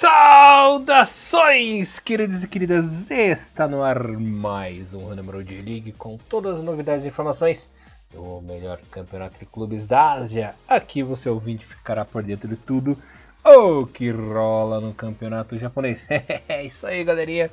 [0.00, 3.10] Saudações, queridos e queridas!
[3.10, 7.70] Está no ar mais um número de League com todas as novidades e informações
[8.10, 10.54] do melhor campeonato de clubes da Ásia.
[10.66, 12.96] Aqui você ouvinte ficará por dentro de tudo
[13.44, 16.06] o que rola no campeonato japonês.
[16.48, 17.50] É isso aí, galerinha.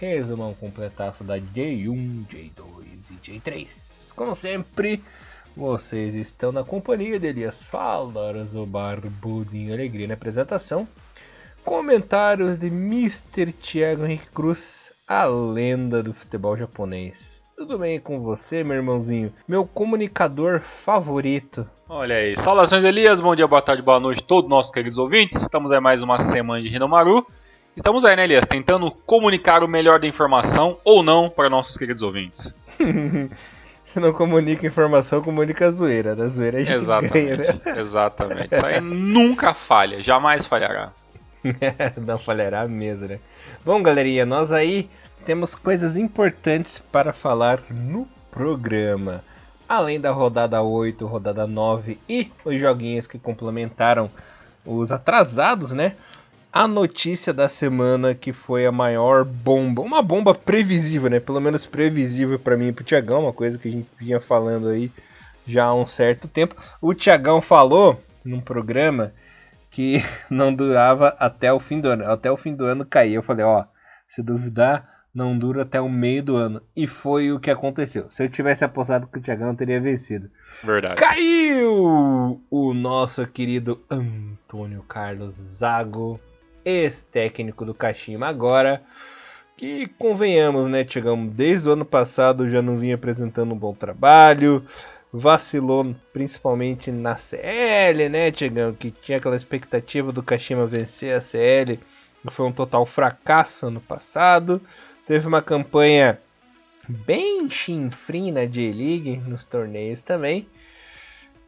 [0.00, 4.14] Resumão completaço da J1, J2 e J3.
[4.14, 5.02] Como sempre,
[5.56, 10.86] vocês estão na companhia de Elias Falas, o Barbudinho Alegria na apresentação.
[11.68, 13.52] Comentários de Mr.
[13.52, 17.44] Thiago Henrique Cruz, a lenda do futebol japonês.
[17.54, 19.30] Tudo bem com você, meu irmãozinho?
[19.46, 21.68] Meu comunicador favorito.
[21.86, 25.42] Olha aí, saudações Elias, bom dia, boa tarde, boa noite a todos nossos queridos ouvintes.
[25.42, 27.26] Estamos aí mais uma semana de Rinomaru.
[27.76, 32.02] Estamos aí, né, Elias, tentando comunicar o melhor da informação ou não para nossos queridos
[32.02, 32.56] ouvintes.
[33.84, 36.16] Se não comunica informação, comunica a zoeira.
[36.16, 37.80] Da zoeira a gente Exatamente, ganha, né?
[37.80, 38.54] exatamente.
[38.54, 40.92] Isso aí nunca falha, jamais falhará.
[42.04, 43.18] Não falhará mesmo, né?
[43.64, 44.88] Bom, galerinha, nós aí
[45.24, 49.22] temos coisas importantes para falar no programa.
[49.68, 54.10] Além da rodada 8, rodada 9 e os joguinhos que complementaram
[54.64, 55.94] os atrasados, né?
[56.50, 61.20] A notícia da semana que foi a maior bomba, uma bomba previsível, né?
[61.20, 64.68] Pelo menos previsível para mim e pro Tiagão, uma coisa que a gente vinha falando
[64.68, 64.90] aí
[65.46, 66.56] já há um certo tempo.
[66.80, 69.12] O Tiagão falou num programa
[69.78, 72.10] que não durava até o fim do ano.
[72.10, 73.14] Até o fim do ano caía.
[73.14, 73.64] Eu falei, ó,
[74.08, 76.60] se duvidar, não dura até o meio do ano.
[76.74, 78.10] E foi o que aconteceu.
[78.10, 80.28] Se eu tivesse apostado que o Thiagão teria vencido.
[80.64, 80.96] Verdade.
[80.96, 86.18] Caiu o nosso querido Antônio Carlos Zago,
[86.64, 88.82] ex-técnico do Kashima agora.
[89.56, 91.24] Que convenhamos, né, Tiagão?
[91.24, 94.64] Desde o ano passado já não vinha apresentando um bom trabalho
[95.12, 98.72] vacilou principalmente na CL, né, Tiagão?
[98.72, 101.78] Que tinha aquela expectativa do Kashima vencer a CL.
[102.30, 104.60] Foi um total fracasso no passado.
[105.06, 106.18] Teve uma campanha
[106.86, 110.46] bem chinfrim na J-League, nos torneios também.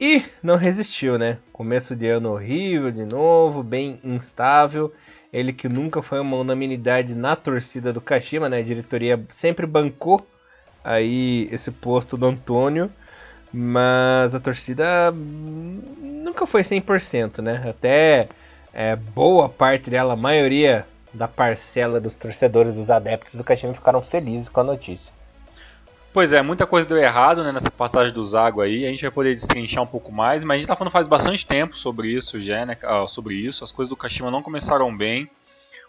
[0.01, 1.39] E não resistiu, né?
[1.53, 4.93] Começo de ano horrível de novo, bem instável.
[5.31, 8.59] Ele que nunca foi uma unanimidade na torcida do Kashima, né?
[8.59, 10.27] A diretoria sempre bancou
[10.83, 12.91] aí esse posto do Antônio.
[13.53, 17.65] Mas a torcida nunca foi 100%, né?
[17.69, 18.29] Até
[18.73, 24.01] é, boa parte dela, a maioria da parcela dos torcedores, dos adeptos do Caxima ficaram
[24.01, 25.13] felizes com a notícia.
[26.13, 28.85] Pois é, muita coisa deu errado né, nessa passagem do Zago aí.
[28.85, 31.47] A gente vai poder destrinchar um pouco mais, mas a gente tá falando faz bastante
[31.47, 32.77] tempo sobre isso já, né?
[33.07, 33.63] Sobre isso.
[33.63, 35.31] As coisas do Kashima não começaram bem.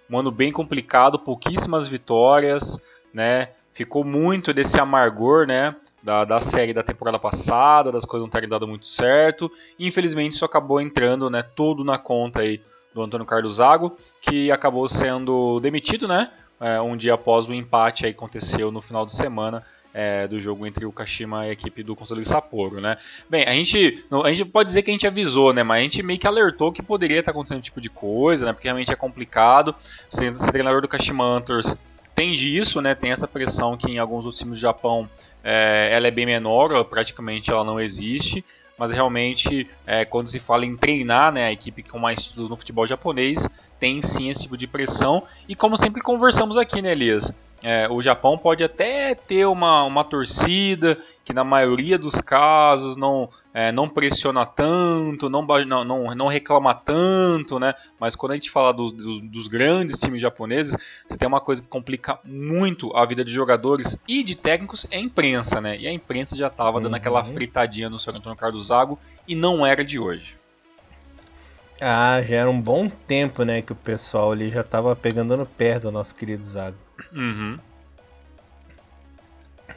[0.08, 2.80] Um ano bem complicado, pouquíssimas vitórias,
[3.12, 3.50] né?
[3.72, 5.76] Ficou muito desse amargor, né?
[6.04, 9.52] Da, da série da temporada passada, das coisas não terem dado muito certo.
[9.78, 12.62] E infelizmente isso acabou entrando né, tudo na conta aí
[12.94, 16.32] do Antônio Carlos Zago, que acabou sendo demitido, né?
[16.60, 20.68] É, um dia após o empate aí aconteceu no final de semana é, do jogo
[20.68, 22.98] entre o Kashima e a equipe do Conselho de Sapporo, né?
[23.28, 25.64] Bem, a gente, a gente pode dizer que a gente avisou, né?
[25.64, 28.54] Mas a gente meio que alertou que poderia estar acontecendo esse tipo de coisa, né?
[28.54, 29.74] Porque realmente é complicado.
[30.08, 31.78] Ser treinador do Kashima Hunters
[32.16, 32.94] tem disso, né?
[32.94, 35.10] Tem essa pressão que em alguns outros times do Japão
[35.44, 38.44] é, ela é bem menor, praticamente ela não existe.
[38.78, 42.58] Mas realmente, é, quando se fala em treinar né, a equipe com mais títulos no
[42.58, 43.48] futebol japonês,
[43.80, 45.24] tem sim esse tipo de pressão.
[45.48, 47.32] E como sempre conversamos aqui, né, Elias?
[47.64, 53.30] É, o Japão pode até ter uma, uma torcida que na maioria dos casos não,
[53.54, 55.46] é, não pressiona tanto, não,
[55.86, 57.76] não, não, reclama tanto, né?
[58.00, 60.76] Mas quando a gente fala dos, dos, dos, grandes times japoneses,
[61.08, 64.98] você tem uma coisa que complica muito a vida de jogadores e de técnicos é
[64.98, 65.78] a imprensa, né?
[65.78, 66.84] E a imprensa já estava uhum.
[66.84, 67.26] dando aquela uhum.
[67.26, 68.16] fritadinha no Sr.
[68.16, 70.42] Antônio Carlos Zago e não era de hoje.
[71.80, 75.48] Ah, já era um bom tempo, né, que o pessoal ali já estava pegando no
[75.48, 76.78] pé do nosso querido Zago.
[77.14, 77.60] Uhum.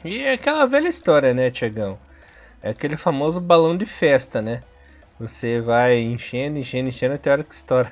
[0.03, 1.99] E é aquela velha história, né, Tiagão?
[2.61, 4.61] É aquele famoso balão de festa, né?
[5.19, 7.91] Você vai enchendo, enchendo, enchendo até a hora que estoura.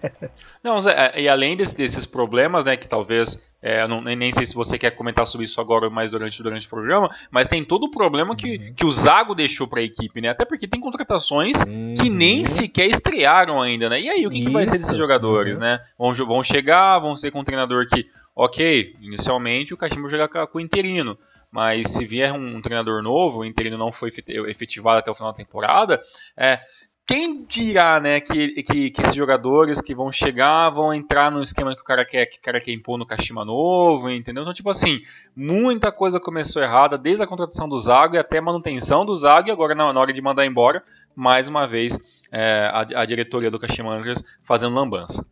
[0.62, 4.54] não, Zé, e além desse, desses problemas, né, que talvez, é, não, nem sei se
[4.54, 7.90] você quer comentar sobre isso agora mais durante, durante o programa, mas tem todo o
[7.90, 8.74] problema que, uhum.
[8.74, 10.28] que o Zago deixou para a equipe, né?
[10.28, 11.94] Até porque tem contratações uhum.
[11.94, 14.00] que nem sequer estrearam ainda, né?
[14.00, 15.64] E aí, o que, que vai ser desses jogadores, uhum.
[15.64, 15.80] né?
[15.96, 20.58] Vão, vão chegar, vão ser com um treinador que, ok, inicialmente o vai jogar com
[20.58, 21.16] o interino,
[21.50, 24.12] mas se vier um, um treinador novo, o interino não foi
[24.48, 26.00] efetivado até o final da temporada,
[26.36, 26.60] é,
[27.08, 31.74] quem dirá, né, que, que, que, esses jogadores que vão chegar vão entrar no esquema
[31.74, 34.42] que o cara quer, que o cara quer impor no Kashima novo, entendeu?
[34.42, 35.00] Então, tipo assim,
[35.34, 39.48] muita coisa começou errada, desde a contratação do Zago e até a manutenção do Zago,
[39.48, 40.82] e agora na, hora de mandar embora,
[41.16, 41.98] mais uma vez,
[42.30, 45.26] é, a, a, diretoria do Kashima Antlers fazendo lambança.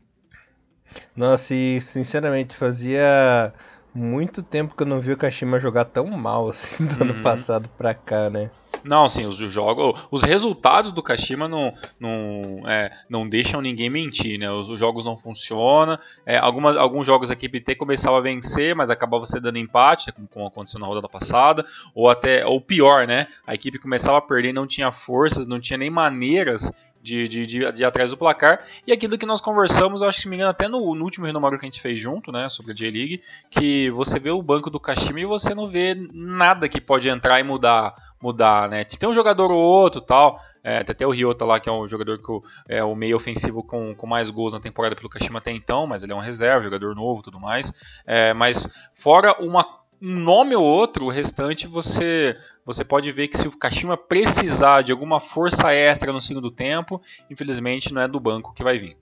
[1.14, 3.52] Nossa, e sinceramente fazia
[3.94, 7.10] muito tempo que eu não vi o Kashima jogar tão mal assim do uhum.
[7.10, 8.48] ano passado pra cá, né?
[8.88, 14.38] Não, sim, os jogos, os resultados do Kashima não, não, é, não deixam ninguém mentir,
[14.38, 14.50] né?
[14.50, 15.98] Os, os jogos não funcionam.
[16.24, 20.12] É, algumas, alguns jogos a equipe T começava a vencer, mas acabava se dando empate,
[20.12, 23.26] como, como aconteceu na rodada passada, ou até, ou pior, né?
[23.46, 27.72] A equipe começava a perder, não tinha forças, não tinha nem maneiras de, de, de,
[27.72, 28.64] de atrás do placar.
[28.84, 31.56] E aquilo que nós conversamos, acho que se me engano, até no, no último renomário
[31.56, 34.80] que a gente fez junto, né, sobre a J-League, que você vê o banco do
[34.80, 38.82] Kashima e você não vê nada que pode entrar e mudar, mudar, né?
[38.82, 40.36] Tem um jogador ou outro tal.
[40.64, 42.32] É, até o Ryota lá, que é um jogador que
[42.68, 46.02] é o meio ofensivo com, com mais gols na temporada pelo Kashima até então, mas
[46.02, 47.72] ele é um reserva, jogador novo tudo mais.
[48.04, 49.64] É, mas fora uma
[50.00, 54.82] um nome ou outro, o restante você você pode ver que se o Kashima precisar
[54.82, 57.00] de alguma força extra no segundo tempo,
[57.30, 58.96] infelizmente não é do banco que vai vir.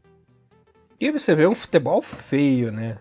[1.00, 2.98] E você vê um futebol feio, né?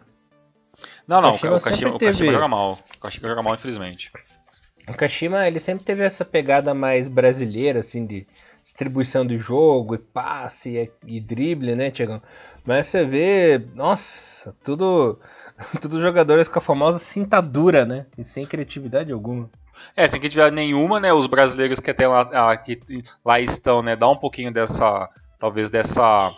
[1.07, 2.79] Não, não, o Kashima, o Kashima, o Kashima joga mal.
[2.95, 4.11] O Kashima joga mal, infelizmente.
[4.87, 8.27] O Kashima, ele sempre teve essa pegada mais brasileira, assim, de
[8.61, 12.21] distribuição do jogo, e passe e, e drible, né, Tiagão?
[12.65, 15.19] Mas você vê, nossa, tudo
[15.81, 18.05] Todos jogadores com a famosa cintadura, né?
[18.17, 19.49] E sem criatividade alguma.
[19.95, 21.13] É, sem criatividade nenhuma, né?
[21.13, 22.79] Os brasileiros que até lá, ah, que
[23.23, 23.95] lá estão, né?
[23.95, 25.09] Dá um pouquinho dessa.
[25.39, 26.33] Talvez dessa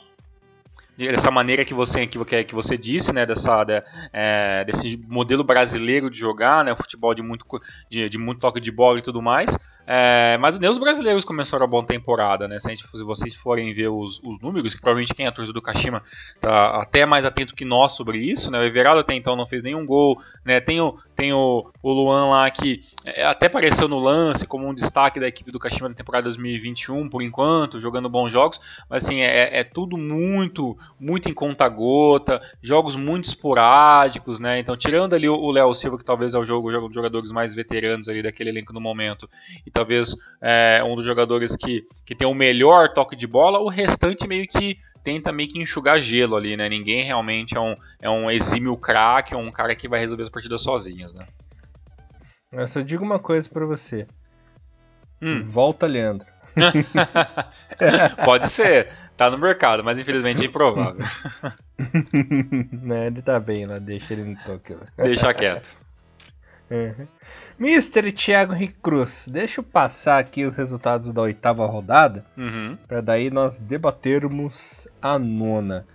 [0.98, 3.84] dessa maneira que você que, que você disse, né, dessa de,
[4.14, 7.46] é, desse modelo brasileiro de jogar, né, futebol de muito
[7.90, 9.58] de, de muito toque de bola e tudo mais.
[9.88, 12.58] É, mas nem os brasileiros começaram a boa temporada, né?
[12.58, 15.54] Se, gente, se vocês forem ver os, os números, que provavelmente quem é a torcida
[15.54, 16.02] do Kashima
[16.40, 18.60] tá até mais atento que nós sobre isso, né?
[18.60, 20.60] O Everaldo até então não fez nenhum gol, né?
[20.60, 24.74] Tem o, tem o, o Luan lá que é, até apareceu no lance como um
[24.74, 29.22] destaque da equipe do Kashima da temporada 2021, por enquanto, jogando bons jogos, mas assim,
[29.22, 34.60] é, é tudo muito, muito em conta-gota, jogos muito esporádicos, né?
[34.60, 37.54] Então, tirando ali o Léo Silva, que talvez é o jogo, jogo dos jogadores mais
[37.54, 39.30] veteranos ali daquele elenco no momento,
[39.66, 43.70] e talvez é, um dos jogadores que, que tem o melhor toque de bola, o
[43.70, 46.68] restante meio que tenta meio que enxugar gelo ali, né?
[46.68, 50.64] Ninguém realmente é um, é um exímio craque, um cara que vai resolver as partidas
[50.64, 51.28] sozinhas, né?
[52.52, 54.08] Eu só digo uma coisa para você.
[55.22, 55.44] Hum.
[55.44, 56.35] Volta, Leandro.
[58.24, 61.04] Pode ser, tá no mercado, mas infelizmente é improvável.
[62.72, 64.76] Não, ele tá bem lá, deixa ele no toque.
[64.98, 65.78] Deixa quieto.
[66.70, 67.08] Uhum.
[67.60, 72.78] Mister Thiago Henrique Cruz, deixa eu passar aqui os resultados da oitava rodada, uhum.
[72.88, 75.86] para daí nós debatermos a nona.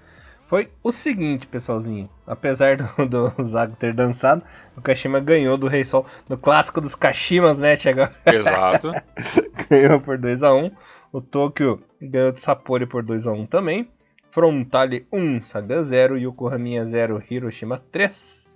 [0.50, 4.43] Foi o seguinte, pessoalzinho, apesar do, do Zago ter dançado,
[4.76, 8.12] o Kashima ganhou do Rei Sol no clássico dos Kashimas, né, Thiago?
[8.26, 8.91] Exato.
[9.70, 10.73] ganhou por 2 a 1
[11.12, 13.88] O Tokyo ganhou de Sapori por 2 a 1 também.
[14.32, 18.49] Frontale 1, Saga 0, Yokohama 0, Hiroshima 3.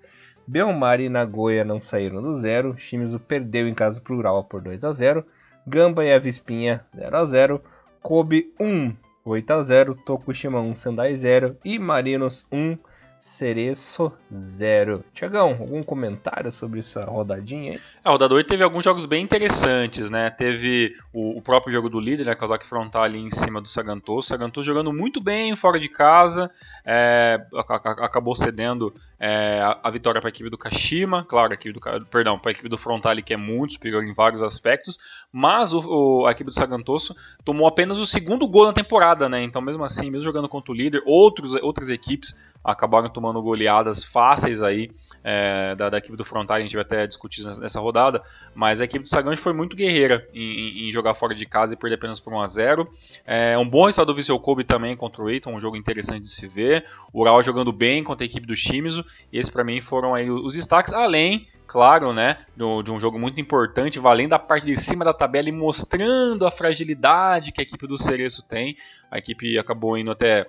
[0.49, 2.75] Belmari e Nagoya não saíram do zero.
[2.77, 5.25] Shimizu perdeu em casa pro Urawa por 2 a 0.
[5.65, 7.63] Gamba e Avispinha 0 a 0.
[8.03, 9.95] Kobe 1, 8 a 0.
[10.05, 12.79] Tokushima 1, Sendai 0 e Marinos 1,
[13.25, 15.03] Cereço 0.
[15.15, 17.81] Tiagão, algum comentário sobre essa rodadinha aí?
[18.05, 20.29] A rodada 8 teve alguns jogos bem interessantes, né?
[20.29, 22.35] Teve o, o próprio jogo do líder, né?
[22.35, 24.29] Kawasaki Frontal ali em cima do Sagantoso.
[24.29, 26.51] Sagantoso jogando muito bem fora de casa,
[26.85, 31.73] é, acabou cedendo é, a, a, vitória para a equipe do Kashima, claro, a equipe
[31.73, 34.99] do, perdão, para a equipe do Frontal que é muito superior em vários aspectos,
[35.33, 39.43] mas o, o, a equipe do Sagantoso tomou apenas o segundo gol na temporada, né?
[39.43, 44.63] Então, mesmo assim, mesmo jogando contra o líder, outros, outras equipes acabaram tomando goleadas fáceis
[44.63, 44.91] aí
[45.23, 48.23] é, da, da, equipe do Frontal, a gente vai até discutir nessa rodada,
[48.55, 51.77] mas a equipe do Sagante foi muito guerreira em, em, jogar fora de casa e
[51.77, 52.91] perder apenas por 1 a 0
[53.27, 56.31] é, Um bom resultado do Vissel Kobe também contra o Eiton, um jogo interessante de
[56.31, 56.85] se ver.
[57.13, 60.31] O Ural jogando bem contra a equipe do Shimizu, e esses para mim foram aí
[60.31, 65.05] os destaques, além claro, né, de um jogo muito importante, valendo a parte de cima
[65.05, 68.77] da tabela e mostrando a fragilidade que a equipe do Cereço tem.
[69.11, 70.47] A equipe acabou indo até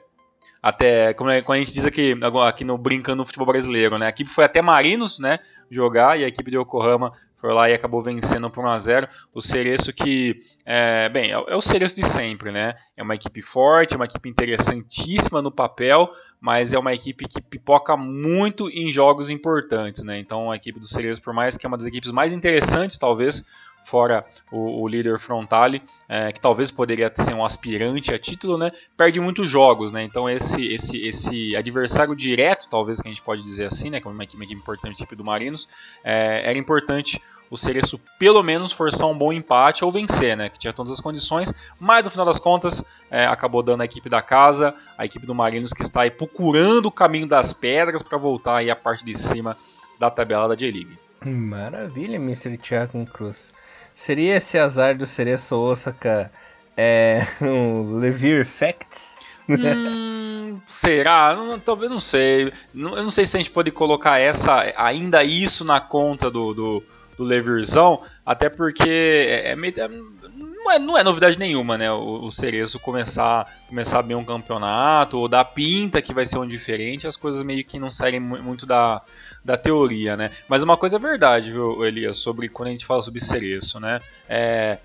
[0.65, 4.07] até como é, a gente diz aqui, aqui no brincando no futebol brasileiro, né?
[4.07, 5.37] A equipe foi até Marinos, né,
[5.69, 9.07] jogar e a equipe de Yokohama foi lá e acabou vencendo por 1 a 0.
[9.31, 12.73] O Cereço que é, bem, é, é o Cereço de sempre, né?
[12.97, 16.09] É uma equipe forte, é uma equipe interessantíssima no papel,
[16.41, 20.17] mas é uma equipe que pipoca muito em jogos importantes, né?
[20.17, 23.45] Então a equipe do Cereço, por mais que é uma das equipes mais interessantes, talvez
[23.85, 28.71] fora o, o líder Frontale, é, que talvez poderia ser um aspirante a título, né?
[28.97, 30.03] Perde muitos jogos, né?
[30.03, 34.01] Então esse esse esse adversário direto, talvez que a gente pode dizer assim, né?
[34.01, 35.69] Como uma equipe, uma equipe importante, tipo do Marinos,
[36.03, 40.49] é, era importante o Cereço pelo menos forçar um bom empate ou vencer, né?
[40.49, 44.09] Que tinha todas as condições, mas no final das contas é, acabou dando a equipe
[44.09, 48.17] da casa, a equipe do Marinos que está aí procurando o caminho das pedras para
[48.17, 49.55] voltar aí a parte de cima
[49.99, 50.97] da tabela da J-League.
[51.23, 52.57] Maravilha, Mr.
[52.57, 53.53] Thiago Cruz.
[53.95, 56.29] Seria esse azar do Cereço Osaka
[56.75, 59.15] é, um Levir Effects?
[59.47, 61.33] hum, será?
[61.33, 62.51] Não, talvez não sei.
[62.73, 66.53] Não, eu não sei se a gente pode colocar essa ainda isso na conta do,
[66.53, 66.83] do,
[67.17, 69.87] do Levirzão, até porque é, é, é,
[70.35, 71.91] não, é, não é novidade nenhuma, né?
[71.91, 76.47] O, o Cerezo começar, começar bem um campeonato, ou dar pinta que vai ser um
[76.47, 79.01] diferente, as coisas meio que não saem muito da,
[79.45, 80.31] da teoria, né?
[80.49, 84.01] Mas uma coisa é verdade, viu, Elias, sobre quando a gente fala sobre Cereço, né?
[84.27, 84.79] É,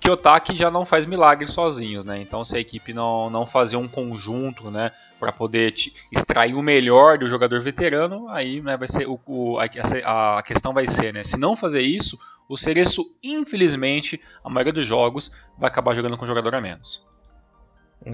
[0.00, 2.18] Kiyotaki já não faz milagres sozinhos, né?
[2.18, 5.74] Então se a equipe não, não fazer um conjunto, né, para poder
[6.10, 10.72] extrair o melhor do jogador veterano, aí né, vai ser o, o a, a, questão
[10.72, 11.22] vai ser, né?
[11.22, 12.18] Se não fazer isso,
[12.48, 17.04] o Cereço, infelizmente, a maioria dos jogos vai acabar jogando com um jogador a menos.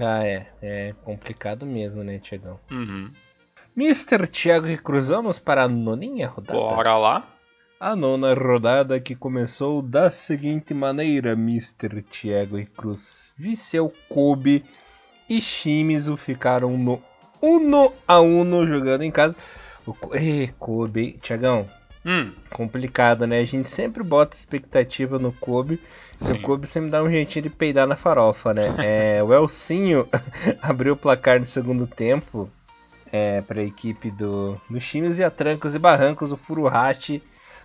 [0.01, 0.47] Ah, é.
[0.61, 2.59] É complicado mesmo, né, Tiagão?
[2.71, 3.11] Uhum.
[3.75, 4.27] Mr.
[4.27, 6.59] Thiago, cruzamos para a noninha rodada.
[6.59, 7.27] Bora lá.
[7.79, 12.03] A nona rodada que começou da seguinte maneira, Mr.
[12.03, 13.33] Thiago e Cruz.
[13.35, 14.63] Viseu Kobe
[15.27, 17.01] e Shimizu ficaram no
[17.41, 19.35] 1 a 1 jogando em casa.
[19.87, 21.65] O Ei, Kobe, Thiagão.
[22.05, 22.31] Hum.
[22.51, 23.39] Complicado, né?
[23.39, 25.81] A gente sempre bota expectativa no Kobe.
[26.15, 26.35] Sim.
[26.35, 28.63] O Kobe sempre dá um jeitinho de peidar na farofa, né?
[28.77, 30.07] é, o Elcinho
[30.61, 32.49] abriu o placar no segundo tempo
[33.13, 37.21] é, para a equipe do, do Chimes e a trancos e barrancos o Furuhashi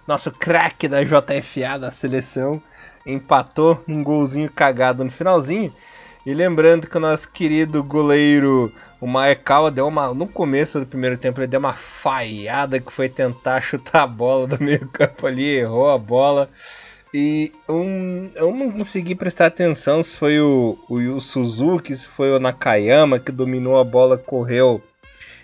[0.09, 2.63] nosso craque da JFA da seleção,
[3.07, 5.71] empatou um golzinho cagado no finalzinho.
[6.25, 10.15] E lembrando que o nosso querido goleiro, o Maekawa, deu uma.
[10.15, 14.47] No começo do primeiro tempo, ele deu uma falhada que foi tentar chutar a bola
[14.47, 16.49] do meio campo ali, errou a bola.
[17.13, 22.31] E um, eu não consegui prestar atenção se foi o, o Yu Suzuki, se foi
[22.31, 24.83] o Nakayama que dominou a bola, correu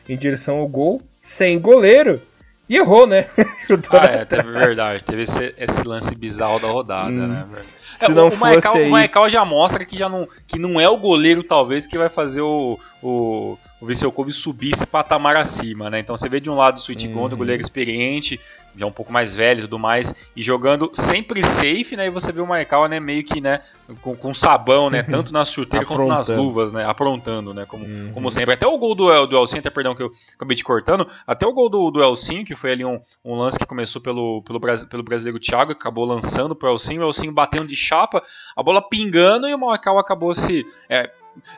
[0.08, 2.20] em direção ao gol, sem goleiro.
[2.66, 3.26] E errou, né?
[3.90, 5.04] ah, é, teve verdade.
[5.04, 7.28] Teve esse, esse lance bizarro da rodada, hum.
[7.28, 7.46] né?
[7.76, 8.88] Se é, não o, fosse Maekal, aí...
[8.88, 12.08] o Maekal já mostra que, já não, que não é o goleiro, talvez, que vai
[12.08, 15.98] fazer o, o, o Viseu Kobe subir esse patamar acima, né?
[15.98, 17.12] Então você vê de um lado o Sweet uhum.
[17.12, 18.40] Gondo, goleiro experiente,
[18.74, 22.06] já um pouco mais velho e tudo mais, e jogando sempre safe, né?
[22.06, 23.60] E você vê o Maekawa, né, meio que, né,
[24.00, 28.10] com, com sabão, né, tanto nas chuteiras quanto nas luvas, né, aprontando, né, como, uhum.
[28.14, 28.54] como sempre.
[28.54, 31.52] Até o gol do, do Elcinho, até perdão que eu acabei te cortando, até o
[31.52, 35.02] gol do, do Elcinho, que foi ali um, um lance que começou pelo, pelo, pelo
[35.02, 38.22] brasileiro Thiago, acabou lançando pro Elcinho, o Elcinho batendo de chapa,
[38.56, 40.64] a bola pingando e o Maekawa acabou se...
[40.88, 41.10] É,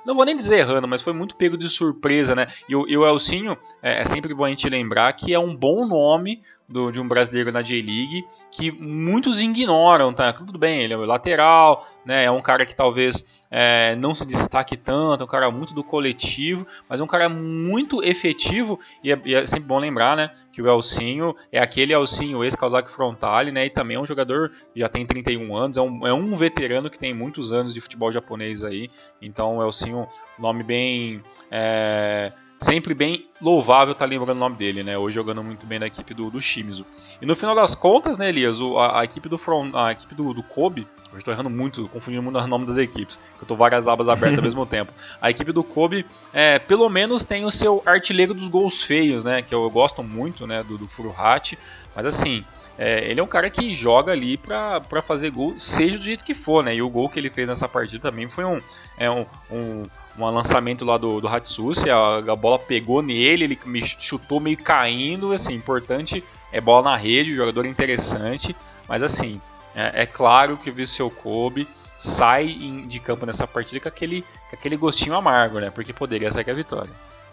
[0.04, 2.46] não vou nem dizer errando, mas foi muito pego de surpresa, né?
[2.68, 5.54] E o, e o Elcinho, é, é, sempre bom a gente lembrar que é um
[5.54, 10.32] bom nome do, de um brasileiro na J-League que muitos ignoram, tá?
[10.32, 12.24] Tudo bem, ele é o lateral, né?
[12.24, 15.84] É um cara que talvez é, não se destaque tanto, é um cara muito do
[15.84, 20.30] coletivo, mas é um cara muito efetivo e é, e é sempre bom lembrar, né?
[20.52, 23.66] Que o Elcinho é aquele Elcinho ex-Kawasaki Frontale, né?
[23.66, 26.90] E também é um jogador que já tem 31 anos, é um, é um veterano
[26.90, 28.90] que tem muitos anos de futebol japonês aí,
[29.22, 30.08] então o Elcinho,
[30.38, 31.22] nome bem...
[31.50, 32.32] É,
[32.66, 34.98] sempre bem louvável estar tá lembrando o nome dele, né?
[34.98, 36.84] Hoje jogando muito bem na equipe do, do Shimizu.
[37.22, 40.16] E no final das contas, né, Elias, o, a, a, equipe do front, a equipe
[40.16, 43.42] do, do Kobe, eu estou errando muito, confundindo muito os nomes das equipes, que eu
[43.42, 44.92] estou várias abas abertas ao mesmo tempo.
[45.22, 49.42] A equipe do Kobe, é, pelo menos tem o seu artilheiro dos gols feios, né?
[49.42, 51.56] Que eu, eu gosto muito, né, do, do Furuhachi,
[51.94, 52.44] mas assim,
[52.78, 56.34] é, ele é um cara que joga ali para fazer gol, seja do jeito que
[56.34, 56.74] for, né?
[56.74, 58.60] E o gol que ele fez nessa partida também foi um,
[58.98, 59.82] é um, um,
[60.18, 64.58] um lançamento lá do, do Hatsusi, a, a, bola pegou nele, ele me chutou meio
[64.58, 68.54] caindo, assim, importante é bola na rede, jogador interessante,
[68.86, 69.40] mas assim,
[69.74, 71.66] é, é claro que o Viseu Kobe
[71.96, 72.46] sai
[72.86, 75.70] de campo nessa partida com aquele, com aquele gostinho amargo, né?
[75.70, 76.92] Porque poderia sair com a vitória.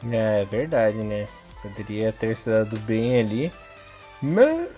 [0.09, 1.27] É verdade, né?
[1.61, 3.51] Poderia ter se dado bem ali,
[4.21, 4.69] mas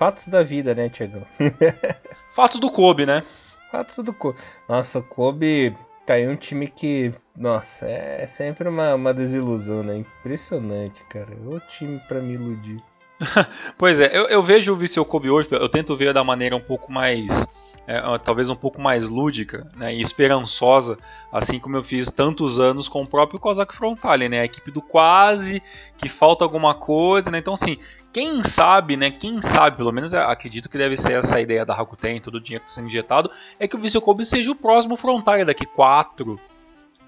[0.00, 1.26] Fatos da vida, né, Tiagão?
[2.34, 3.22] Fatos do Kobe, né?
[3.70, 4.38] Fatos do Kobe.
[4.66, 5.76] Nossa, o Kobe
[6.06, 7.12] tá aí um time que.
[7.36, 9.98] Nossa, é sempre uma, uma desilusão, né?
[9.98, 11.36] Impressionante, cara.
[11.44, 12.78] O time para me iludir.
[13.76, 16.60] pois é, eu, eu vejo o Viseu Kobe hoje, eu tento ver da maneira um
[16.60, 17.46] pouco mais
[17.86, 20.98] é, talvez um pouco mais lúdica né, e esperançosa,
[21.32, 24.80] assim como eu fiz tantos anos com o próprio Kozak Frontale, né, a equipe do
[24.80, 25.62] quase,
[25.96, 27.76] que falta alguma coisa, né, então assim,
[28.12, 32.20] quem sabe, né, quem sabe, pelo menos acredito que deve ser essa ideia da Rakuten,
[32.20, 35.44] todo o dinheiro está sendo injetado, é que o Viseu Kobe seja o próximo Frontale
[35.44, 36.38] daqui 4,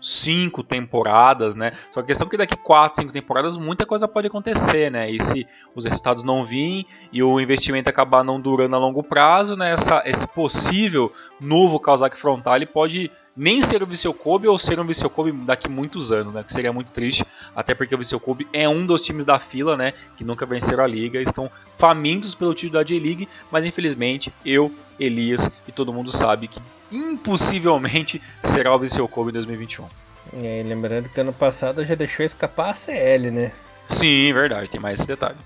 [0.03, 1.71] cinco temporadas, né?
[1.91, 5.09] Só que a questão é que daqui quatro, cinco temporadas muita coisa pode acontecer, né?
[5.09, 9.57] E se os resultados não virem e o investimento acabar não durando a longo prazo,
[9.57, 9.73] né?
[9.73, 14.85] Essa, esse possível novo Kawasaki Frontale pode nem ser o Viseu Kobe ou ser um
[14.85, 16.43] Viseu Kobe daqui muitos anos, né?
[16.43, 17.25] Que seria muito triste,
[17.57, 19.93] até porque o Viseu Kobe é um dos times da fila, né?
[20.17, 25.51] Que nunca venceram a liga, estão famintos pelo título da J-League, mas infelizmente eu, Elias
[25.67, 26.61] e todo mundo sabe que
[26.91, 29.87] impossivelmente será o Viseu Kobe em 2021.
[30.35, 33.53] É, lembrando que ano passado já deixou escapar a CL, né?
[33.87, 35.37] Sim, verdade, tem mais esse detalhe.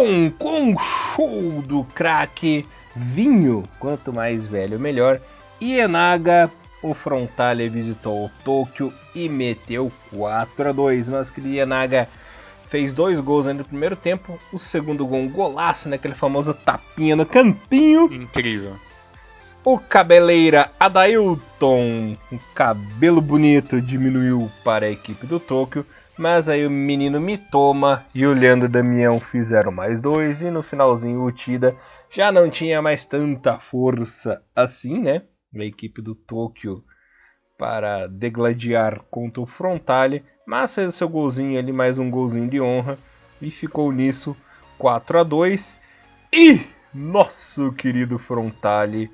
[0.00, 2.66] um com show do craque
[2.98, 5.20] Vinho, quanto mais velho melhor.
[5.60, 6.50] Ienaga
[6.82, 11.08] o Frontale visitou o Tóquio e meteu 4 a 2.
[11.08, 12.08] Nosso querido Yanaga
[12.66, 14.38] fez dois gols no primeiro tempo.
[14.52, 15.96] O segundo gol, um golaço, né?
[15.96, 18.12] Aquele famoso tapinha no cantinho.
[18.12, 18.76] Incrível.
[19.64, 25.84] O cabeleira Adailton, um cabelo bonito, diminuiu para a equipe do Tóquio.
[26.18, 30.40] Mas aí o menino Mitoma e o Leandro Damião fizeram mais dois.
[30.40, 31.76] E no finalzinho o Tida
[32.08, 35.22] já não tinha mais tanta força assim, né?
[35.62, 36.84] A equipe do Tóquio
[37.58, 42.98] para degladiar contra o Frontale, mas fez seu golzinho ali, mais um golzinho de honra,
[43.40, 44.36] e ficou nisso
[44.78, 45.78] 4 a 2
[46.32, 46.60] E
[46.92, 49.10] nosso querido Frontale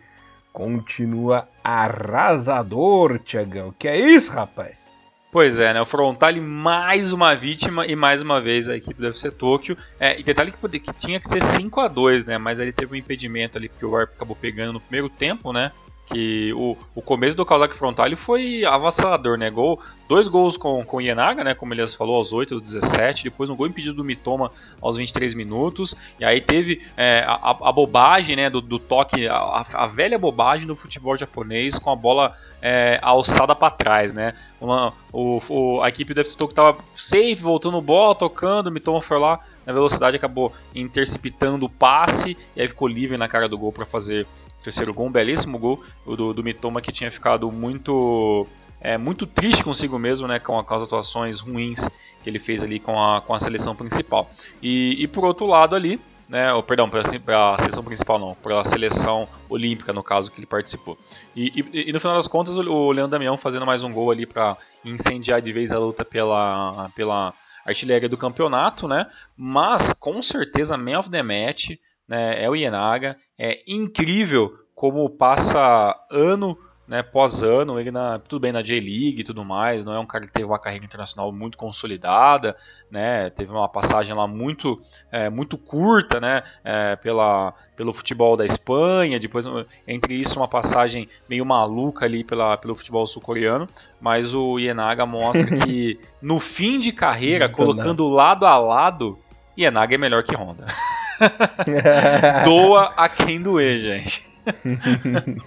[0.52, 3.74] continua arrasador, Tiagão.
[3.76, 4.90] Que é isso, rapaz?
[5.32, 5.80] Pois é, né?
[5.80, 9.78] O Frontale mais uma vítima e mais uma vez a equipe deve ser Tóquio.
[9.98, 12.36] É, e detalhe que, que, tinha que ser 5 a 2 né?
[12.36, 15.72] Mas ele teve um impedimento ali porque o Warp acabou pegando no primeiro tempo, né?
[16.06, 19.50] Que o, o começo do Kawasaki Frontale foi avassalador, né?
[19.50, 21.54] Gol, dois gols com, com o Ienaga, né?
[21.54, 23.24] Como Elias falou, aos 8, aos 17.
[23.24, 25.94] Depois um gol impedido do Mitoma aos 23 minutos.
[26.18, 28.50] E aí teve é, a, a, bobagem, né?
[28.50, 33.54] Do, do toque, a, a, velha bobagem do futebol japonês com a bola é, alçada
[33.54, 34.34] para trás, né?
[34.60, 38.66] Uma, o, o, a equipe do FC Tokyo estava safe, voltando bola, tocando.
[38.66, 42.36] O Mitoma foi lá na velocidade, acabou interceptando o passe.
[42.56, 44.26] E aí ficou livre na cara do gol para fazer
[44.62, 48.46] terceiro gol, um belíssimo gol do, do Mitoma que tinha ficado muito
[48.82, 51.88] é, muito triste consigo mesmo, né, com, com as atuações ruins
[52.22, 54.28] que ele fez ali com a, com a seleção principal.
[54.60, 58.60] E, e por outro lado ali, né, ou, perdão, para a seleção principal não, para
[58.60, 60.98] a seleção olímpica no caso que ele participou.
[61.36, 64.26] E, e, e, no final das contas o Leandro Damião fazendo mais um gol ali
[64.26, 67.32] para incendiar de vez a luta pela, pela
[67.64, 71.72] artilharia do campeonato, né, mas com certeza man of the match
[72.12, 73.16] né, é o Ienaga.
[73.38, 79.24] É incrível como passa ano né, pós ano, ele na, tudo bem na J-League e
[79.24, 82.54] tudo mais, não é um cara que teve uma carreira internacional muito consolidada,
[82.90, 84.78] né, teve uma passagem lá muito,
[85.10, 89.46] é, muito curta, né, é, pela, pelo futebol da Espanha, depois
[89.88, 93.66] entre isso uma passagem meio maluca ali pela, pelo futebol sul-coreano,
[93.98, 99.18] mas o Ienaga mostra que no fim de carreira, colocando lado a lado,
[99.56, 100.66] Ienaga é melhor que Honda.
[102.44, 104.28] Doa a quem doer, gente.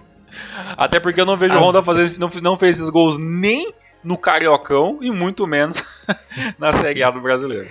[0.78, 4.18] Até porque eu não vejo o Honda fazer não, não fez esses gols nem no
[4.18, 6.06] Cariocão e muito menos
[6.60, 7.68] na Série A do Brasileiro.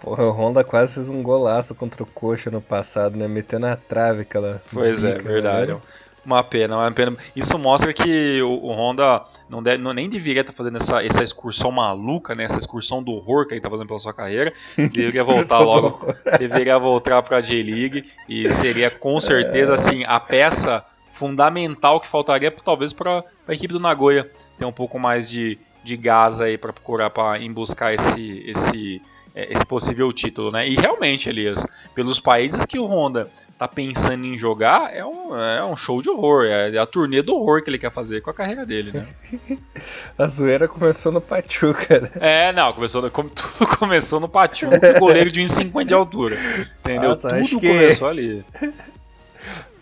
[0.00, 3.26] Porra, o Honda quase fez um golaço contra o Coxa no passado, né?
[3.26, 4.62] Meteu na trave aquela.
[4.72, 5.72] Pois é, verdade.
[5.72, 5.80] Né?
[6.28, 7.16] Uma pena, uma pena.
[7.34, 11.22] Isso mostra que o, o Honda não, deve, não nem deveria estar fazendo essa, essa
[11.22, 12.44] excursão maluca, né?
[12.44, 14.52] Essa excursão do horror que ele está fazendo pela sua carreira.
[14.76, 16.14] Deveria voltar logo.
[16.38, 22.50] deveria voltar para a J-League e seria com certeza assim a peça fundamental que faltaria
[22.50, 26.74] talvez para a equipe do Nagoya ter um pouco mais de, de gás aí para
[26.74, 29.17] procurar para em buscar esse esse é,
[29.50, 30.68] esse possível título, né?
[30.68, 35.64] E realmente, Elias, pelos países que o Honda tá pensando em jogar, é um, é
[35.64, 38.34] um show de horror, é a turnê do horror que ele quer fazer com a
[38.34, 39.06] carreira dele, né?
[40.18, 42.10] a zoeira começou no Pachuca, né?
[42.16, 46.36] É, não, começou, como tudo começou no Pachuca, goleiro de 1,50 de altura,
[46.80, 47.10] entendeu?
[47.10, 47.68] Nossa, tudo que...
[47.68, 48.44] começou ali.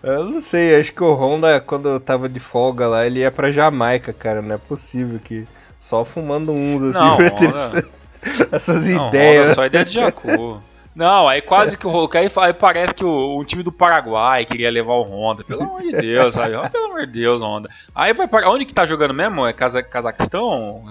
[0.02, 3.50] Eu não sei, acho que o Honda, quando tava de folga lá, ele ia pra
[3.50, 4.40] Jamaica, cara.
[4.40, 5.48] Não é possível que
[5.80, 7.88] só fumando uns assim não, pra Honda...
[8.52, 9.50] Essas não, ideias.
[9.50, 10.62] só ideia de Jacu.
[10.96, 14.70] Não, aí quase que o aí, aí parece que o, o, time do Paraguai queria
[14.70, 15.44] levar o Honda.
[15.44, 16.56] Pelo amor de Deus, sabe?
[16.70, 17.68] Pelo amor de Deus, Honda.
[17.94, 19.46] Aí vai para onde que tá jogando mesmo?
[19.46, 20.84] É Caza, Cazaquistão?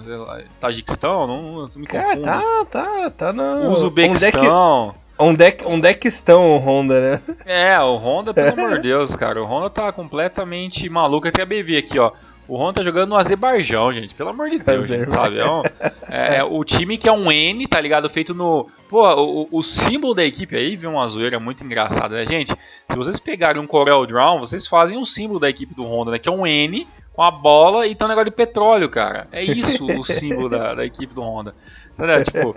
[0.60, 1.26] Tajiquistão?
[1.26, 2.22] Não, não me confundo.
[2.22, 4.94] Cara, tá, tá, tá no Uzbequistão.
[5.18, 7.20] Onde é, que, onde é que estão o Honda, né?
[7.46, 9.42] É, o Honda, pelo amor de Deus, cara.
[9.42, 11.26] O Honda tá completamente maluco.
[11.26, 12.12] Até a BV aqui, ó.
[12.48, 14.14] O Honda tá jogando no Azerbaijão, gente.
[14.14, 15.38] Pelo amor de Deus, gente, sabe?
[15.38, 15.62] É, um,
[16.08, 18.08] é, é, o time que é um N, tá ligado?
[18.08, 18.68] Feito no.
[18.88, 22.54] Pô, o, o símbolo da equipe aí, viu uma zoeira muito engraçada, né, gente?
[22.88, 26.18] Se vocês pegarem um Corel Draw, vocês fazem um símbolo da equipe do Honda, né?
[26.18, 29.26] Que é um N com a bola e tem um negócio de petróleo, cara.
[29.32, 31.54] É isso o símbolo da, da equipe do Honda.
[31.94, 32.54] Sabe, tipo,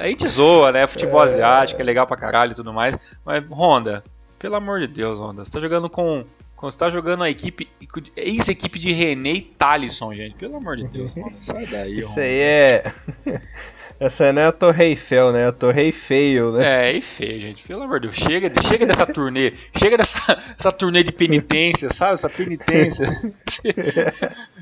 [0.00, 0.86] a gente zoa, né?
[0.86, 1.24] Futebol é.
[1.24, 2.96] asiático é legal pra caralho e tudo mais.
[3.22, 4.02] Mas, Honda,
[4.38, 6.24] pelo amor de Deus, Honda, você tá jogando com.
[6.62, 7.68] Quando você tá jogando a equipe.
[8.14, 10.36] Ex-equipe de René e Thalisson, gente.
[10.36, 11.34] Pelo amor de Deus, mano.
[11.40, 12.20] Sai daí, Isso Honda.
[12.20, 12.92] aí é.
[13.98, 15.48] Essa não é a Torre Eiffel, né?
[15.48, 16.64] A Torre Eiffel, né?
[16.64, 17.66] É, Eiffel, gente.
[17.66, 18.16] Pelo amor de Deus.
[18.16, 19.52] Chega, chega dessa turnê.
[19.76, 20.20] Chega dessa
[20.56, 22.14] essa turnê de penitência, sabe?
[22.14, 23.08] Essa penitência.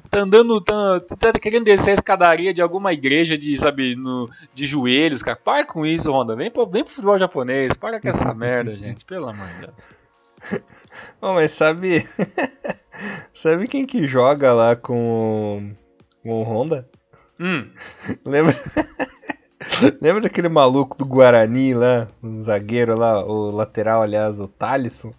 [0.08, 0.58] tá andando.
[0.62, 5.36] Tá, tá querendo descer a escadaria de alguma igreja de, sabe, no, de joelhos, cara.
[5.36, 6.34] Para com isso, Honda.
[6.34, 7.76] Vem pro, vem pro futebol japonês.
[7.76, 9.04] Para com essa merda, gente.
[9.04, 10.70] Pelo amor de Deus.
[11.20, 12.09] Bom, mas sabe.
[13.35, 15.72] sabe quem que joga lá com,
[16.22, 16.88] com o Honda?
[17.40, 17.70] Hum.
[18.24, 18.59] Lembra?
[20.00, 25.12] Lembra daquele maluco do Guarani lá, o zagueiro lá, o lateral, aliás, o Thalisson?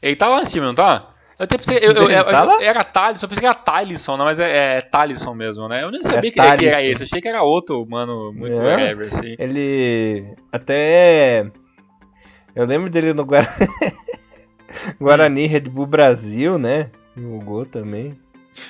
[0.00, 1.12] Ele tá lá em cima, não tá?
[1.38, 4.24] Eu até pensei, eu, eu, eu, tá era Thalisson, eu pensei que era Thalisson, não,
[4.24, 5.82] mas é, é Thalisson mesmo, né?
[5.82, 8.64] Eu nem sabia é que, que, era esse, achei que era outro, mano, muito é,
[8.64, 9.34] whatever, assim.
[9.38, 11.50] Ele até.
[12.54, 13.48] Eu lembro dele no Guarani,
[15.00, 16.90] Guarani Red Bull Brasil, né?
[17.16, 18.18] Jogou também.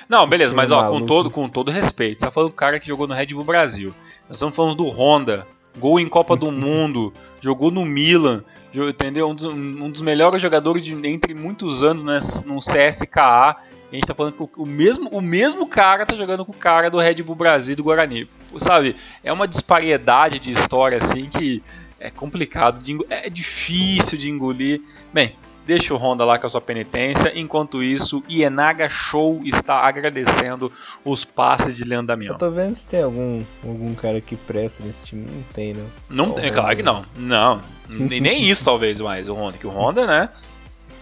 [0.07, 2.87] Não, beleza, mas ó, com todo, com todo respeito, você tá falando do cara que
[2.87, 3.93] jogou no Red Bull Brasil.
[4.27, 5.45] Nós estamos falando do Honda,
[5.77, 9.29] gol em Copa do Mundo, jogou no Milan, entendeu?
[9.29, 13.57] Um dos, um dos melhores jogadores de, entre muitos anos né, no CSKA.
[13.57, 16.89] a gente tá falando que o, mesmo, o mesmo cara tá jogando com o cara
[16.89, 18.29] do Red Bull Brasil e do Guarani.
[18.57, 18.95] Sabe?
[19.23, 21.61] É uma disparidade de história assim que
[21.99, 24.81] é complicado, de, é difícil de engolir.
[25.13, 27.31] Bem, Deixa o Honda lá com a sua penitência.
[27.35, 30.71] Enquanto isso, Ienaga Show está agradecendo
[31.05, 32.33] os passes de Leandro Damião.
[32.33, 35.25] Eu tô vendo se tem algum, algum cara que presta nesse time.
[35.25, 35.85] Não tem, não.
[36.09, 37.05] Não tem, claro que não.
[37.15, 37.61] Não.
[37.89, 39.57] nem isso talvez mais, o Honda.
[39.57, 40.29] Que o Honda, né?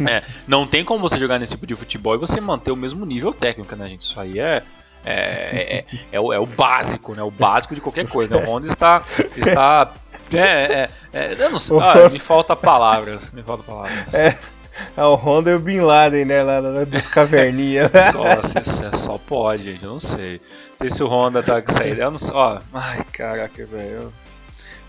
[0.07, 3.05] É, não tem como você jogar nesse tipo de futebol e você manter o mesmo
[3.05, 4.01] nível técnico, né, gente?
[4.01, 4.63] Isso aí é.
[5.03, 7.23] É, é, é, o, é o básico, né?
[7.23, 8.35] O básico de qualquer coisa.
[8.35, 8.45] Né?
[8.45, 9.03] O Honda está,
[9.35, 9.91] está
[10.33, 11.77] é, é, é, eu não sei.
[11.79, 13.31] Ah, me falta palavras.
[13.33, 14.13] Me falta palavras.
[14.13, 14.37] É,
[14.95, 16.43] é o Honda e o Bin Laden, né?
[16.43, 17.91] Lá, lá das caverninhas.
[18.11, 19.83] só, se, só pode, gente.
[19.83, 20.39] Eu não sei.
[20.71, 22.01] Não sei se o Honda tá saindo.
[22.01, 22.35] Eu não sei.
[22.35, 24.13] Ó, ai, caraca, velho.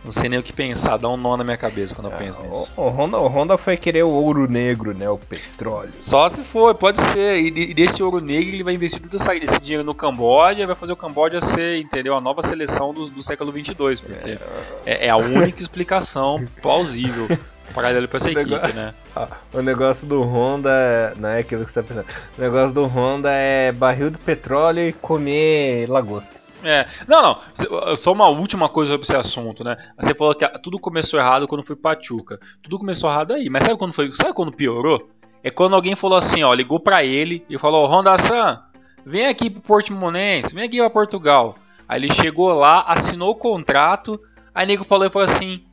[0.04, 2.40] Não sei nem o que pensar, dá um nó na minha cabeça quando eu penso
[2.40, 2.72] é, nisso.
[2.76, 5.08] O, o, Honda, o Honda foi querer o ouro negro, né?
[5.08, 5.92] O petróleo.
[6.00, 7.38] Só se for, pode ser.
[7.38, 10.74] E, e desse ouro negro ele vai investir tudo esse dinheiro no Camboja e vai
[10.74, 12.16] fazer o Camboja ser, entendeu?
[12.16, 14.38] A nova seleção do, do século 22, porque é,
[14.84, 17.28] é, é a única explicação plausível
[17.72, 18.94] paralelo pra essa equipe, negócio, né?
[19.54, 22.06] o negócio do Honda não é aquilo que você tá pensando.
[22.36, 26.42] O negócio do Honda é barril de petróleo e comer lagosta.
[26.64, 27.96] É, não, não.
[27.96, 29.76] Só uma última coisa sobre esse assunto, né?
[30.00, 32.38] Você falou que tudo começou errado quando foi Pachuca.
[32.62, 33.48] Tudo começou errado aí.
[33.48, 34.12] Mas sabe quando foi?
[34.12, 35.10] Sabe quando piorou?
[35.42, 38.62] É quando alguém falou assim, ó, ligou para ele e falou: Honda San,
[39.04, 41.56] vem aqui pro Portimonense, vem aqui para Portugal.
[41.88, 44.20] Aí ele chegou lá, assinou o contrato.
[44.54, 45.64] Aí o nego falou e falou assim: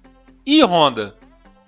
[0.45, 1.15] Ih, Honda,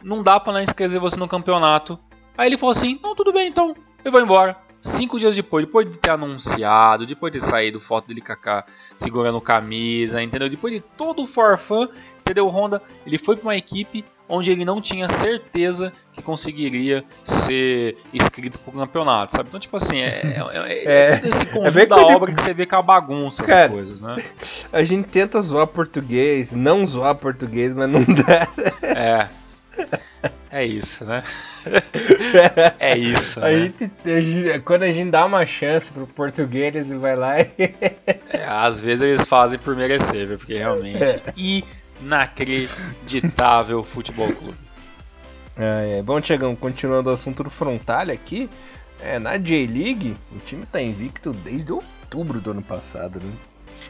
[0.03, 1.99] não dá pra inscrever você no campeonato.
[2.37, 4.57] Aí ele falou assim: Não, tudo bem então, eu vou embora.
[4.81, 8.65] Cinco dias depois, depois de ter anunciado, depois de ter saído foto dele Kaká
[8.97, 10.49] segurando camisa, entendeu?
[10.49, 11.87] Depois de todo o forfã,
[12.19, 12.47] entendeu?
[12.47, 17.97] O Honda, ele foi para uma equipe onde ele não tinha certeza que conseguiria ser
[18.11, 19.49] inscrito para o campeonato, sabe?
[19.49, 22.53] Então, tipo assim, é, é, é, é, é esse conjunto é da obra que você
[22.53, 24.15] vê que é uma bagunça Cara, as coisas, né?
[24.73, 28.47] A gente tenta zoar português, não zoar português, mas não dá.
[28.81, 30.31] É.
[30.51, 31.23] É isso, né?
[32.79, 33.39] É isso.
[33.39, 33.57] A, né?
[33.59, 37.47] gente, a gente, quando a gente dá uma chance pro português, ele vai lá e.
[38.29, 40.37] É, às vezes eles fazem por merecer, viu?
[40.37, 41.03] Porque realmente.
[41.03, 41.21] É.
[42.01, 44.57] Inacreditável futebol clube.
[45.57, 46.03] É, é.
[46.03, 48.49] Bom, Tiagão, continuando o assunto do Frontalha aqui.
[48.99, 53.31] É, na J-League, o time tá invicto desde outubro do ano passado, né?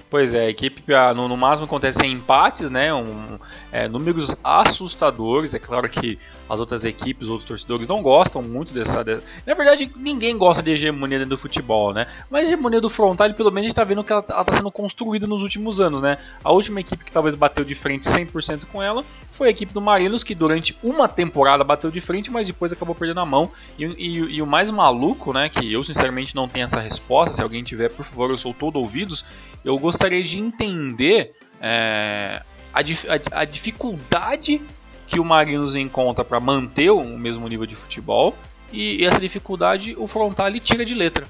[0.10, 2.94] Pois é, a equipe ah, no, no máximo acontece em empates, né?
[2.94, 3.38] Um,
[3.72, 5.54] é, números assustadores.
[5.54, 6.18] É claro que
[6.50, 9.04] as outras equipes, os outros torcedores não gostam muito dessa.
[9.04, 9.22] De...
[9.46, 12.08] Na verdade, ninguém gosta de hegemonia dentro do futebol, né?
[12.30, 14.72] Mas a hegemonia do frontal, pelo menos a gente tá vendo que ela, está sendo
[14.72, 16.18] construída nos últimos anos, né?
[16.44, 19.82] A última equipe que talvez bateu de frente 100% com ela foi a equipe do
[19.82, 23.50] Marinos, que durante uma temporada bateu de frente, mas depois acabou perdendo a mão.
[23.78, 25.50] E, e, e o mais maluco, né?
[25.50, 27.36] Que eu sinceramente não tenho essa resposta.
[27.36, 29.24] Se alguém tiver, por favor, eu sou todo ouvidos.
[29.64, 32.42] Eu gostaria de entender é,
[32.74, 34.62] a, a, a, dificuldade
[35.08, 38.36] que o Marinos encontra para manter o mesmo nível de futebol
[38.72, 41.28] e, e essa dificuldade o Frontale tira de letra.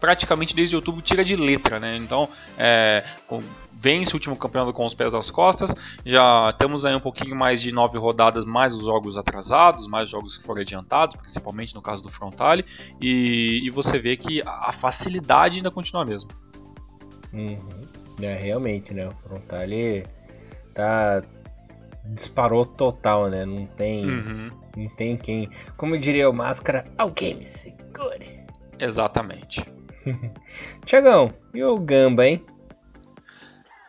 [0.00, 1.96] praticamente desde outubro tira de letra, né?
[1.96, 3.42] Então, é, com,
[3.80, 5.74] vence o último campeonato com os pés das costas.
[6.04, 10.36] Já temos aí um pouquinho mais de nove rodadas, mais os jogos atrasados, mais jogos
[10.36, 12.64] que foram adiantados, principalmente no caso do Frontale.
[13.00, 16.30] E, e você vê que a facilidade ainda continua a mesma.
[17.32, 17.87] Uhum.
[18.20, 19.06] É, realmente, né?
[19.06, 20.04] O Frontale
[20.74, 21.22] tá
[22.04, 23.44] disparou total, né?
[23.44, 24.50] Não tem, uhum.
[24.76, 28.40] não tem quem, como diria o Máscara, alguém me segure.
[28.78, 29.64] Exatamente.
[30.84, 32.44] Tiagão, e o Gamba, hein?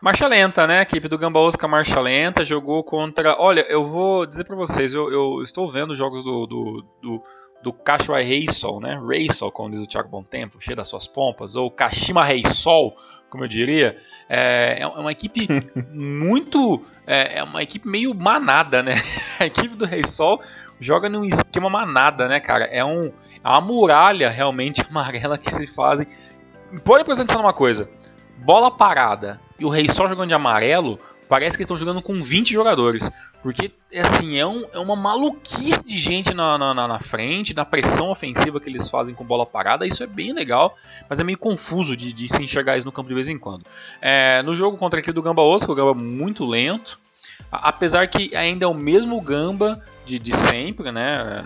[0.00, 0.78] Marcha lenta, né?
[0.78, 3.38] A equipe do Gamba Osca marcha lenta, jogou contra.
[3.38, 7.22] Olha, eu vou dizer para vocês, eu, eu, estou vendo jogos do, do, do,
[7.62, 8.98] do Kashiwa Reisol, né?
[9.06, 12.96] Reisol, como diz o Thiago Bom Tempo, cheio das suas pompas, ou Kashima Reisol,
[13.28, 13.98] como eu diria.
[14.26, 15.46] É, é uma equipe
[15.92, 16.82] muito.
[17.06, 18.94] É, é, uma equipe meio manada, né?
[19.38, 20.40] A equipe do Reisol
[20.78, 22.64] joga num esquema manada, né, cara?
[22.64, 23.12] É, um,
[23.44, 26.06] é uma muralha realmente amarela que se fazem.
[26.84, 27.86] Pode atenção numa coisa
[28.40, 32.20] bola parada e o Rei só jogando de amarelo, parece que eles estão jogando com
[32.20, 33.10] 20 jogadores.
[33.42, 38.10] Porque, assim, é, um, é uma maluquice de gente na, na, na, frente, na pressão
[38.10, 39.86] ofensiva que eles fazem com bola parada.
[39.86, 40.74] Isso é bem legal,
[41.08, 43.64] mas é meio confuso de, de se enxergar isso no campo de vez em quando.
[44.00, 46.98] É, no jogo contra a equipe do Gamba Osaka, o Gamba muito lento.
[47.52, 51.44] Apesar que ainda é o mesmo Gamba de, de sempre, né?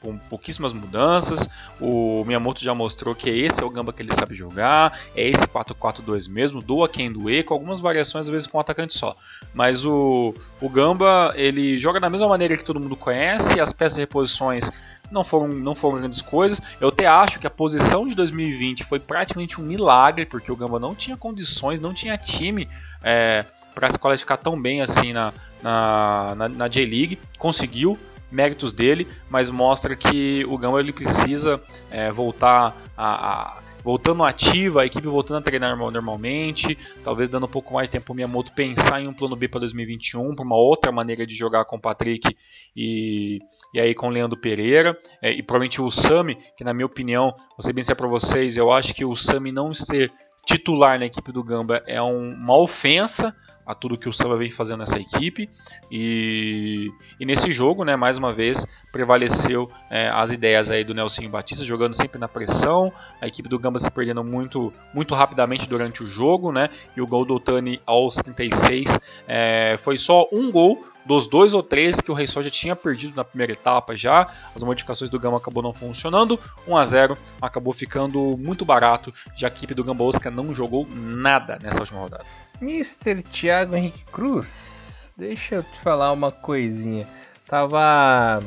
[0.00, 1.48] Com pouquíssimas mudanças.
[1.80, 4.96] O Miyamoto já mostrou que esse é o Gamba que ele sabe jogar.
[5.14, 8.96] É esse 4-4-2 mesmo, doa quem doer, com algumas variações às vezes com um atacante
[8.96, 9.16] só.
[9.52, 13.58] Mas o, o Gamba ele joga da mesma maneira que todo mundo conhece.
[13.58, 14.70] As peças de reposições
[15.10, 16.60] não foram, não foram grandes coisas.
[16.80, 20.78] Eu até acho que a posição de 2020 foi praticamente um milagre, porque o Gamba
[20.78, 22.68] não tinha condições, não tinha time.
[23.02, 23.44] É,
[23.76, 27.18] para se qualificar tão bem assim na, na, na, na J-League.
[27.38, 27.98] Conseguiu,
[28.32, 34.82] méritos dele, mas mostra que o Gamba ele precisa é, voltar a, a voltando ativa,
[34.82, 38.52] a equipe voltando a treinar normalmente, talvez dando um pouco mais de tempo para Miyamoto
[38.52, 41.80] pensar em um plano B para 2021, para uma outra maneira de jogar com o
[41.80, 42.36] Patrick
[42.74, 43.38] e,
[43.72, 47.30] e aí com o Leandro Pereira, é, e provavelmente o Sami, que na minha opinião,
[47.30, 50.10] vou ser bem sincero para vocês, eu acho que o Sami não ser
[50.46, 53.36] titular na equipe do Gamba é um, uma ofensa
[53.66, 55.50] a tudo que o Samba vem fazendo nessa equipe.
[55.90, 61.28] E, e nesse jogo, né, mais uma vez, prevaleceu é, as ideias aí do Nelson
[61.28, 66.04] Batista, jogando sempre na pressão, a equipe do Gamba se perdendo muito, muito rapidamente durante
[66.04, 70.80] o jogo, né, e o gol do Otani aos 36 é, foi só um gol
[71.04, 74.28] dos dois ou três que o Rei já tinha perdido na primeira etapa já.
[74.54, 76.38] As modificações do Gama acabou não funcionando.
[76.66, 80.86] 1 a 0 acabou ficando muito barato, já a equipe do Gamba Osca não jogou
[80.90, 82.24] nada nessa última rodada.
[82.60, 83.22] Mr.
[83.22, 87.06] Thiago Henrique Cruz, deixa eu te falar uma coisinha.
[87.46, 88.42] Tava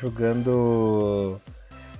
[0.00, 1.40] jogando.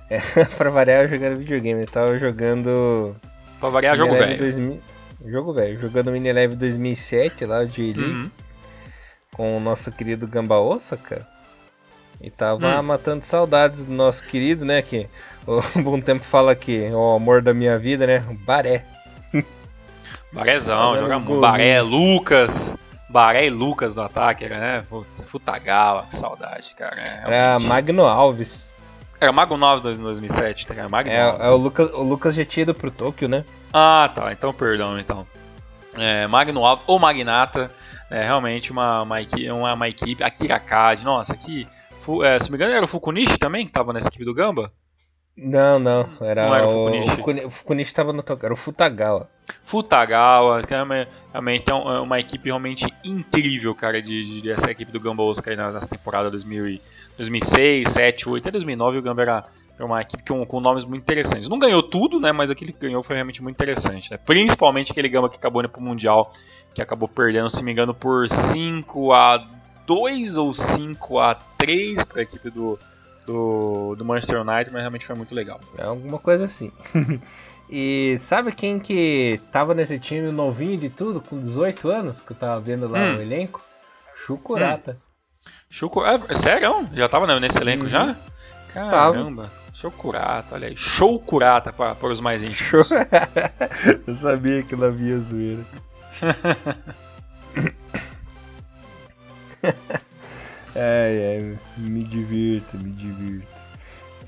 [0.09, 0.19] É,
[0.57, 1.85] pra variar, jogando videogame.
[1.85, 3.15] tava jogando.
[3.59, 4.37] Pra variar, jogo velho.
[4.37, 4.81] 2000...
[5.25, 5.79] Jogo velho.
[5.79, 7.99] Jogando Mini Live 2007 lá, de Elite.
[8.01, 8.31] Uhum.
[9.31, 11.25] Com o nosso querido Gamba Osaka.
[12.21, 12.83] E tava hum.
[12.83, 14.81] matando saudades do nosso querido, né?
[14.81, 15.07] Que
[15.47, 18.23] o Bom Tempo fala que o amor da minha vida, né?
[18.45, 18.85] Baré.
[20.31, 21.41] Barézão, joga muito.
[21.41, 22.77] Baré, Lucas.
[23.09, 24.83] Baré e Lucas no ataque, né?
[25.27, 26.99] Futagawa, que saudade, cara.
[26.99, 28.67] É, era Magno Alves.
[29.19, 30.89] Era Magno Alves em 2007, tá?
[30.89, 31.47] Magno é, Alves.
[31.47, 33.45] É, o, Lucas, o Lucas já tinha ido pro Tóquio, né?
[33.71, 34.31] Ah, tá.
[34.31, 35.27] Então, perdão, então.
[35.95, 37.69] É, Magno Alves ou Magnata.
[38.09, 40.23] É realmente uma, uma, equipe, uma, uma equipe.
[40.23, 41.67] Akira Kade, nossa, aqui.
[42.23, 44.71] É, se não me engano, era o Fukunishi também, que tava nessa equipe do Gamba?
[45.35, 46.09] Não, não.
[46.21, 47.45] Era, não era o Fukunishi.
[47.45, 49.29] O Fukunishi estava no Era o Futagawa.
[49.63, 55.55] Futagawa, realmente é uma equipe realmente incrível, cara, de, de essa equipe do Gamba Oscar
[55.57, 56.79] nas temporadas 2000
[57.17, 59.43] 2006, 2007, 2008 até 2009 o Gamba era,
[59.75, 61.49] era uma equipe com, com, nomes muito interessantes.
[61.49, 64.17] Não ganhou tudo, né, mas aquele que ganhou foi realmente muito interessante, né?
[64.17, 66.31] Principalmente aquele Gamba que acabou indo pro Mundial,
[66.73, 69.47] que acabou perdendo, se me engano, por 5 a
[69.85, 72.79] 2 ou 5 a 3 para a equipe do
[73.25, 75.59] do, do Manchester United, mas realmente foi muito legal.
[75.77, 76.71] É alguma coisa assim.
[77.69, 82.35] e sabe quem que tava nesse time novinho de tudo, com 18 anos, que eu
[82.35, 83.13] tava vendo lá hum.
[83.13, 83.61] no elenco?
[84.25, 84.91] Chucurata.
[84.91, 85.49] Hum.
[85.69, 86.05] Chucu...
[86.05, 86.87] É, sério?
[86.93, 87.89] Já tava nesse elenco uhum.
[87.89, 88.15] já?
[88.73, 89.51] Caramba.
[89.73, 90.77] Chokurata, olha aí.
[90.77, 92.91] Showkurata para, para os mais íntimos.
[94.07, 95.63] eu sabia que não havia zoeira.
[100.75, 103.47] Ai, ai, me divirto, me divirto.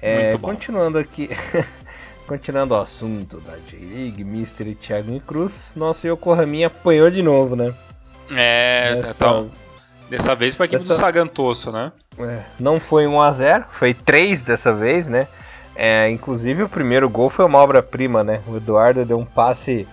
[0.02, 1.30] É, continuando aqui,
[2.28, 4.76] continuando o assunto da J-League, Mr.
[4.76, 7.74] Thiago Cruz, nosso Yokohama apanhou de novo, né?
[8.30, 9.12] É, Nessa...
[9.12, 9.52] então,
[10.10, 10.94] dessa vez para a equipe dessa...
[10.94, 11.92] do Sagantoso, né?
[12.20, 15.28] É, não foi 1x0, foi 3 dessa vez, né?
[15.76, 18.42] É, inclusive o primeiro gol foi uma obra-prima, né?
[18.48, 19.88] O Eduardo deu um passe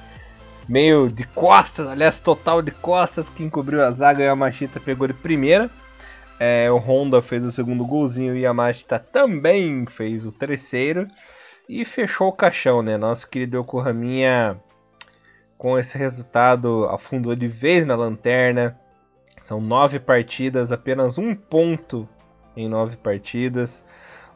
[0.68, 5.06] meio de costas, aliás, total de costas, que encobriu a zaga e a Machita pegou
[5.06, 5.68] de primeira.
[6.38, 11.06] É, o Honda fez o segundo golzinho e a Machita também fez o terceiro.
[11.68, 12.96] E fechou o caixão, né?
[12.96, 14.60] Nosso querido Yokohaminha,
[15.56, 18.78] com esse resultado, afundou de vez na lanterna.
[19.40, 22.08] São nove partidas, apenas um ponto
[22.56, 23.84] em nove partidas.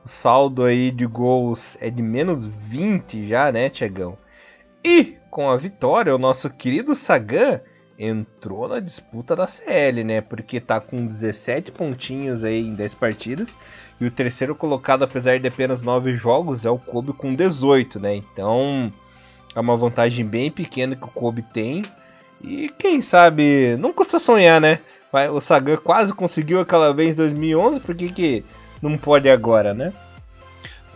[0.04, 4.16] O saldo aí de gols é de menos 20 já, né, Tiagão?
[4.84, 7.60] E com a vitória, o nosso querido Sagan
[7.98, 10.20] entrou na disputa da CL, né?
[10.20, 13.56] Porque tá com 17 pontinhos aí em 10 partidas.
[14.00, 18.14] E o terceiro colocado, apesar de apenas 9 jogos, é o Kobe com 18, né?
[18.14, 18.92] Então
[19.54, 21.82] é uma vantagem bem pequena que o Kobe tem.
[22.42, 24.80] E quem sabe, não custa sonhar, né?
[25.32, 28.44] O Sagan quase conseguiu aquela vez em 2011, por que, que
[28.82, 29.92] não pode agora, né?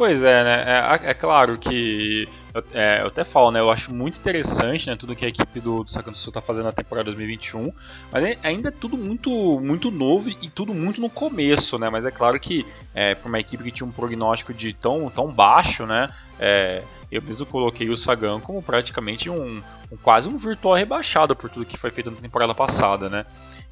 [0.01, 0.65] Pois é, né?
[0.67, 2.27] É, é claro que
[2.73, 3.61] é, eu, até falo, né?
[3.61, 4.97] Eu acho muito interessante, né?
[4.97, 7.71] Tudo que a equipe do, do Sacramento Sul está fazendo na temporada 2021,
[8.11, 11.91] mas é, ainda é tudo muito, muito novo e tudo muito no começo, né?
[11.91, 15.31] Mas é claro que é, para uma equipe que tinha um prognóstico de tão, tão
[15.31, 16.09] baixo, né?
[16.39, 16.83] É,
[17.13, 21.67] eu mesmo coloquei o Sagan como praticamente um, um, quase um virtual rebaixado por tudo
[21.67, 23.27] que foi feito na temporada passada, né?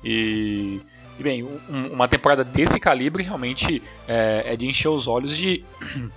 [0.05, 0.83] E
[1.18, 5.64] e bem, um, uma temporada desse calibre realmente é, é de encher os olhos de.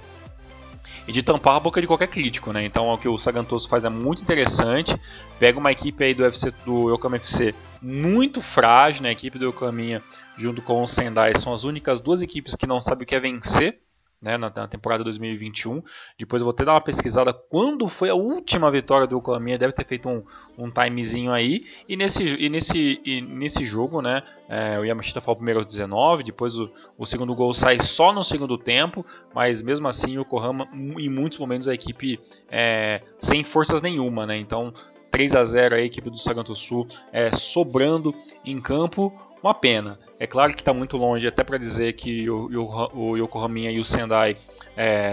[1.08, 2.64] e de tampar a boca de qualquer crítico, né?
[2.64, 4.96] Então o que o Sagantoso faz é muito interessante.
[5.40, 9.10] Pega uma equipe aí do UFC do Yokohama FC muito frágil, né?
[9.10, 10.02] A equipe do Yokohama
[10.38, 13.20] junto com o Sendai são as únicas duas equipes que não sabem o que é
[13.20, 13.80] vencer
[14.22, 15.82] né, na, na, temporada 2021.
[16.18, 19.58] Depois eu vou até dar uma pesquisada quando foi a última vitória do Oklahoma.
[19.58, 20.24] Deve ter feito um,
[20.58, 21.66] um timezinho aí.
[21.90, 26.24] E nesse, e nesse, e nesse jogo, né, é, o Yamashita o primeiro aos 19.
[26.24, 29.04] Depois o, o, segundo gol sai só no segundo tempo.
[29.34, 34.28] Mas mesmo assim, o Yokohama, em muitos momentos, a equipe é, sem forças nenhuma.
[34.28, 34.72] Né, então
[35.10, 38.14] 3 a 0 a equipe do Saganto Sul é, sobrando
[38.46, 39.12] em campo.
[39.44, 39.98] Uma pena.
[40.22, 42.48] É claro que está muito longe, até para dizer que o,
[42.94, 44.38] o, o Yokohama e o Sendai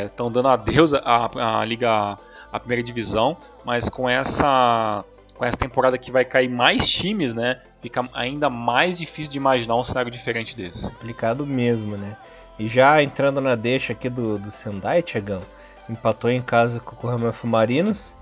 [0.04, 2.18] estão é, dando adeus à, à Liga,
[2.52, 5.02] à primeira divisão, mas com essa
[5.34, 7.58] com essa temporada que vai cair mais times, né?
[7.80, 10.90] Fica ainda mais difícil de imaginar um cenário diferente desse.
[10.90, 12.14] Complicado mesmo, né?
[12.58, 15.40] E já entrando na deixa aqui do, do Sendai, Tiagão,
[15.88, 18.14] empatou em casa com o Yokohama Marinos.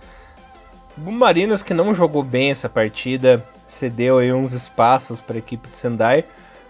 [0.96, 5.68] O Marinos que não jogou bem essa partida, cedeu aí uns espaços para a equipe
[5.68, 6.24] de Sendai,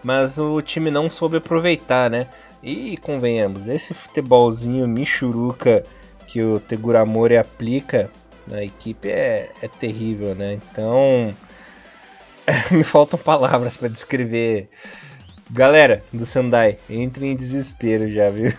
[0.07, 2.29] mas o time não soube aproveitar, né?
[2.63, 5.85] E convenhamos, esse futebolzinho michuruca
[6.29, 8.09] que o Teguramori aplica
[8.47, 10.53] na equipe é, é terrível, né?
[10.53, 11.35] Então
[12.71, 14.69] me faltam palavras para descrever.
[15.51, 18.53] Galera do Sendai, entre em desespero já, viu?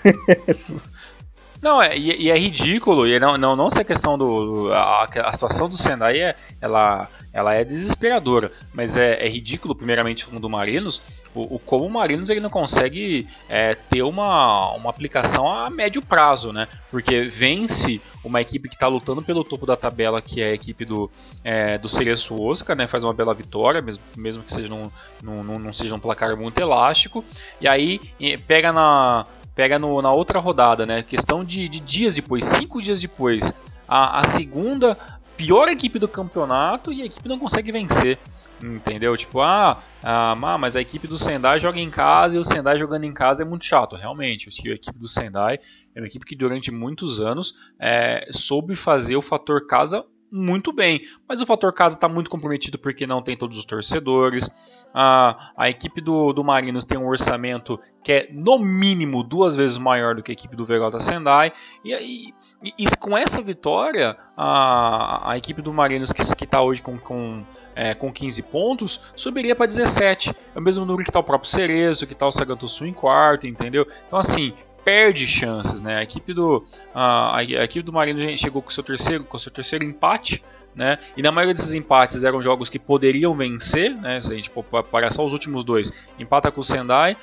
[1.62, 4.72] Não, é, e, e, é ridículo, e não, não, não se a questão do.
[4.74, 10.24] A, a, situação do Sendai é, ela, ela é desesperadora, mas é, é ridículo, primeiramente,
[10.24, 14.90] falando do Marinos, o, o como o Marinos ele não consegue é, ter uma, uma
[14.90, 16.68] aplicação a médio prazo, né?
[16.92, 20.86] Porque vence uma equipe que está lutando pelo topo da tabela, que é a equipe
[20.86, 21.10] do,
[21.44, 22.86] é, do Cereço Osaka, né?
[22.86, 24.92] Faz uma bela vitória, mesmo, mesmo que seja num,
[25.24, 27.26] num, não seja um placar muito elástico,
[27.60, 28.00] e aí
[28.48, 29.26] pega na
[29.58, 31.02] pega no, na outra rodada, né?
[31.02, 33.52] Questão de, de dias depois, cinco dias depois,
[33.88, 34.96] a, a, segunda
[35.36, 38.20] pior equipe do campeonato e a equipe não consegue vencer.
[38.62, 39.16] Entendeu?
[39.18, 43.04] Tipo, ah, ah, mas a equipe do Sendai joga em casa e o Sendai jogando
[43.04, 43.96] em casa é muito chato.
[43.96, 45.60] Realmente, a equipe do Sendai
[45.96, 51.02] é uma equipe que durante muitos anos é, soube fazer o fator casa muito bem,
[51.28, 54.50] mas o fator casa está muito comprometido porque não tem todos os torcedores.
[54.94, 59.78] A, a equipe do, do Marinos tem um orçamento que é no mínimo duas vezes
[59.78, 61.52] maior do que a equipe do Vegeta Sendai.
[61.84, 62.34] E, e,
[62.78, 67.44] e, com essa vitória, a, a equipe do Marinos, que está hoje com, com,
[67.76, 70.36] é, com 15 pontos, subiria para 17.
[70.56, 72.94] É o mesmo número que está o próprio Cerezo, que está o Saganto Sul em
[72.94, 73.86] quarto, entendeu?
[74.06, 74.54] Então, assim,
[74.88, 75.98] perde chances, né?
[75.98, 76.64] A equipe do
[76.96, 80.42] a, a equipe do Marino chegou com seu terceiro com seu terceiro empate,
[80.78, 81.00] né?
[81.18, 84.20] E na maioria desses empates eram jogos que poderiam vencer, né?
[84.20, 84.52] Se a gente
[84.92, 87.18] parar só os últimos dois, empata com o Sendai,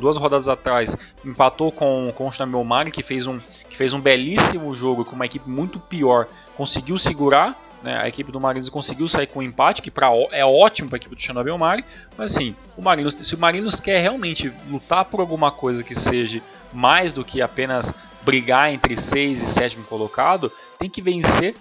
[0.00, 3.38] duas rodadas atrás empatou com, com o Shinamel que fez um
[3.68, 8.32] que fez um belíssimo jogo com uma equipe muito pior, conseguiu segurar né, a equipe
[8.32, 11.20] do Marinos conseguiu sair com um empate, que pra, é ótimo para a equipe do
[11.20, 11.84] Chernobyl Mari,
[12.16, 16.40] mas assim, o Marinos, se o Marinos quer realmente lutar por alguma coisa que seja
[16.72, 21.54] mais do que apenas brigar entre 6 e 7 colocado, tem que vencer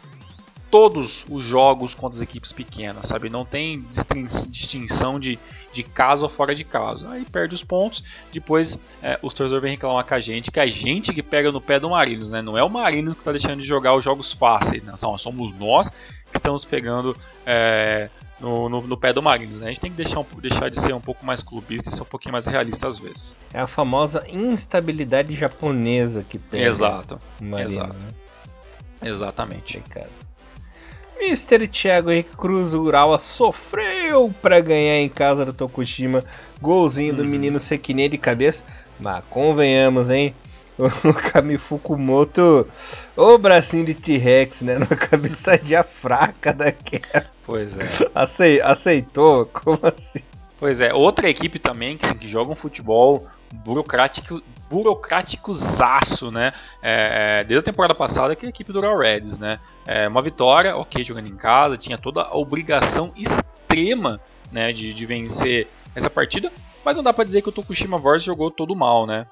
[0.74, 3.30] todos os jogos contra as equipes pequenas, sabe?
[3.30, 3.86] Não tem
[4.49, 5.38] distinção de,
[5.71, 7.11] de casa ou fora de casa.
[7.11, 10.63] Aí perde os pontos, depois é, os torcedores vêm reclamar com a gente, que é
[10.63, 12.41] a gente que pega no pé do Marinos, né?
[12.41, 14.95] Não é o Marinos que está deixando de jogar os jogos fáceis, né?
[14.97, 17.15] Somos nós que estamos pegando
[17.45, 18.09] é,
[18.39, 19.67] no, no, no, pé do Marinos, né?
[19.67, 22.01] A gente tem que deixar, um, deixar de ser um pouco mais clubista e ser
[22.01, 23.38] um pouquinho mais realista às vezes.
[23.53, 26.63] É a famosa instabilidade japonesa que tem.
[26.63, 27.19] Exato.
[27.59, 27.93] exato.
[27.93, 29.07] Né?
[29.07, 29.78] Exatamente.
[29.78, 30.22] Obrigado.
[31.20, 31.68] Mr.
[31.68, 36.24] Thiago Henrique Cruz Urawa sofreu para ganhar em casa do Tokushima.
[36.61, 37.30] Golzinho do uhum.
[37.30, 38.64] menino Sekine de cabeça.
[38.99, 40.36] Mas convenhamos, hein?
[40.76, 42.68] O Kami Fukumoto,
[43.16, 44.74] o bracinho de T-Rex, né?
[44.80, 47.26] Numa cabeçadinha fraca daquela.
[47.45, 47.86] Pois é.
[48.64, 49.45] aceitou?
[49.45, 50.22] Como assim?
[50.59, 54.41] Pois é, outra equipe também que, que joga um futebol burocrático,
[54.74, 56.51] burocráticozaço, né?
[56.82, 59.59] É, é, desde a temporada passada que a equipe do Real Reds, né?
[59.86, 64.19] É, uma vitória, ok, jogando em casa, tinha toda a obrigação extrema,
[64.51, 66.51] né, de, de vencer essa partida,
[66.84, 69.28] mas não dá para dizer que o Tokushima Warriors jogou todo mal, né?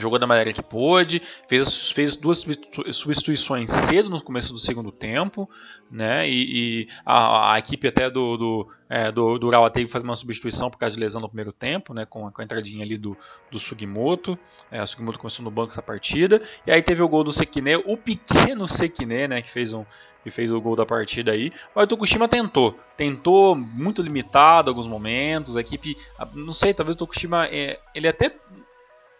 [0.00, 2.44] Jogou da maneira que pôde, fez, fez duas
[2.92, 5.48] substituições cedo no começo do segundo tempo,
[5.90, 6.28] né?
[6.28, 10.04] E, e a, a, equipe até do do, é, do, do Urawa teve que fazer
[10.04, 12.04] uma substituição por causa de lesão no primeiro tempo, né?
[12.04, 13.16] Com, com a entradinha ali do,
[13.50, 14.38] do Sugimoto.
[14.70, 16.42] É, o Sugimoto começou no banco essa partida.
[16.66, 19.42] E aí teve o gol do Sekine, o pequeno Sekine, né?
[19.42, 19.84] Que fez um
[20.22, 21.52] que fez o gol da partida aí.
[21.74, 25.56] Mas o Tokushima tentou, tentou muito limitado alguns momentos.
[25.56, 25.96] A equipe,
[26.34, 28.34] não sei, talvez o Tokushima é, ele até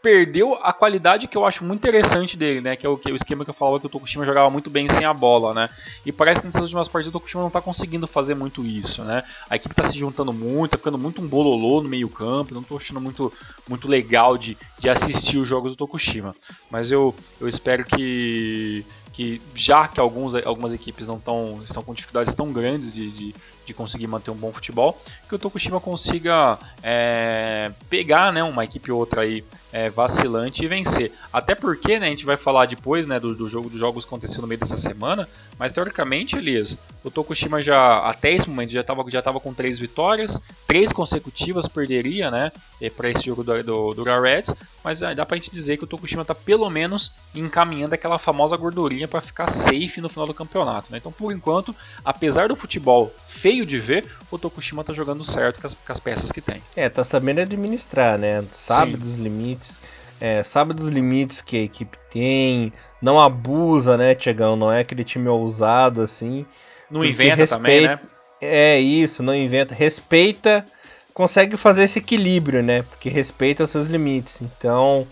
[0.03, 2.77] perdeu a qualidade que eu acho muito interessante dele, né?
[2.77, 4.89] Que é o, que, o esquema que eu falava que o Tokushima jogava muito bem
[4.89, 5.69] sem a bola, né?
[6.05, 9.23] E parece que nessas últimas partidas o Tokushima não está conseguindo fazer muito isso, né?
[9.49, 12.63] A equipe está se juntando muito, tá ficando muito um bololô no meio campo, não
[12.63, 13.33] estou achando muito,
[13.69, 16.35] muito legal de, de assistir os jogos do Tokushima.
[16.71, 18.85] Mas eu, eu espero que
[19.19, 23.35] que já que alguns, algumas equipes não tão, estão com dificuldades tão grandes de, de,
[23.69, 28.91] de conseguir manter um bom futebol, que o Tokushima consiga é, pegar né, uma equipe
[28.91, 31.13] ou outra aí é, vacilante e vencer.
[31.33, 34.43] Até porque né, a gente vai falar depois né, do, do jogo dos jogos acontecendo
[34.43, 39.05] no meio dessa semana, mas teoricamente, Elias, o Tokushima já até esse momento já estava
[39.09, 42.51] já tava com três vitórias, três consecutivas perderia né,
[42.97, 46.23] para esse jogo do, do, do Reds, mas dá pra gente dizer que o Tokushima
[46.23, 50.91] está pelo menos encaminhando aquela famosa gordurinha para ficar safe no final do campeonato.
[50.91, 50.99] Né?
[50.99, 55.67] Então, por enquanto, apesar do futebol feio de ver, o Tokushima está jogando certo com
[55.67, 56.63] as, com as, peças que tem.
[56.77, 58.45] É, tá sabendo administrar, né?
[58.53, 58.99] Sabe Sim.
[58.99, 59.79] dos limites.
[60.21, 64.57] É, sabe dos limites que a equipe tem, não abusa, né, Tiagão?
[64.57, 66.45] Não é aquele time ousado assim.
[66.91, 67.57] Não inventa respeita...
[67.57, 68.01] também, né?
[68.41, 69.75] É isso, não inventa.
[69.75, 70.65] Respeita,
[71.15, 72.83] consegue fazer esse equilíbrio, né?
[72.83, 74.41] Porque respeita os seus limites.
[74.41, 75.07] Então,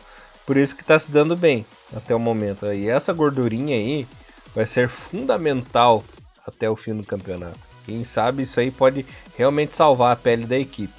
[0.45, 2.67] por isso que tá se dando bem até o momento.
[2.73, 4.07] E essa gordurinha aí
[4.55, 6.05] vai ser fundamental
[6.47, 7.66] até o fim do campeonato.
[7.87, 9.07] Quem sabe isso aí pode
[9.39, 10.93] realmente salvar a pele da equipe.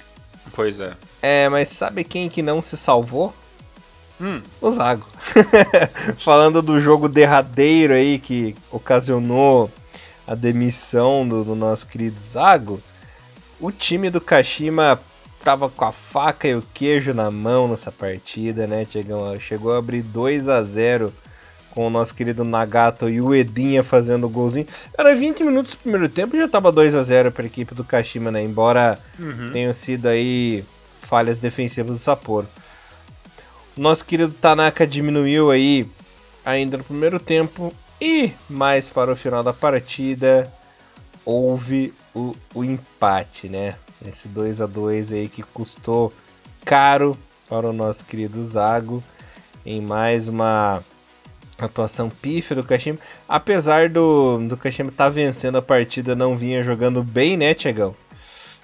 [0.52, 0.94] Pois é.
[1.20, 3.34] É, mas sabe quem que não se salvou?
[4.20, 4.40] Hum.
[4.60, 5.06] O Zago.
[6.24, 9.70] Falando do jogo derradeiro aí que ocasionou
[10.26, 12.80] a demissão do, do nosso querido Zago,
[13.60, 15.00] o time do Kashima
[15.44, 19.38] tava com a faca e o queijo na mão nessa partida, né, Tiagão?
[19.38, 21.12] Chegou a abrir 2 a 0
[21.78, 24.66] com o nosso querido Nagato e o Edinha fazendo o golzinho.
[24.98, 27.72] Era 20 minutos do primeiro tempo e já tava 2 a 0 para a equipe
[27.72, 28.42] do Kashima, né?
[28.42, 29.52] Embora uhum.
[29.52, 30.64] tenham sido aí
[31.02, 32.48] falhas defensivas do Sapporo.
[33.76, 35.88] O nosso querido Tanaka diminuiu aí
[36.44, 40.52] ainda no primeiro tempo e mais para o final da partida
[41.24, 43.76] houve o, o empate, né?
[44.04, 46.12] Esse 2 a 2 aí que custou
[46.64, 47.16] caro
[47.48, 49.00] para o nosso querido Zago
[49.64, 50.82] em mais uma
[51.58, 52.98] atuação pífia do Kashima.
[53.28, 57.94] Apesar do, do Kashima estar tá vencendo a partida, não vinha jogando bem, né, Tiagão?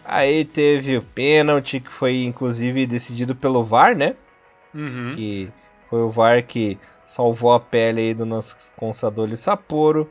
[0.04, 4.14] Aí teve o pênalti, que foi inclusive decidido pelo VAR, né?
[4.74, 5.12] Uhum.
[5.14, 5.50] Que
[5.88, 10.08] foi o VAR que salvou a pele aí do nosso Consadole Sapporo.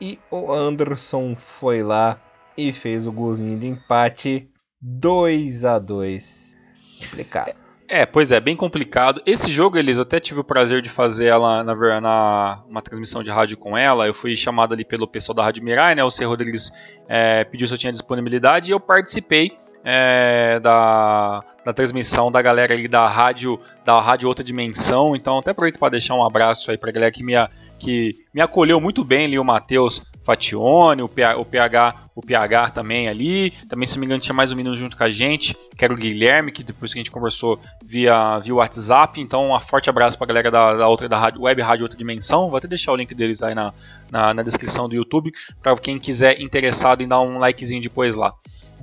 [0.00, 2.20] E o Anderson foi lá
[2.56, 4.48] e fez o golzinho de empate
[4.80, 6.56] 2 a 2
[7.00, 7.65] Complicado.
[7.88, 9.22] É, pois é, bem complicado.
[9.24, 13.30] Esse jogo, eles até tive o prazer de fazer ela na, na uma transmissão de
[13.30, 14.06] rádio com ela.
[14.06, 16.02] Eu fui chamado ali pelo pessoal da Rádio Mirai, né?
[16.02, 16.24] O C.
[16.24, 16.72] Rodrigues
[17.08, 19.56] é, pediu se eu tinha disponibilidade e eu participei
[19.88, 25.14] é, da, da transmissão da galera ali da rádio da rádio Outra Dimensão.
[25.14, 27.34] Então até aproveito para deixar um abraço aí para a galera que me,
[27.78, 33.08] que me acolheu muito bem ali, o Matheus Fatione, o, o PH, o PH também
[33.08, 33.52] ali.
[33.68, 35.94] Também, se não me engano, tinha mais um menino junto com a gente, que era
[35.94, 39.20] o Guilherme, que depois que a gente conversou via, via WhatsApp.
[39.20, 41.96] Então, um forte abraço para a galera da, da, outra da rádio, Web Rádio Outra
[41.96, 42.50] Dimensão.
[42.50, 43.72] Vou até deixar o link deles aí na,
[44.10, 45.32] na, na descrição do YouTube,
[45.62, 48.34] para quem quiser interessado em dar um likezinho depois lá.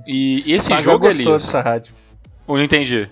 [0.06, 1.94] E, e esse Saga jogo, gostou Elias, dessa rádio.
[2.46, 3.08] Eu não entendi.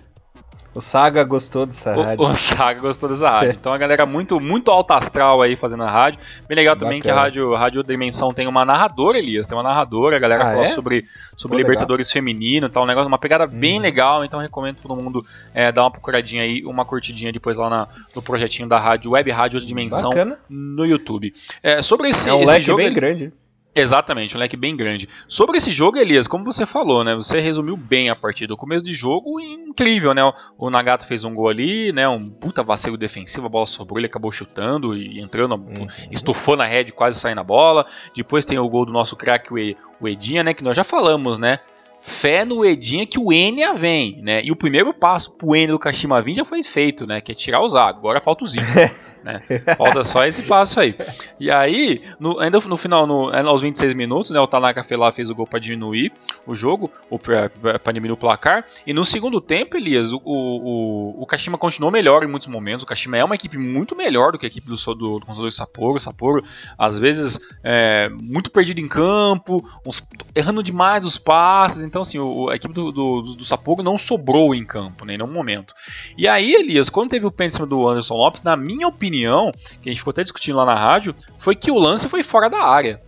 [0.74, 2.24] O Saga gostou dessa rádio.
[2.24, 3.52] O, o Saga gostou dessa rádio.
[3.62, 6.18] Então a galera muito muito alto astral aí fazendo a rádio.
[6.48, 7.14] Bem legal também Bacana.
[7.14, 9.46] que a rádio, a rádio Dimensão tem uma narradora, Elias.
[9.46, 10.66] Tem uma narradora, a galera ah, fala é?
[10.66, 11.04] sobre,
[11.36, 12.12] sobre Libertadores legal.
[12.14, 12.84] feminino e tal.
[12.84, 13.82] Um negócio, uma pegada bem uhum.
[13.82, 14.24] legal.
[14.24, 15.22] Então recomendo todo mundo
[15.52, 19.30] é, dar uma procuradinha aí, uma curtidinha depois lá na, no projetinho da rádio, Web
[19.30, 20.38] Rádio Dimensão Bacana.
[20.48, 21.32] no YouTube.
[21.62, 22.78] É, sobre esse, é um esse jogo.
[22.78, 23.32] bem grande.
[23.74, 25.08] Exatamente, um leque bem grande.
[25.26, 27.14] Sobre esse jogo, Elias, como você falou, né?
[27.14, 28.52] Você resumiu bem a partida.
[28.52, 30.22] O começo de jogo, incrível, né?
[30.58, 32.06] O Nagato fez um gol ali, né?
[32.06, 35.86] Um puta vacilo defensivo, a bola sobrou, ele acabou chutando e entrando, uhum.
[36.10, 37.86] estufou na rede, quase saindo a bola.
[38.14, 40.52] Depois tem o gol do nosso craque, o Edinha, né?
[40.52, 41.58] Que nós já falamos, né?
[42.02, 44.42] Fé no Edinha que o Enya vem, né?
[44.44, 47.22] E o primeiro passo pro Enya do Kashima vir já foi feito, né?
[47.22, 48.00] Que é tirar o Zago.
[48.00, 48.66] Agora falta o Zico.
[49.22, 49.40] Né?
[49.76, 50.94] Falta só esse passo aí.
[51.38, 55.12] E aí, no, ainda no final, no, é, aos 26 minutos, né, o Tanaka lá
[55.12, 56.12] fez o gol para diminuir
[56.46, 56.90] o jogo,
[57.22, 58.64] para diminuir o placar.
[58.86, 62.82] E no segundo tempo, Elias, o, o, o Kashima continuou melhor em muitos momentos.
[62.82, 65.52] O Kashima é uma equipe muito melhor do que a equipe do, do, do Consolador
[65.52, 66.00] Sapporo.
[66.00, 66.44] Sapporo,
[66.76, 70.02] às vezes, é, muito perdido em campo, uns,
[70.34, 71.84] errando demais os passes.
[71.84, 75.18] Então, assim, o, a equipe do, do, do Sapporo não sobrou em campo, né, em
[75.18, 75.74] nenhum momento.
[76.16, 79.52] E aí, Elias, quando teve o pênalti do Anderson Lopes, na minha opinião, opinião,
[79.82, 82.48] que a gente ficou até discutindo lá na rádio, foi que o lance foi fora
[82.48, 83.00] da área.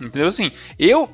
[0.00, 0.28] Entendeu?
[0.28, 1.10] Assim, eu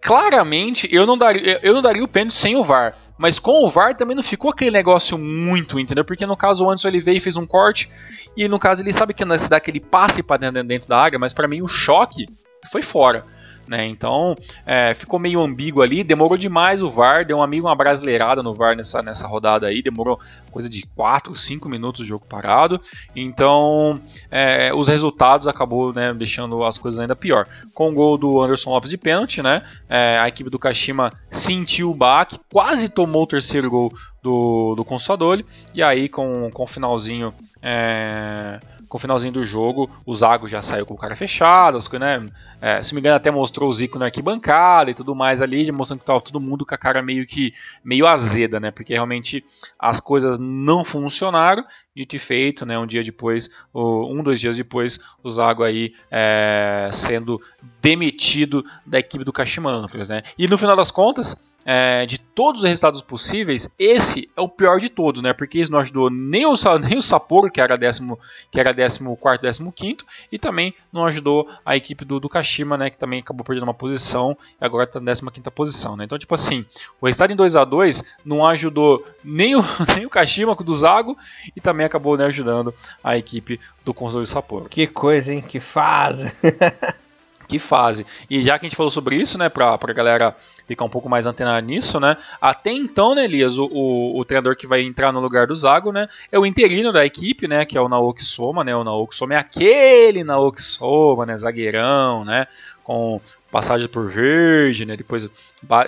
[0.00, 2.96] claramente eu não daria, eu não daria o pênalti sem o VAR.
[3.18, 6.04] Mas com o VAR também não ficou aquele negócio muito, entendeu?
[6.04, 7.90] Porque no caso o Anderson ele veio e fez um corte
[8.36, 10.98] e no caso ele sabe que não se dá aquele passe para dentro, dentro da
[10.98, 12.26] área, mas para mim o choque
[12.70, 13.26] foi fora.
[13.70, 13.86] Né?
[13.86, 14.34] Então
[14.66, 18.52] é, ficou meio ambíguo ali, demorou demais o VAR, deu um amigo uma brasileirada no
[18.52, 20.18] VAR nessa, nessa rodada aí, demorou
[20.50, 22.80] coisa de 4, 5 minutos o jogo parado.
[23.14, 27.46] Então é, os resultados acabou né, deixando as coisas ainda pior.
[27.72, 31.92] Com o gol do Anderson Lopes de pênalti, né, é, a equipe do Kashima sentiu
[31.92, 36.66] o baque, quase tomou o terceiro gol do, do Consadole, e aí com, com o
[36.66, 37.32] finalzinho
[37.62, 38.58] é,
[38.88, 42.26] com o finalzinho do jogo, o Zago já saiu com o cara fechado, né?
[42.60, 46.00] É, se me engano, até mostrou o Zico na arquibancada e tudo mais ali, mostrando
[46.00, 47.54] que tava todo mundo com a cara meio que
[47.84, 48.70] meio azeda, né?
[48.70, 49.44] Porque realmente
[49.78, 51.64] as coisas não funcionaram.
[51.94, 52.78] Dito e feito, né?
[52.78, 57.40] Um dia depois, um, dois dias depois, o Zago aí é, sendo
[57.82, 59.70] demitido da equipe do Kashima
[60.08, 60.22] né?
[60.38, 64.80] E no final das contas, é, de todos os resultados possíveis, esse é o pior
[64.80, 65.32] de todos, né?
[65.32, 66.54] Porque isso não ajudou nem o,
[66.88, 68.18] nem o Sapporo, que era décimo,
[68.50, 72.76] que era décimo quarto, décimo quinto, e também não ajudou a equipe do, do Kashima,
[72.76, 72.90] né?
[72.90, 76.04] Que também acabou perdendo uma posição e agora está na décima quinta posição, né?
[76.04, 76.64] Então, tipo assim,
[77.00, 79.62] o resultado em 2 a 2 não ajudou nem o,
[79.96, 81.16] nem o Kashima do Zago
[81.54, 84.68] e também acabou né, ajudando a equipe do Consul Sapporo.
[84.68, 85.42] Que coisa, hein?
[85.42, 86.32] Que fase!
[87.50, 88.06] que fase.
[88.30, 90.36] E já que a gente falou sobre isso, né, pra, pra galera
[90.66, 94.54] ficar um pouco mais antenada nisso, né, até então, né, Elias, o, o, o, treinador
[94.54, 97.76] que vai entrar no lugar do Zago, né, é o interino da equipe, né, que
[97.76, 102.46] é o Naoki Soma, né, o Naoki Soma é aquele Naoki Soma, né, zagueirão, né,
[102.84, 103.20] com
[103.50, 104.96] passagem por Verde, né?
[104.96, 105.28] Depois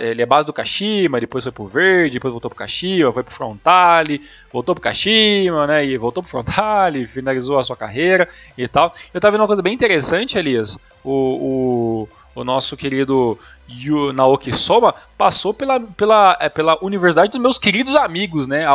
[0.01, 3.35] ele é base do Kashima, depois foi pro Verde, depois voltou pro Kashima, foi pro
[3.35, 4.21] Frontale,
[4.53, 5.85] voltou pro Kashima, né?
[5.85, 8.93] E voltou pro Frontale, finalizou a sua carreira e tal.
[9.15, 10.79] Eu tava vendo uma coisa bem interessante, Elias.
[11.05, 17.41] O, o, o nosso querido Yu Naoki Soma passou pela, pela, é, pela universidade dos
[17.41, 18.67] meus queridos amigos, né?
[18.67, 18.75] A,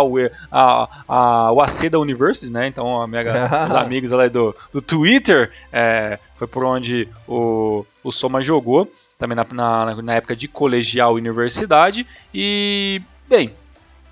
[0.51, 2.67] a, a Waseda University, né?
[2.67, 3.23] Então, a minha,
[3.67, 9.35] os amigos lá do, do Twitter, é, foi por onde o, o Soma jogou, também
[9.35, 12.05] na, na, na época de colegial universidade.
[12.33, 13.51] E, bem,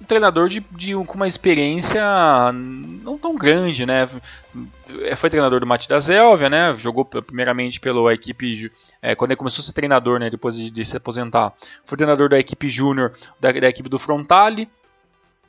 [0.05, 2.03] um treinador de, de, com uma experiência
[2.53, 4.07] não tão grande, né?
[5.17, 6.75] Foi treinador do Mati da Zélvia, né?
[6.77, 10.29] Jogou primeiramente pela equipe é, quando ele começou a ser treinador, né?
[10.29, 11.53] Depois de, de se aposentar,
[11.83, 14.69] foi treinador da equipe júnior da, da, equipe do Frontale.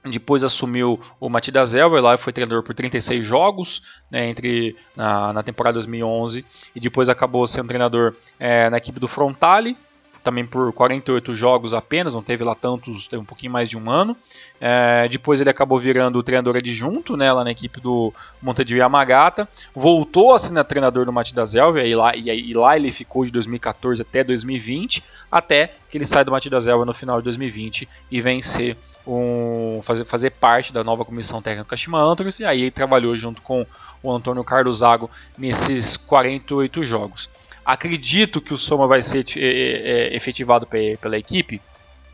[0.02, 5.42] Depois assumiu o Matidas Elver, lá foi treinador por 36 jogos né, entre na, na
[5.42, 6.46] temporada 2011
[6.76, 9.76] e depois acabou sendo treinador é, na equipe do Frontale
[10.27, 13.89] também por 48 jogos apenas, não teve lá tantos, teve um pouquinho mais de um
[13.89, 14.16] ano.
[14.61, 18.12] É, depois ele acabou virando treinador adjunto né, lá na equipe do
[18.43, 19.49] Montevideo Yamagata.
[19.72, 23.31] Voltou a ser treinador do Matidas Zelva e lá, e, e lá ele ficou de
[23.31, 28.20] 2014 até 2020, até que ele sai do Matidas Zelva no final de 2020 e
[28.20, 32.70] vem ser um, fazer, fazer parte da nova comissão técnica Kashima Antlers, e aí ele
[32.72, 33.64] trabalhou junto com
[34.03, 35.09] o Antônio Carlos Zago
[35.39, 37.31] nesses 48 jogos.
[37.67, 41.61] Acredito que o Soma vai ser é, é, efetivado pela equipe?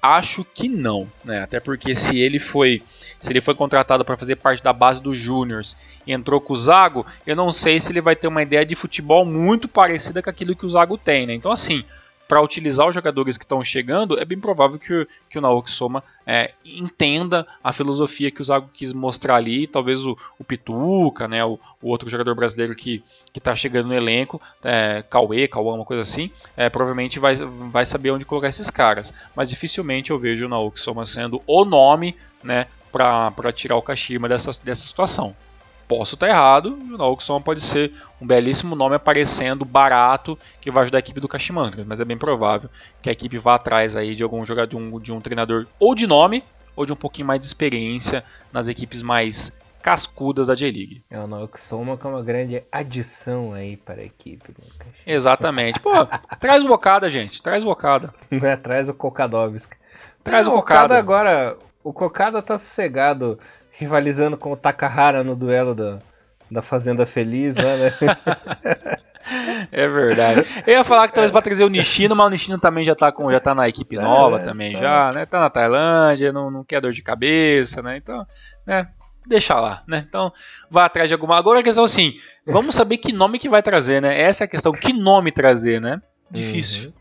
[0.01, 1.43] Acho que não, né?
[1.43, 2.83] Até porque se ele foi,
[3.21, 5.77] se ele foi contratado para fazer parte da base dos Júniors
[6.07, 8.75] e entrou com o Zago, eu não sei se ele vai ter uma ideia de
[8.75, 11.35] futebol muito parecida com aquilo que o Zago tem, né?
[11.35, 11.85] Então assim,
[12.29, 16.03] para utilizar os jogadores que estão chegando, é bem provável que, que o Naoki Soma
[16.27, 19.67] é, entenda a filosofia que o Zago quis mostrar ali.
[19.67, 23.03] Talvez o, o Pituca, né, o, o, outro jogador brasileiro que
[23.35, 27.35] está chegando no elenco, é, Cauê, Cauã, uma coisa assim, é, provavelmente vai,
[27.71, 29.13] vai saber onde colocar esses caras.
[29.37, 34.29] Mas dificilmente eu vejo o Naoki Soma sendo o nome né, para tirar o Kashima
[34.29, 35.37] dessa, dessa situação.
[35.95, 40.97] Posso estar errado, o Naokson pode ser um belíssimo nome aparecendo barato que vai ajudar
[40.97, 42.71] a equipe do Kashimantra, mas é bem provável
[43.03, 45.95] que a equipe vá atrás aí de algum jogador, de um, de um treinador ou
[45.95, 46.43] de nome
[46.75, 51.05] ou de um pouquinho mais de experiência nas equipes mais cascudas da J-League.
[51.11, 54.55] É o Naoksoma que é uma grande adição aí para a equipe.
[55.07, 55.79] Exatamente.
[55.79, 55.91] Pô,
[56.41, 57.43] traz o Bocada, gente.
[57.43, 58.15] Traz o Bocada.
[58.43, 59.77] É, traz o Kokadovski.
[60.25, 60.97] Traz o Bocada.
[60.97, 61.59] agora.
[61.85, 63.39] O Kokada tá sossegado
[63.73, 65.99] rivalizando com o Takahara no duelo da,
[66.51, 67.93] da Fazenda Feliz lá, né?
[69.71, 70.45] É verdade.
[70.67, 73.11] Eu ia falar que talvez para trazer o Nishino, mas o Nishino também já tá,
[73.13, 75.25] com, já tá na equipe é, nova é, também já, né?
[75.25, 77.97] Tá na Tailândia, não, não quer dor de cabeça, né?
[77.97, 78.27] Então,
[78.67, 78.89] né?
[79.27, 80.05] Deixa lá, né?
[80.07, 80.33] Então,
[80.69, 81.39] vá atrás de alguma.
[81.39, 82.15] Agora a questão é assim,
[82.45, 84.21] vamos saber que nome que vai trazer, né?
[84.21, 85.99] Essa é a questão, que nome trazer, né?
[86.31, 86.93] Difícil.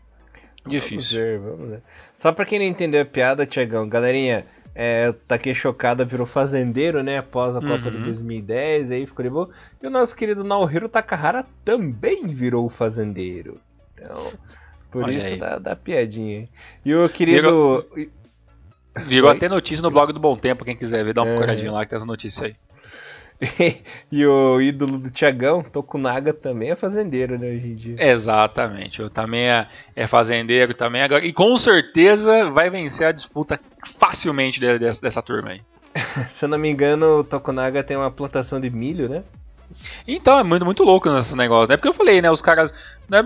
[0.64, 0.70] Uhum.
[0.70, 1.20] Difícil.
[1.20, 1.82] Vamos ver, vamos ver.
[2.14, 7.18] Só pra quem não entendeu a piada, Tiagão, galerinha, é, Take Chocada virou fazendeiro, né?
[7.18, 7.90] Após a Copa uhum.
[7.90, 9.50] de 2010, aí ficou de boa.
[9.82, 13.60] E o nosso querido Naohiro Takahara também virou fazendeiro.
[13.94, 14.32] Então,
[14.90, 16.48] por Olha isso dá, dá piadinha.
[16.84, 17.42] E o querido.
[17.42, 17.86] Virou,
[19.06, 21.70] virou até notícia no blog do Bom Tempo, quem quiser ver, dá uma é...
[21.70, 22.56] lá que tem essa notícia aí.
[24.10, 27.96] e o ídolo do Tiagão, Tokunaga, também é fazendeiro, né, hoje em dia.
[27.98, 29.66] Exatamente, eu também é,
[29.96, 31.26] é fazendeiro também agora.
[31.26, 33.58] E com certeza vai vencer a disputa
[33.98, 35.62] facilmente dessa, dessa turma aí.
[36.30, 39.24] Se eu não me engano, o Tokunaga tem uma plantação de milho, né?
[40.06, 41.76] Então, é muito, muito louco nesse negócio, né?
[41.76, 42.30] Porque eu falei, né?
[42.30, 43.22] Os caras né,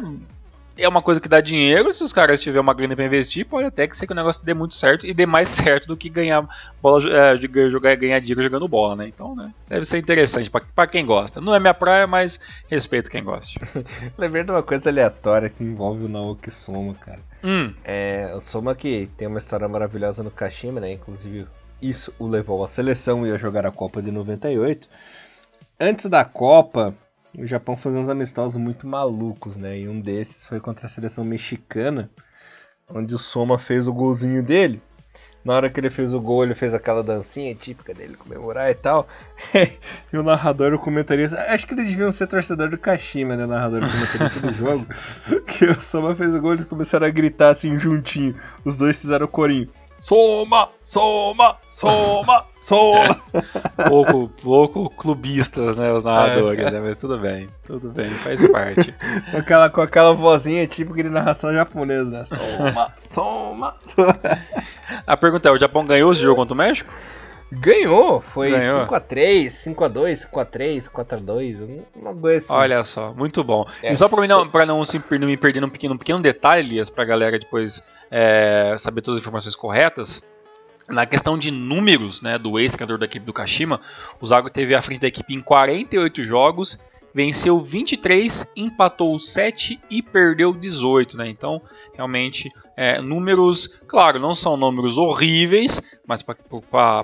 [0.76, 1.92] é uma coisa que dá dinheiro.
[1.92, 4.44] Se os caras tiverem uma grana para investir, pode até que ser que o negócio
[4.44, 6.46] dê muito certo e dê mais certo do que ganhar
[6.82, 7.36] bola, é,
[7.70, 9.08] jogar, ganhar dinheiro jogando bola, né?
[9.08, 9.52] Então, né?
[9.68, 11.40] Deve ser interessante para quem gosta.
[11.40, 13.60] Não é minha praia, mas respeito quem gosta.
[14.16, 17.20] Lembrei de uma coisa aleatória que envolve o Naoki Soma, cara.
[17.42, 17.72] Hum.
[17.84, 20.92] É, o Soma que tem uma história maravilhosa no Kashima, né?
[20.92, 21.46] Inclusive,
[21.80, 24.88] isso o levou à seleção e a jogar a Copa de 98.
[25.78, 26.94] Antes da Copa,
[27.38, 29.78] o Japão fazia uns amistosos muito malucos, né?
[29.80, 32.10] E um desses foi contra a seleção mexicana,
[32.90, 34.80] onde o Soma fez o golzinho dele.
[35.44, 38.74] Na hora que ele fez o gol, ele fez aquela dancinha típica dele, comemorar e
[38.74, 39.06] tal.
[40.12, 41.40] e o narrador, o comentarista.
[41.48, 43.44] Acho que eles deviam ser torcedor do Kashima, né?
[43.44, 44.86] O narrador e comentarista do jogo.
[45.46, 48.34] que o Soma fez o gol, eles começaram a gritar assim juntinho.
[48.64, 49.68] Os dois fizeram o corinho.
[49.98, 53.20] Soma, soma, soma, soma.
[53.78, 56.70] É, pouco, pouco clubistas, né, os narradores, é.
[56.70, 58.94] né, mas tudo bem, tudo bem, faz parte.
[59.30, 64.18] com, aquela, com aquela vozinha típica de narração japonesa, né, soma, soma, soma.
[65.06, 66.92] A pergunta é, o Japão ganhou esse jogo contra o México?
[67.50, 72.52] Ganhou, foi 5x3, 5x2, 5x3, 4x2, uma coisa assim.
[72.52, 73.64] Olha só, muito bom.
[73.82, 73.92] É.
[73.92, 76.66] E só pra, mim não, pra não, não me perder num pequeno, um pequeno detalhe,
[76.66, 80.28] Elias, pra galera depois é, saber todas as informações corretas,
[80.88, 83.80] na questão de números né, do ex-criador da equipe do Kashima,
[84.20, 86.84] o Zago teve à frente da equipe em 48 jogos
[87.16, 91.26] venceu 23, empatou 7 e perdeu 18, né?
[91.26, 91.62] Então,
[91.94, 92.46] realmente,
[92.76, 96.36] é, números, claro, não são números horríveis, mas para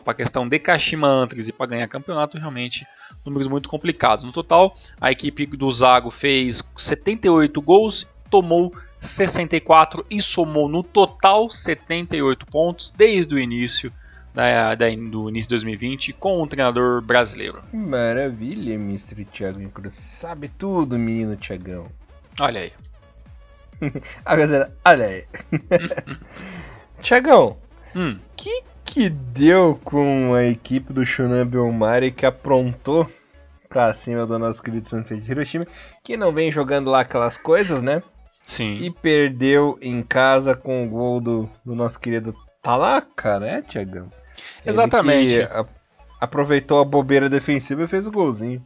[0.04, 2.86] a questão de Kashima Antlers e para ganhar campeonato, realmente,
[3.24, 4.22] números muito complicados.
[4.22, 11.50] No total, a equipe do Zago fez 78 gols, tomou 64 e somou no total
[11.50, 13.90] 78 pontos desde o início
[14.35, 17.62] da, da, do início de 2020 com um treinador brasileiro.
[17.72, 19.24] Maravilha, Mr.
[19.24, 19.95] Thiago Cruz.
[19.95, 21.87] Sabe tudo, menino Thiagão.
[22.41, 22.72] Olha aí.
[24.85, 25.24] olha aí.
[27.03, 27.57] Thiagão,
[27.95, 28.16] hum.
[28.37, 33.11] que que deu com a equipe do Shonan Belmari que aprontou
[33.66, 35.66] pra cima do nosso querido Sanfrecce Hiroshima,
[36.05, 38.03] que não vem jogando lá aquelas coisas, né?
[38.45, 38.80] Sim.
[38.83, 44.11] E perdeu em casa com o gol do, do nosso querido Talaca, né, Tiagão?
[44.64, 45.47] Exatamente.
[46.20, 48.64] aproveitou a bobeira defensiva e fez o golzinho.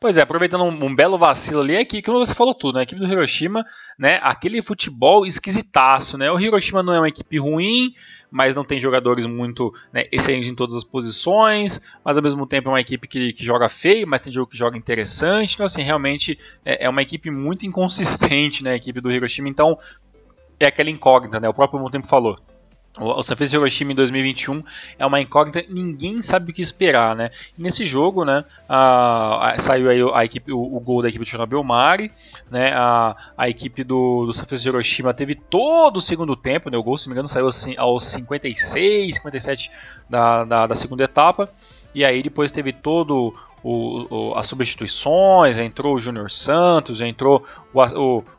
[0.00, 2.80] Pois é, aproveitando um, um, belo vacilo ali, aqui, como você falou tudo, né?
[2.80, 3.64] A equipe do Hiroshima,
[3.98, 4.18] né?
[4.22, 6.30] Aquele futebol esquisitaço, né?
[6.30, 7.92] O Hiroshima não é uma equipe ruim,
[8.30, 12.68] mas não tem jogadores muito né, excelentes em todas as posições, mas ao mesmo tempo
[12.68, 15.54] é uma equipe que, que joga feio, mas tem jogo que joga interessante.
[15.54, 18.72] Então, assim, realmente é, é uma equipe muito inconsistente, né?
[18.72, 19.48] A equipe do Hiroshima.
[19.48, 19.78] Então,
[20.58, 21.48] é aquela incógnita, né?
[21.48, 22.36] O próprio tempo falou.
[22.98, 24.62] O Sanfrecce Hiroshima em 2021
[24.98, 27.30] é uma incógnita, ninguém sabe o que esperar, né?
[27.56, 31.22] E nesse jogo, né, a, a, saiu aí a equipe, o, o, gol da equipe
[31.22, 32.10] de Chernobyl Mari,
[32.50, 32.72] né?
[32.74, 36.78] A, a equipe do, do Sanfrecce Hiroshima teve todo o segundo tempo, né?
[36.78, 39.70] O gol, se não me engano, saiu aos 56, 57
[40.08, 41.52] da, da, da segunda etapa.
[41.96, 47.42] E aí depois teve todo o, o, as substituições, entrou o Júnior Santos, entrou
[47.72, 47.82] o,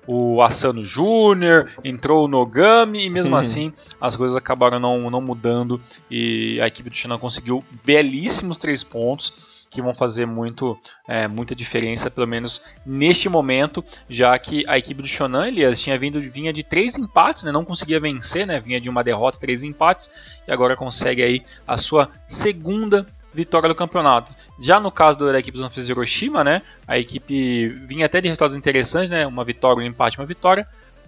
[0.06, 3.40] o, o Asano Júnior, entrou o Nogami, e mesmo uhum.
[3.40, 8.84] assim as coisas acabaram não, não mudando e a equipe do China conseguiu belíssimos três
[8.84, 14.78] pontos que vão fazer muito, é, muita diferença, pelo menos neste momento, já que a
[14.78, 18.60] equipe do Shonan, Elias, tinha vindo, vinha de três empates, né, não conseguia vencer, né,
[18.60, 23.76] vinha de uma derrota, três empates, e agora consegue aí a sua segunda vitória do
[23.76, 24.34] campeonato.
[24.60, 28.56] Já no caso da equipe do Sanfrecce Hiroshima, né, a equipe vinha até de resultados
[28.56, 30.68] interessantes, né, uma vitória, um empate, uma vitória,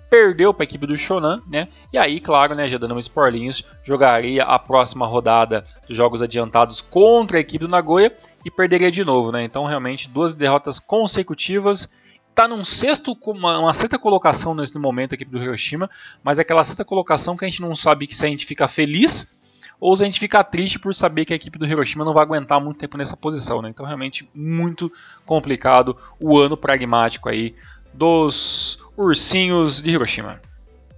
[0.09, 1.67] perdeu para a equipe do Shonan, né?
[1.93, 6.81] E aí, claro, né, já dando um spoilinhos, jogaria a próxima rodada dos jogos adiantados
[6.81, 8.11] contra a equipe do Nagoya
[8.43, 9.43] e perderia de novo, né?
[9.43, 11.95] Então, realmente, duas derrotas consecutivas.
[12.29, 15.89] Está num sexto, uma, uma sexta colocação nesse momento a equipe do Hiroshima,
[16.23, 19.38] mas é aquela sexta colocação que a gente não sabe se a gente fica feliz
[19.79, 22.23] ou se a gente fica triste por saber que a equipe do Hiroshima não vai
[22.23, 23.61] aguentar muito tempo nessa posição.
[23.61, 23.69] Né?
[23.69, 24.91] Então, realmente, muito
[25.25, 27.55] complicado o ano pragmático aí
[27.93, 30.41] dos ursinhos de Hiroshima.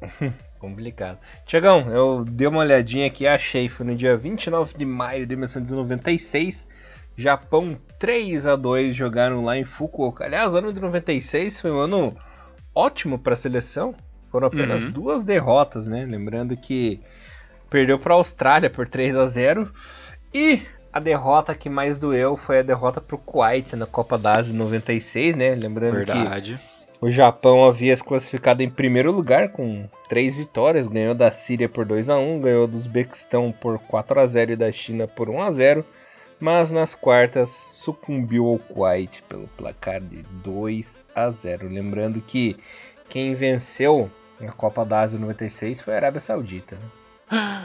[0.62, 1.18] complicado.
[1.46, 6.68] Tiagão, eu dei uma olhadinha aqui, achei, foi no dia 29 de maio de 1996.
[7.18, 10.24] Japão 3 a 2 jogaram lá em Fukuoka.
[10.24, 12.14] Aliás, o ano de 96 foi um ano
[12.76, 13.96] ótimo para a seleção.
[14.32, 14.92] Foram apenas uhum.
[14.92, 16.06] duas derrotas, né?
[16.06, 17.02] Lembrando que
[17.72, 19.72] perdeu para a Austrália por 3 a 0
[20.34, 20.62] e
[20.92, 24.54] a derrota que mais doeu foi a derrota para o Kuwait na Copa da Ásia
[24.54, 25.58] 96, né?
[25.62, 26.60] Lembrando Verdade.
[26.60, 31.70] que o Japão havia se classificado em primeiro lugar com três vitórias, ganhou da Síria
[31.70, 35.30] por 2 a 1, ganhou do Uzbequistão por 4 a 0 e da China por
[35.30, 35.86] 1 a 0,
[36.42, 41.70] mas nas quartas sucumbiu ao Kuwait pelo placar de 2 a 0.
[41.70, 42.58] Lembrando que
[43.08, 44.12] quem venceu
[44.46, 46.76] a Copa da Ásia 96 foi a Arábia Saudita.
[46.76, 47.01] Né?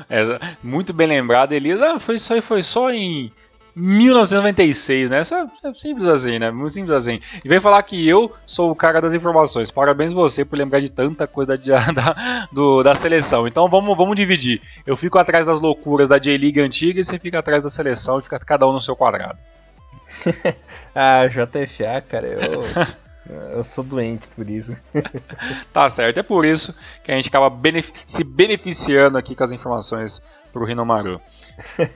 [0.08, 1.98] É, muito bem lembrado, Elisa.
[1.98, 3.32] Foi só, foi só em
[3.74, 5.18] 1996, né?
[5.18, 6.50] É, é simples assim, né?
[6.50, 7.18] Muito simples assim.
[7.44, 9.70] E vem falar que eu sou o cara das informações.
[9.70, 13.46] Parabéns você por lembrar de tanta coisa da, da, do, da seleção.
[13.46, 14.62] Então vamos, vamos dividir.
[14.86, 18.22] Eu fico atrás das loucuras da J-League antiga e você fica atrás da seleção e
[18.22, 19.38] fica cada um no seu quadrado.
[20.94, 22.62] ah, JFA, cara, eu.
[23.28, 24.76] Eu sou doente por isso.
[25.72, 29.52] tá certo, é por isso que a gente acaba benefic se beneficiando aqui com as
[29.52, 30.22] informações
[30.52, 31.20] pro Rinomaru.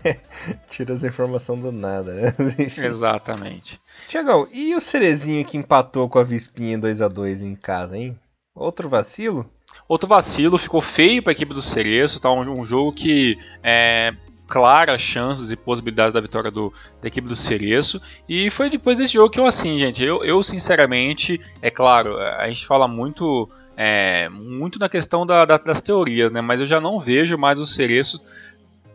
[0.70, 2.34] Tira as informações do nada, né?
[2.76, 3.80] Exatamente.
[4.08, 8.18] Tiagão, e o Cerezinho que empatou com a Vispinha 2 a 2 em casa, hein?
[8.54, 9.48] Outro vacilo?
[9.88, 12.30] Outro vacilo, ficou feio para a equipe do Cereço, tá?
[12.30, 14.12] Um, um jogo que é,
[14.50, 18.02] claras chances e possibilidades da vitória do, da equipe do Cereço.
[18.28, 22.46] E foi depois desse jogo que eu, assim, gente, eu, eu sinceramente, é claro, a
[22.48, 23.48] gente fala muito.
[23.82, 26.42] É, muito na questão da, da, das teorias, né?
[26.42, 28.20] Mas eu já não vejo mais o Cereço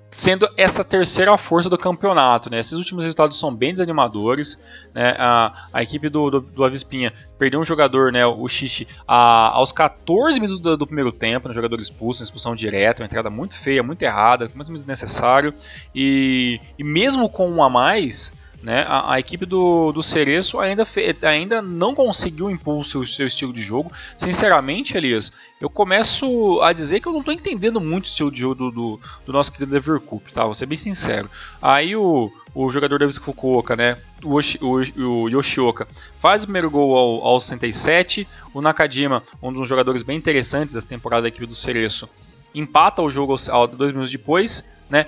[0.10, 2.49] sendo essa terceira força do campeonato.
[2.49, 2.60] Né?
[2.60, 4.66] Esses últimos resultados são bem desanimadores.
[4.93, 5.16] Né?
[5.18, 9.72] A, a equipe do, do, do, Avispinha perdeu um jogador, né, o Xixi, a, aos
[9.72, 13.58] 14 minutos do, do primeiro tempo, um jogador expulso, uma expulsão direta, uma entrada muito
[13.58, 15.53] feia, muito errada, muito desnecessário.
[15.93, 18.84] E, e mesmo com um a mais, né?
[18.88, 23.28] A, a, equipe do, do Cereço ainda, fe, ainda não conseguiu impor o seu, seu,
[23.28, 23.91] estilo de jogo.
[24.18, 28.39] Sinceramente, Elias, eu começo a dizer que eu não estou entendendo muito o estilo de
[28.39, 30.45] jogo do, do, do nosso querido Leverkusen, tá?
[30.45, 31.30] Vou ser bem sincero.
[31.61, 33.99] Aí o, o jogador Davis Fukuoka, né?
[34.24, 35.88] O, o, o, Yoshioka
[36.18, 38.28] faz o primeiro gol ao, ao 67.
[38.51, 42.09] O Nakajima, um dos jogadores bem interessantes dessa temporada da equipe do Cereço,
[42.55, 45.05] empata o jogo ao, dois minutos depois, né?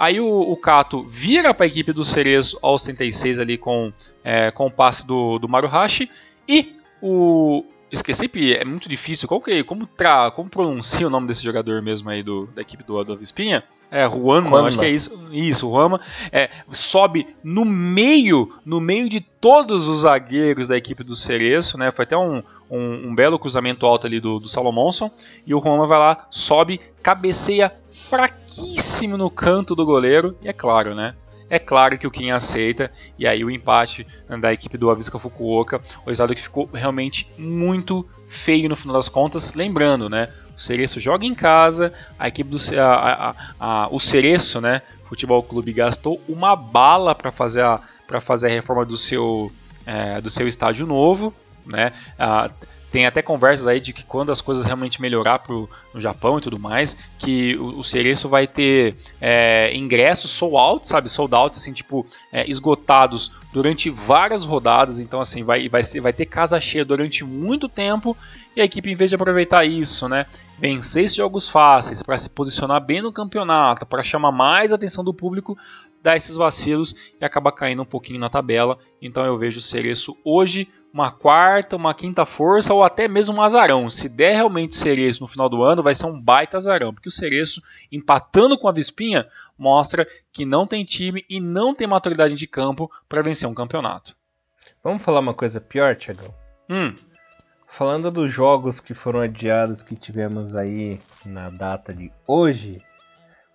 [0.00, 3.92] Aí o, o Kato vira para a equipe do Cerezo aos 36 ali com,
[4.24, 6.08] é, com o passe do, do Maruhashi.
[6.48, 7.66] E o.
[7.92, 9.28] Esqueci, é muito difícil.
[9.28, 12.82] Qual que, como, tra, como pronuncia o nome desse jogador mesmo aí do, da equipe
[12.82, 13.62] do, do Avispinha?
[13.90, 15.18] É, Juan, acho que é isso.
[15.32, 21.02] Isso, o Rama é, sobe no meio, no meio de todos os zagueiros da equipe
[21.02, 21.90] do Cereço, né?
[21.90, 25.10] Foi até um, um, um belo cruzamento alto ali do, do Salomonson.
[25.46, 30.36] E o Roma vai lá, sobe, cabeceia fraquíssimo no canto do goleiro.
[30.42, 31.14] E é claro, né?
[31.50, 34.06] É claro que o Kim aceita, e aí o empate
[34.40, 39.08] da equipe do Avisca Fukuoka, o resultado que ficou realmente muito feio no final das
[39.08, 39.54] contas.
[39.54, 40.28] Lembrando, né?
[40.56, 42.84] O Cereço joga em casa, a equipe do a,
[43.30, 44.80] a, a, o Cereço, né?
[45.04, 49.52] Futebol Clube gastou uma bala para fazer a para fazer a reforma do seu
[49.84, 51.34] é, do seu estádio novo,
[51.66, 51.92] né?
[52.90, 56.40] Tem até conversas aí de que quando as coisas realmente melhorar pro, no Japão e
[56.40, 61.08] tudo mais, que o, o Cereço vai ter é, ingressos sold out, sabe?
[61.08, 64.98] Sold out, assim, tipo, é, esgotados durante várias rodadas.
[64.98, 68.16] Então, assim, vai, vai, ser, vai ter casa cheia durante muito tempo.
[68.56, 70.26] E a equipe, em vez de aproveitar isso, né?
[70.58, 75.14] Vencer esses jogos fáceis para se posicionar bem no campeonato, para chamar mais atenção do
[75.14, 75.56] público,
[76.02, 78.78] dá esses vacilos e acaba caindo um pouquinho na tabela.
[79.00, 83.42] Então eu vejo o Cereço hoje uma quarta, uma quinta força ou até mesmo um
[83.42, 83.88] azarão.
[83.88, 87.12] Se der realmente Cereço no final do ano, vai ser um baita azarão, porque o
[87.12, 89.26] Cereço, empatando com a Vispinha,
[89.56, 94.16] mostra que não tem time e não tem maturidade de campo para vencer um campeonato.
[94.82, 96.34] Vamos falar uma coisa pior, Tiagão?
[96.68, 96.94] Hum.
[97.68, 102.82] Falando dos jogos que foram adiados que tivemos aí na data de hoje,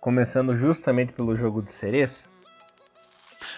[0.00, 2.24] começando justamente pelo jogo do Cereço.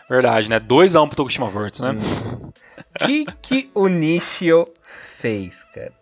[0.09, 0.59] Verdade, né?
[0.61, 1.91] 2x1 um pro Tokushima Vortex, né?
[1.93, 2.53] Hum
[2.99, 4.69] que que o Nishio
[5.19, 5.93] fez, cara?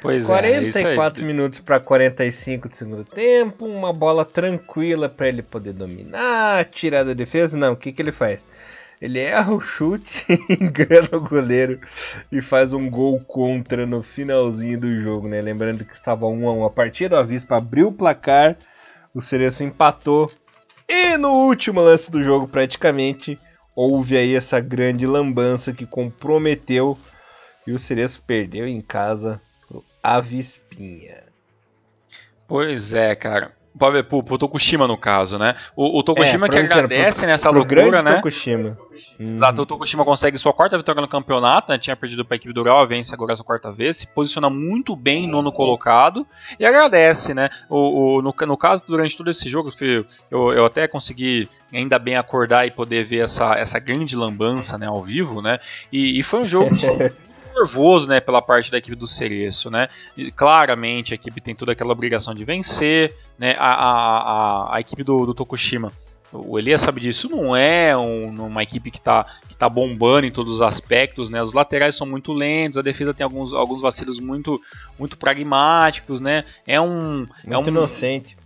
[0.00, 5.72] Pois 44 é, minutos para 45 do segundo tempo, uma bola tranquila para ele poder
[5.72, 7.56] dominar, tirar da defesa.
[7.56, 8.44] Não, o que, que ele faz?
[9.00, 10.24] Ele erra o chute,
[10.60, 11.80] engana o goleiro
[12.30, 15.40] e faz um gol contra no finalzinho do jogo, né?
[15.40, 18.56] Lembrando que estava 1 a 1 a partida, o Avispa abriu o placar,
[19.14, 20.30] o Cereço empatou
[20.88, 23.38] e no último lance do jogo, praticamente,
[23.74, 26.98] houve aí essa grande lambança que comprometeu
[27.66, 31.24] e o Cereço perdeu em casa pro Avispinha.
[32.46, 33.56] Pois é, cara.
[33.76, 35.54] Pro, Tokushima, no caso, né?
[35.74, 38.14] O, o Tokushima é, que agradece pro, nessa pro loucura, né?
[38.14, 38.78] Tokushima.
[39.18, 41.78] Exato, o Tokushima consegue sua quarta vitória no campeonato, né?
[41.78, 44.94] Tinha perdido para a equipe do Real, vence agora essa quarta vez, se posiciona muito
[44.94, 46.26] bem no nono colocado
[46.58, 47.48] e agradece, né?
[47.68, 49.70] O, o no, no, caso, durante todo esse jogo,
[50.30, 54.86] eu, eu até consegui ainda bem acordar e poder ver essa, essa grande lambança né,
[54.86, 55.58] ao vivo, né?
[55.92, 56.70] E, e foi um jogo
[57.54, 59.88] nervoso, né, pela parte da equipe do Cereço, né?
[60.16, 63.56] E, claramente a equipe tem toda aquela obrigação de vencer, né?
[63.58, 64.18] A, a,
[64.72, 65.92] a, a equipe do, do Tokushima
[66.34, 70.32] o Elias sabe disso, não é um, uma equipe que está que tá bombando em
[70.32, 71.40] todos os aspectos, né?
[71.40, 74.60] Os laterais são muito lentos, a defesa tem alguns, alguns vacilos muito,
[74.98, 76.44] muito pragmáticos, né?
[76.66, 77.18] É um.
[77.18, 78.36] Muito é um, inocente.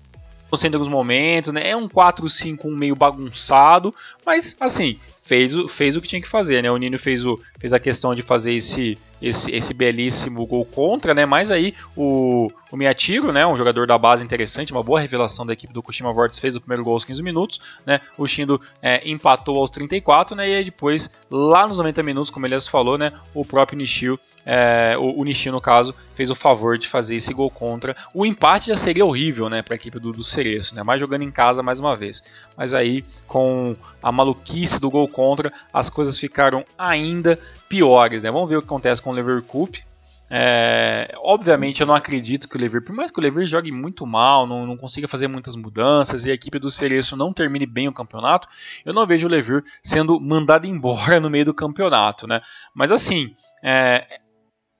[0.48, 1.70] Inocente em alguns momentos, né?
[1.70, 3.94] É um 4-5-1 meio bagunçado,
[4.24, 4.98] mas assim,
[5.28, 6.70] fez, fez o que tinha que fazer, né?
[6.70, 11.14] O Nino fez, o, fez a questão de fazer esse, esse, esse belíssimo gol contra,
[11.14, 11.26] né?
[11.26, 13.46] Mas aí o, o Miyatiro, né?
[13.46, 16.60] Um jogador da base interessante, uma boa revelação da equipe do Kushima Vortex, fez o
[16.60, 18.00] primeiro gol aos 15 minutos, né?
[18.16, 20.48] O Shindo é, empatou aos 34, né?
[20.48, 23.12] E aí depois, lá nos 90 minutos, como Elias falou, né?
[23.34, 27.32] O próprio Nishio, é, o, o Nishio no caso, fez o favor de fazer esse
[27.34, 27.96] gol contra.
[28.14, 29.62] O empate já seria horrível, né?
[29.62, 30.82] Para a equipe do, do Cereço, né?
[30.82, 32.46] Mais jogando em casa mais uma vez.
[32.56, 37.38] Mas aí, com a maluquice do gol contra, as coisas ficaram ainda
[37.68, 38.22] piores.
[38.22, 38.30] Né?
[38.30, 39.84] Vamos ver o que acontece com o Leverkusen.
[40.30, 44.06] É, obviamente eu não acredito que o Lever, por mais que o Lever jogue muito
[44.06, 47.88] mal, não, não consiga fazer muitas mudanças e a equipe do Cereço não termine bem
[47.88, 48.46] o campeonato,
[48.84, 52.42] eu não vejo o Lever sendo mandado embora no meio do campeonato, né?
[52.74, 54.20] Mas assim, é,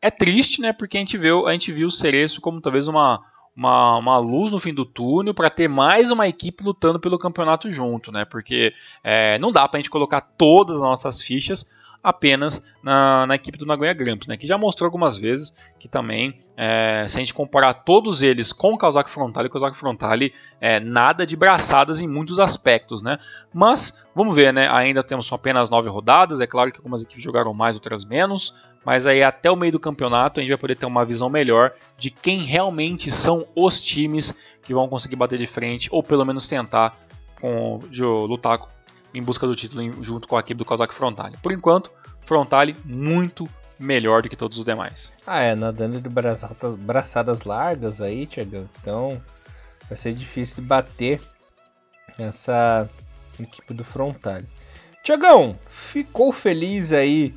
[0.03, 0.73] é triste, né?
[0.73, 3.19] Porque a gente viu, a gente viu o Cereço como talvez uma,
[3.57, 7.71] uma, uma luz no fim do túnel para ter mais uma equipe lutando pelo campeonato
[7.71, 8.27] junto, né?
[8.27, 11.71] Porque é, não dá para a gente colocar todas as nossas fichas
[12.03, 16.39] apenas na, na equipe do Nagoya Grampus, né, que já mostrou algumas vezes que também,
[16.57, 20.81] é, se a gente comparar todos eles com o Kawasaki Frontale, o Kawasaki Frontale é
[20.81, 23.19] nada de braçadas em muitos aspectos, né?
[23.53, 24.69] Mas vamos ver, né?
[24.71, 29.07] Ainda temos apenas nove rodadas, é claro que algumas equipes jogaram mais, outras menos, mas
[29.07, 32.11] aí até o meio do campeonato a gente vai poder ter uma visão melhor de
[32.11, 36.97] quem realmente são os times que vão conseguir bater de frente ou pelo menos tentar
[37.41, 38.59] com, de, lutar
[39.15, 41.37] em busca do título junto com a equipe do Kawasaki Frontale.
[41.43, 41.91] Por enquanto,
[42.21, 43.49] Frontale muito
[43.79, 45.13] melhor do que todos os demais.
[45.27, 48.69] Ah, é, nadando de braçadas, braçadas largas aí, Thiago.
[48.81, 49.21] Então
[49.89, 51.21] vai ser difícil de bater
[52.19, 52.89] essa
[53.39, 54.47] equipe do Frontale.
[55.03, 55.57] Tiagão,
[55.93, 57.35] ficou feliz aí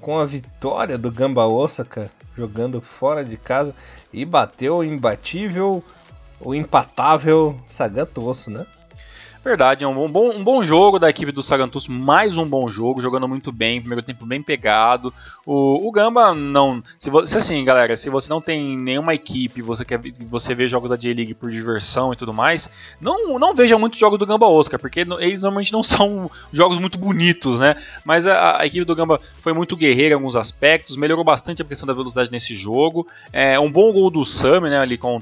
[0.00, 3.74] com a vitória do Gamba Osaka jogando fora de casa
[4.12, 5.82] e bateu o imbatível,
[6.40, 8.66] o empatável Sagantoso, né?
[9.44, 13.02] Verdade, é um bom, um bom jogo da equipe do Sagantus, mais um bom jogo,
[13.02, 15.12] jogando muito bem, primeiro tempo bem pegado.
[15.44, 16.82] O, o Gamba não.
[16.98, 20.88] Se você assim, galera, se você não tem nenhuma equipe, você quer você vê jogos
[20.88, 24.80] da J-League por diversão e tudo mais, não, não veja muito jogo do Gamba Oscar,
[24.80, 27.76] porque eles normalmente não são jogos muito bonitos, né?
[28.02, 31.66] Mas a, a equipe do Gamba foi muito guerreira em alguns aspectos, melhorou bastante a
[31.66, 33.06] questão da velocidade nesse jogo.
[33.30, 34.78] É, um bom gol do Sami, né?
[34.78, 35.20] Ali com,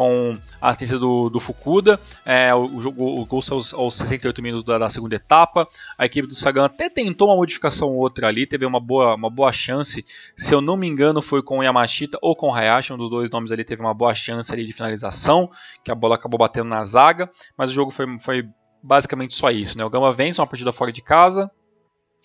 [0.00, 0.32] com
[0.62, 2.00] a assistência do, do Fukuda.
[2.24, 5.68] É, o, o, o gol aos, aos 68 minutos da, da, segunda etapa.
[5.98, 9.52] A equipe do Sagan até tentou uma modificação outra ali, teve uma boa, uma boa
[9.52, 10.02] chance.
[10.34, 13.10] Se eu não me engano, foi com o Yamashita ou com o Hayashi, um dos
[13.10, 15.50] dois nomes ali teve uma boa chance ali de finalização,
[15.84, 18.48] que a bola acabou batendo na zaga, mas o jogo foi, foi
[18.82, 19.76] basicamente só isso.
[19.76, 19.84] Né?
[19.84, 21.50] O Gama vence uma partida fora de casa,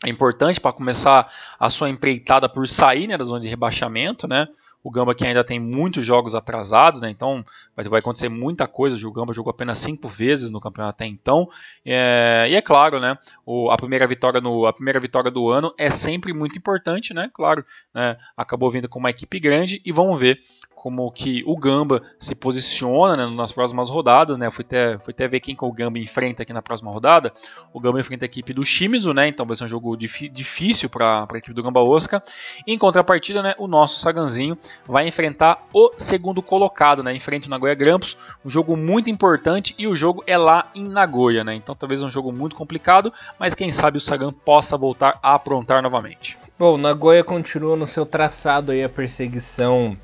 [0.05, 4.29] é importante para começar a sua empreitada por sair né, da zona de rebaixamento.
[4.29, 4.47] Né?
[4.85, 7.09] O Gamba que ainda tem muitos jogos atrasados, né?
[7.09, 7.43] então
[7.75, 8.95] vai, acontecer muita coisa.
[9.07, 11.49] O Gamba jogou apenas cinco vezes no campeonato até então.
[11.83, 15.73] É, e é claro, né, o, a, primeira vitória no, a primeira vitória do ano
[15.75, 17.31] é sempre muito importante, né?
[17.33, 17.65] claro.
[17.95, 20.39] Né, acabou vindo com uma equipe grande e vamos ver
[20.85, 24.51] como que o Gamba se posiciona né, nas próximas rodadas, né?
[24.51, 27.33] Fui até, fui até ver quem que o Gamba enfrenta aqui na próxima rodada.
[27.73, 29.27] O Gamba enfrenta a equipe do Shimizu, né?
[29.27, 32.21] Então vai ser um jogo difícil para a equipe do Gamba Osaka.
[32.67, 34.55] Em contrapartida, né, o nosso Saganzinho
[34.85, 37.15] vai enfrentar o segundo colocado, né?
[37.15, 38.15] Enfrenta o Nagoya Grampus,
[38.45, 41.55] um jogo muito importante e o jogo é lá em Nagoya, né?
[41.55, 45.81] Então talvez um jogo muito complicado, mas quem sabe o Sagan possa voltar a aprontar
[45.81, 46.37] novamente.
[46.59, 49.97] Bom, Nagoya continua no seu traçado aí a perseguição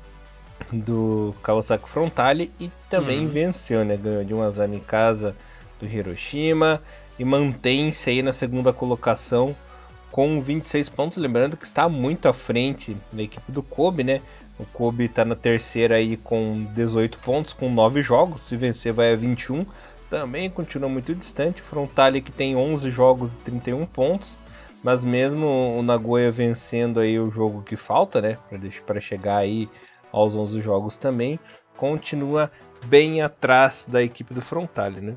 [0.72, 3.28] do Kawasaki Frontale e também uhum.
[3.28, 3.96] venceu, né?
[3.96, 5.36] Ganhou de 1x0 em casa
[5.80, 6.82] do Hiroshima
[7.18, 9.56] e mantém-se aí na segunda colocação
[10.10, 11.18] com 26 pontos.
[11.18, 14.20] Lembrando que está muito à frente da equipe do Kobe, né?
[14.58, 18.42] O Kobe está na terceira aí com 18 pontos, com 9 jogos.
[18.42, 19.66] Se vencer, vai a 21.
[20.08, 21.62] Também continua muito distante.
[21.62, 24.38] Frontale que tem 11 jogos e 31 pontos.
[24.84, 25.46] Mas mesmo
[25.78, 28.36] o Nagoya vencendo aí o jogo que falta, né?
[28.84, 29.68] Para chegar aí
[30.12, 31.40] aos 11 jogos também,
[31.76, 32.50] continua
[32.86, 35.16] bem atrás da equipe do Frontale, né?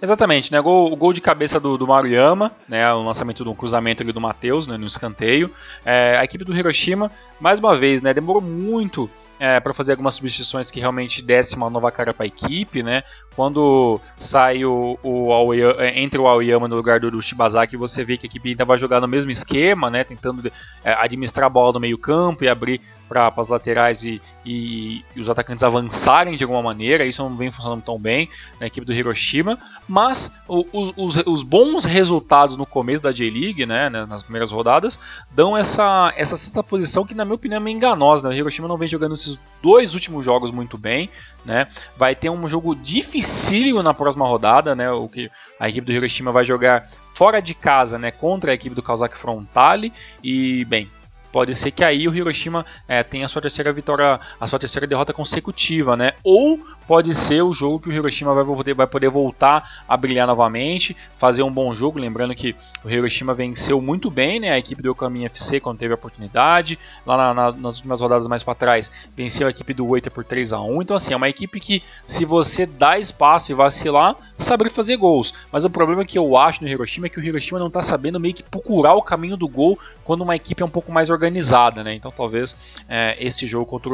[0.00, 0.60] Exatamente, né?
[0.60, 2.92] Gol, o gol de cabeça do, do Maruyama, né?
[2.92, 4.76] O lançamento do cruzamento ali do Matheus, né?
[4.76, 5.50] no escanteio.
[5.84, 8.12] É, a equipe do Hiroshima, mais uma vez, né?
[8.12, 9.10] Demorou muito
[9.40, 13.02] é, para fazer algumas substituições que realmente desse uma nova cara para a equipe, né?
[13.34, 18.04] Quando sai o, o Aoyama, é, entra o Aoyama no lugar do, do Shibazaki, você
[18.04, 20.04] vê que a equipe ainda vai jogar no mesmo esquema, né?
[20.04, 20.46] Tentando
[20.84, 25.20] é, administrar a bola no meio campo e abrir para as laterais e, e, e,
[25.20, 27.04] os atacantes avançarem de alguma maneira.
[27.04, 28.28] Isso não vem funcionando tão bem
[28.60, 33.88] na equipe do Hiroshima, mas os, os, os, bons resultados no começo da J-League, né,
[33.88, 34.98] nas primeiras rodadas,
[35.30, 38.28] dão essa, essa sexta posição que, na minha opinião, é enganosa.
[38.28, 38.34] Né?
[38.34, 41.10] O Hiroshima não vem jogando esses esses dois últimos jogos muito bem,
[41.44, 41.66] né?
[41.96, 44.90] Vai ter um jogo dificílimo na próxima rodada, né?
[44.90, 48.10] O que a equipe do Hiroshima vai jogar fora de casa, né?
[48.10, 50.88] Contra a equipe do Kawasaki Frontale e bem,
[51.30, 54.86] pode ser que aí o Hiroshima é, tenha a sua terceira vitória, a sua terceira
[54.86, 56.12] derrota consecutiva, né?
[56.24, 56.58] Ou
[56.90, 60.96] pode ser o jogo que o Hiroshima vai poder, vai poder voltar a brilhar novamente,
[61.16, 62.00] fazer um bom jogo.
[62.00, 64.50] Lembrando que o Hiroshima venceu muito bem, né?
[64.50, 66.76] A equipe do Okami FC quando teve a oportunidade.
[67.06, 70.24] Lá na, na, nas últimas rodadas mais para trás, venceu a equipe do Oita por
[70.24, 74.16] 3 a 1 Então, assim, é uma equipe que, se você dá espaço e vacilar,
[74.36, 75.32] sabe fazer gols.
[75.52, 78.18] Mas o problema que eu acho no Hiroshima é que o Hiroshima não está sabendo
[78.18, 81.84] meio que procurar o caminho do gol quando uma equipe é um pouco mais organizada
[81.84, 81.94] né?
[81.94, 83.90] Então talvez é, esse jogo contra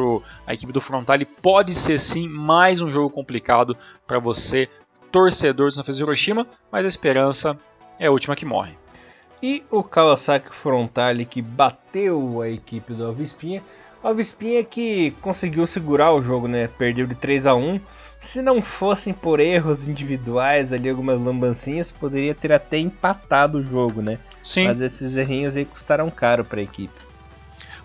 [0.47, 3.77] a equipe do Frontale pode ser sim mais um jogo complicado
[4.07, 4.69] para você,
[5.11, 7.59] torcedor do Sanfrecce Hiroshima, mas a esperança
[7.99, 8.77] é a última que morre.
[9.43, 13.63] E o Kawasaki Frontale que bateu a equipe do Alvispinha.
[14.03, 16.69] O Alvispinha que conseguiu segurar o jogo, né?
[16.69, 17.81] Perdeu de 3 a 1
[18.21, 24.03] se não fossem por erros individuais ali, algumas lambancinhas, poderia ter até empatado o jogo,
[24.03, 24.19] né?
[24.43, 24.67] Sim.
[24.69, 27.06] Mas esses errinhos aí custaram caro para a equipe.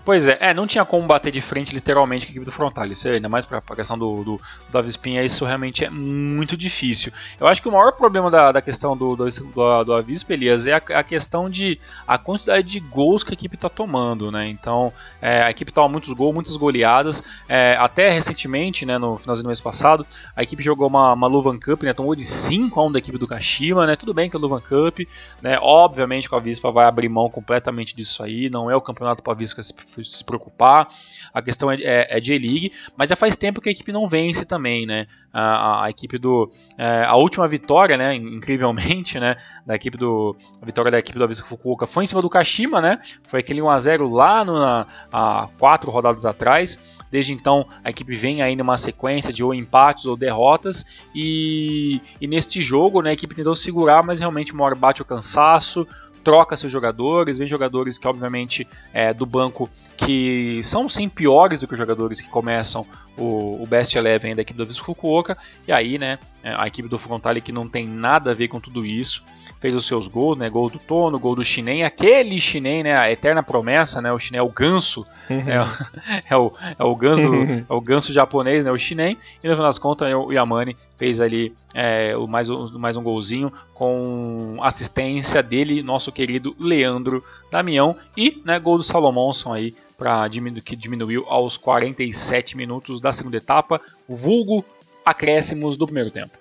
[0.03, 2.85] Pois é, é, não tinha como bater de frente literalmente com a equipe do Frontal.
[2.87, 6.57] Isso é, ainda mais para a questão do, do, do Avispinha, isso realmente é muito
[6.57, 7.11] difícil.
[7.39, 10.65] Eu acho que o maior problema da, da questão do, do, do, do Avispa, Elias,
[10.65, 14.47] é a, a, questão de a quantidade de gols que a equipe está tomando, né?
[14.47, 14.91] Então,
[15.21, 17.23] é, a equipe toma muitos gols, muitas goleadas.
[17.47, 21.59] É, até recentemente, né, no finalzinho do mês passado, a equipe jogou uma, uma Luvan
[21.59, 21.93] Cup, né?
[21.93, 23.95] Tomou de 5 a 1 da equipe do Kashima, né?
[23.95, 25.01] Tudo bem que é Luvan Cup,
[25.41, 25.59] né?
[25.61, 29.33] Obviamente que a Avispa vai abrir mão completamente disso aí, não é o campeonato para
[29.33, 29.73] a Avispa se
[30.03, 30.87] se preocupar.
[31.33, 34.45] A questão é, é, é J-League, mas já faz tempo que a equipe não vence
[34.45, 35.07] também, né?
[35.33, 36.51] A, a, a equipe do.
[36.77, 38.15] É, a última vitória, né?
[38.15, 39.35] Incrivelmente, né?
[39.65, 40.35] Da equipe do.
[40.61, 42.99] A vitória da equipe do Avisca Fukuoka foi em cima do Kashima, né?
[43.23, 47.01] Foi aquele 1x0 lá no, na, há quatro rodadas atrás.
[47.11, 51.05] Desde então, a equipe vem aí numa sequência de ou empates ou derrotas.
[51.13, 55.05] E, e neste jogo, né, a equipe tentou segurar, mas realmente uma hora bate o
[55.05, 55.85] cansaço
[56.23, 61.67] troca seus jogadores, vem jogadores que obviamente é, do banco que são sim piores do
[61.67, 62.85] que os jogadores que começam
[63.17, 65.37] o, o Best Eleven da equipe do Visco Fukuoka,
[65.67, 68.85] e aí né, a equipe do Frontale que não tem nada a ver com tudo
[68.85, 69.23] isso,
[69.59, 73.11] fez os seus gols, né, gol do Tono, gol do Shinen, aquele Shinen, né, a
[73.11, 75.39] eterna promessa, né, o Shinen é o ganso, uhum.
[75.39, 79.47] é, é, o, é o ganso do, é o ganso japonês, né, o Shinen, e
[79.47, 84.57] no final das contas o Yamane fez ali é, o mais, mais um golzinho com
[84.61, 90.75] assistência dele, nosso querido Leandro Damião, e né, gol do Salomonson aí, para diminuir, que
[90.75, 93.79] diminuiu aos 47 minutos da segunda etapa,
[94.09, 94.65] vulgo
[95.05, 96.39] acréscimos do primeiro tempo.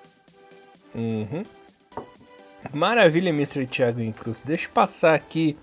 [0.95, 1.43] Uhum.
[2.73, 3.67] Maravilha, Mr.
[3.67, 4.41] Thiago Incruz.
[4.43, 5.59] Deixa eu passar aqui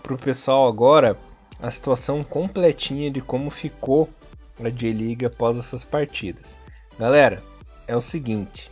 [0.00, 1.18] pro pessoal agora
[1.60, 4.08] a situação completinha de como ficou
[4.62, 6.56] a J-League após essas partidas.
[6.96, 7.42] Galera,
[7.88, 8.70] é o seguinte.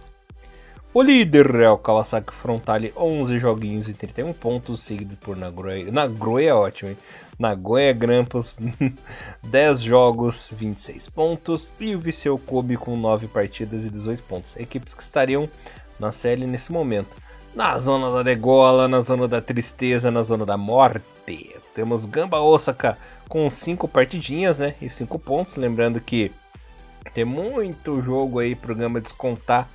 [0.95, 5.91] O líder é o Kawasaki Frontale, 11 joguinhos e 31 pontos, seguido por Nagoya.
[5.91, 6.99] Nagoya é ótimo, hein?
[7.43, 8.57] Nagoya Grampus,
[9.43, 11.73] 10 jogos, 26 pontos.
[11.81, 14.57] E o Viseu Kobe com 9 partidas e 18 pontos.
[14.57, 15.49] Equipes que estariam
[15.99, 17.17] na série nesse momento.
[17.53, 21.03] Na zona da degola, na zona da tristeza, na zona da morte.
[21.75, 22.97] Temos Gamba Osaka
[23.29, 24.77] com 5 partidinhas, né?
[24.81, 25.57] E 5 pontos.
[25.57, 26.31] Lembrando que
[27.13, 29.69] tem muito jogo aí pro Gamba descontar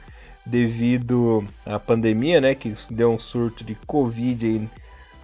[0.46, 2.56] devido à pandemia, né?
[2.56, 4.70] Que deu um surto de Covid aí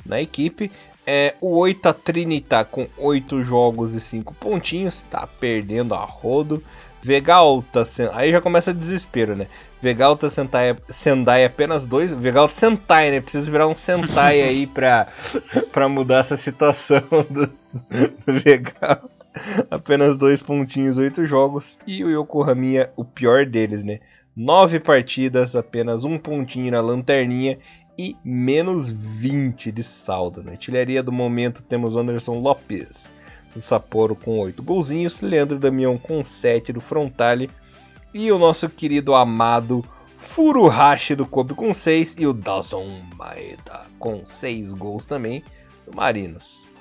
[0.06, 0.70] na equipe.
[1.06, 6.64] É, o Oita Trini tá com 8 jogos e 5 pontinhos, tá perdendo a rodo.
[7.02, 7.84] Vegalta,
[8.14, 9.48] aí já começa o desespero, né?
[9.82, 12.14] Vegalta Sentai, Sendai apenas dois.
[12.14, 13.20] Vegalta Sentai, né?
[13.20, 15.08] Precisa virar um Sentai aí pra,
[15.74, 19.12] pra mudar essa situação do, do Vegalta.
[19.70, 21.78] Apenas dois pontinhos, oito jogos.
[21.86, 24.00] E o Yokohama, o pior deles, né?
[24.36, 27.60] Nove partidas, apenas um pontinho na lanterninha
[27.98, 30.44] e menos 20 de saldo.
[30.44, 33.12] Na artilharia do momento temos Anderson Lopes
[33.54, 37.50] do Sapporo com 8 golzinhos, Leandro Damião com 7 do Frontale
[38.14, 39.84] e o nosso querido amado
[40.18, 45.44] Furuhashi do Kobe com 6 e o Dawson Maeda com 6 gols também
[45.86, 46.73] do Marinos.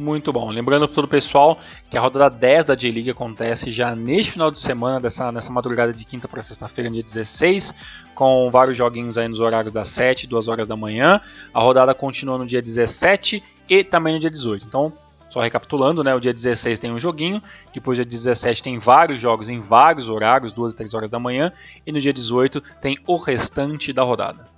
[0.00, 0.50] Muito bom.
[0.50, 1.58] Lembrando para todo o pessoal
[1.90, 5.92] que a rodada 10 da J-League acontece já neste final de semana, dessa, nessa madrugada
[5.92, 7.74] de quinta para sexta-feira, dia 16,
[8.14, 11.20] com vários joguinhos aí nos horários das 7 e 2 horas da manhã.
[11.52, 14.66] A rodada continua no dia 17 e também no dia 18.
[14.66, 14.90] Então,
[15.28, 19.50] só recapitulando, né, o dia 16 tem um joguinho, depois dia 17 tem vários jogos
[19.50, 21.52] em vários horários, 2 e 3 horas da manhã,
[21.86, 24.48] e no dia 18 tem o restante da rodada.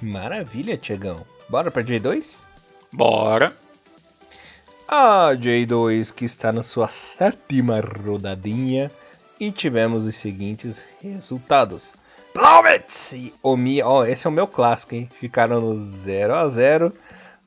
[0.00, 1.26] Maravilha, Tiagão.
[1.48, 2.45] Bora para J2?
[2.92, 3.52] Bora!
[4.88, 8.90] A J2 que está na sua sétima rodadinha
[9.40, 11.94] e tivemos os seguintes resultados.
[12.32, 15.10] Blaumitz e Omi, ó, oh, esse é o meu clássico, hein?
[15.18, 16.92] Ficaram no 0 a 0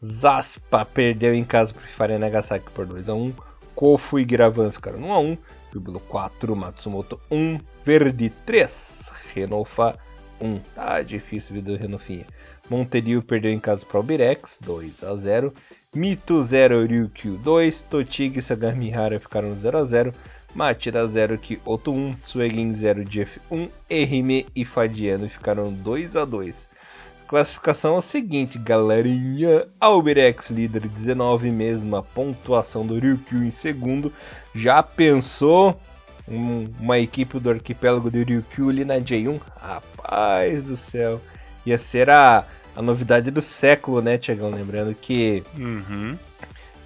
[0.03, 3.33] Zaspa perdeu em casa para Fire Nagasaki por 2 a 1
[3.75, 5.37] Kofu e Gravans ficaram 1 a 1
[5.71, 9.97] Júbilo 4, Matsumoto 1, Verde 3, Renofa
[10.41, 10.59] 1.
[10.75, 12.25] Tá difícil vida do Renofinha.
[12.70, 15.53] Monterio perdeu em casa para o Albirex, 2 a 0
[15.93, 20.13] Mito 0, Ryukyu 2, Totig e Sagamihara ficaram 0 a 0
[20.53, 26.70] Matira 0, Kyoto 1, Suegin 0, Jeff 1, Erime e Fadiano ficaram 2 a 2
[27.30, 29.67] Classificação é a seguinte, galerinha.
[29.80, 34.11] Albirex líder 19, mesma pontuação do Ryukyu em segundo.
[34.55, 35.80] Já pensou
[36.28, 39.39] um, uma equipe do arquipélago do Ryukyu ali na J1?
[39.55, 41.22] Rapaz do céu.
[41.67, 42.43] Ia ser a
[42.80, 44.49] a novidade do século, né, Tiagão?
[44.51, 46.17] Lembrando que uhum.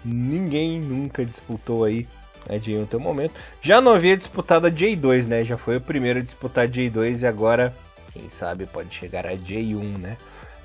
[0.04, 2.08] ninguém nunca disputou aí
[2.50, 3.36] a J1 até o momento.
[3.62, 5.46] Já não havia disputado a J2, né?
[5.46, 7.72] Já foi o primeiro a disputar a J2 e agora,
[8.12, 10.18] quem sabe, pode chegar a J1, né?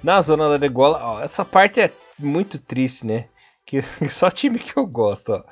[0.02, 3.26] Na zona da degola, ó, essa parte é muito triste, né?
[3.66, 5.44] Que só time que eu gosto, ó.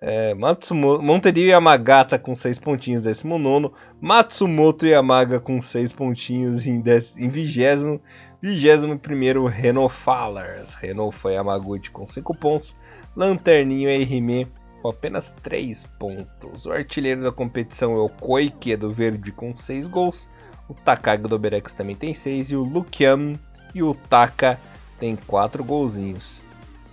[0.00, 3.72] É, Matsumoto, Monterio Yamagata com 6 pontinhos, 19.
[4.00, 8.00] Matsumoto Yamaga com 6 pontinhos em, 20, em 20.
[8.44, 10.74] 21 Renault Fallers.
[10.74, 12.76] Renault foi Yamaguchi com 5 pontos.
[13.16, 14.46] Lanterninho e Rime
[14.82, 16.66] com apenas 3 pontos.
[16.66, 20.28] O artilheiro da competição é o Koike do Verde com 6 gols.
[20.68, 22.50] O Takagi do Berex também tem 6.
[22.50, 23.32] E o Lukian
[23.74, 24.60] e o Taka
[25.00, 26.44] tem 4 golzinhos.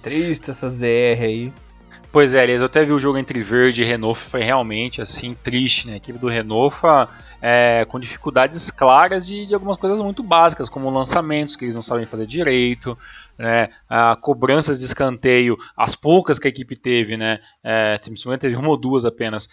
[0.02, 1.54] Triste essa ZR aí.
[2.12, 5.34] Pois é, Elias, eu até vi o jogo entre Verde e Renofa, foi realmente assim
[5.34, 5.94] triste, né?
[5.94, 7.08] A equipe do Renofa
[7.42, 11.82] é, com dificuldades claras de, de, algumas coisas muito básicas, como lançamentos que eles não
[11.82, 12.98] sabem fazer direito,
[13.38, 13.70] né?
[14.20, 17.40] Cobranças de escanteio, as poucas que a equipe teve, né?
[17.64, 19.48] É, teve uma ou duas apenas,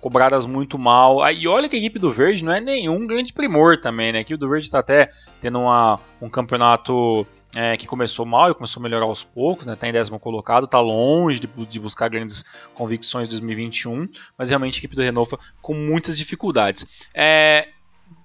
[0.00, 1.28] cobradas muito mal.
[1.32, 4.18] E olha que a equipe do Verde não é nenhum grande primor também, né?
[4.18, 5.10] A equipe do Verde está até
[5.40, 7.26] tendo uma, um campeonato
[7.56, 9.74] é, que começou mal e começou a melhorar aos poucos, né?
[9.74, 12.44] Tá em décimo colocado, tá longe de, de, buscar grandes
[12.74, 14.08] convicções em 2021,
[14.38, 17.08] mas realmente a equipe do Renova com muitas dificuldades.
[17.14, 17.68] É,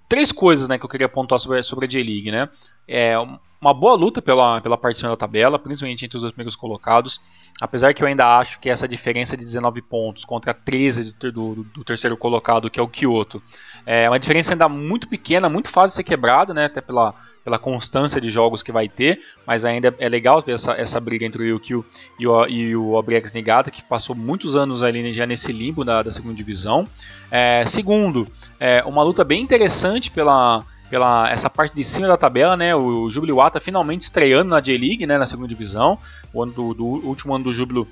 [0.07, 2.49] três coisas, né, que eu queria pontuar sobre, sobre a J-League, né?
[2.88, 3.15] É,
[3.60, 7.19] uma boa luta pela, pela participação da tabela, principalmente entre os dois primeiros colocados.
[7.60, 11.64] Apesar que eu ainda acho que essa diferença de 19 pontos contra 13 do, do,
[11.64, 13.41] do terceiro colocado, que é o Kyoto,
[13.85, 17.13] é uma diferença ainda muito pequena, muito fácil de ser quebrada, né, até pela,
[17.43, 21.25] pela constância de jogos que vai ter, mas ainda é legal ver essa, essa briga
[21.25, 21.85] entre o Yukio
[22.19, 26.01] e o, e o Obrex Negata, que passou muitos anos ali já nesse limbo da,
[26.01, 26.87] da segunda divisão.
[27.29, 28.27] É, segundo,
[28.59, 32.75] é, uma luta bem interessante pela pela essa parte de cima da tabela, né?
[32.75, 35.17] O Júbilo Wata finalmente estreando na J-League, né?
[35.17, 35.97] Na segunda divisão.
[36.33, 37.87] O, ano do, do, último ano do Júbilo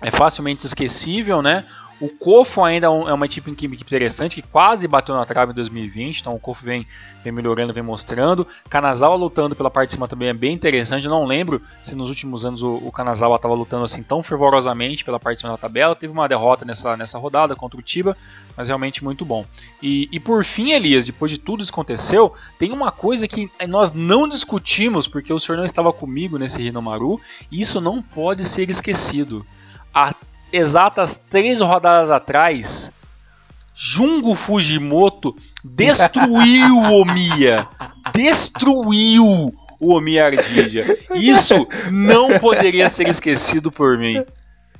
[0.00, 1.64] é facilmente esquecível, né?
[2.02, 6.18] O Kofo ainda é, é uma equipe, interessante, que quase bateu na trave em 2020,
[6.18, 6.84] então o Kofo vem,
[7.22, 8.44] vem melhorando, vem mostrando.
[8.68, 11.04] Kanazawa lutando pela parte de cima também é bem interessante.
[11.04, 15.04] Eu não lembro se nos últimos anos o, o Kanazawa estava lutando assim tão fervorosamente
[15.04, 15.94] pela parte de cima da tabela.
[15.94, 18.16] Teve uma derrota nessa, nessa rodada contra o Tiba,
[18.56, 19.46] mas realmente muito bom.
[19.80, 23.92] E, e por fim, Elias, depois de tudo isso aconteceu, tem uma coisa que nós
[23.92, 28.68] não discutimos, porque o senhor não estava comigo nesse Rinomaru, e isso não pode ser
[28.68, 29.46] esquecido.
[29.94, 30.12] A
[30.52, 32.92] exatas três rodadas atrás,
[33.74, 35.34] Jungo Fujimoto
[35.64, 37.66] destruiu o Omiya.
[38.14, 40.98] Destruiu o Omiya Ardija.
[41.14, 44.22] Isso não poderia ser esquecido por mim.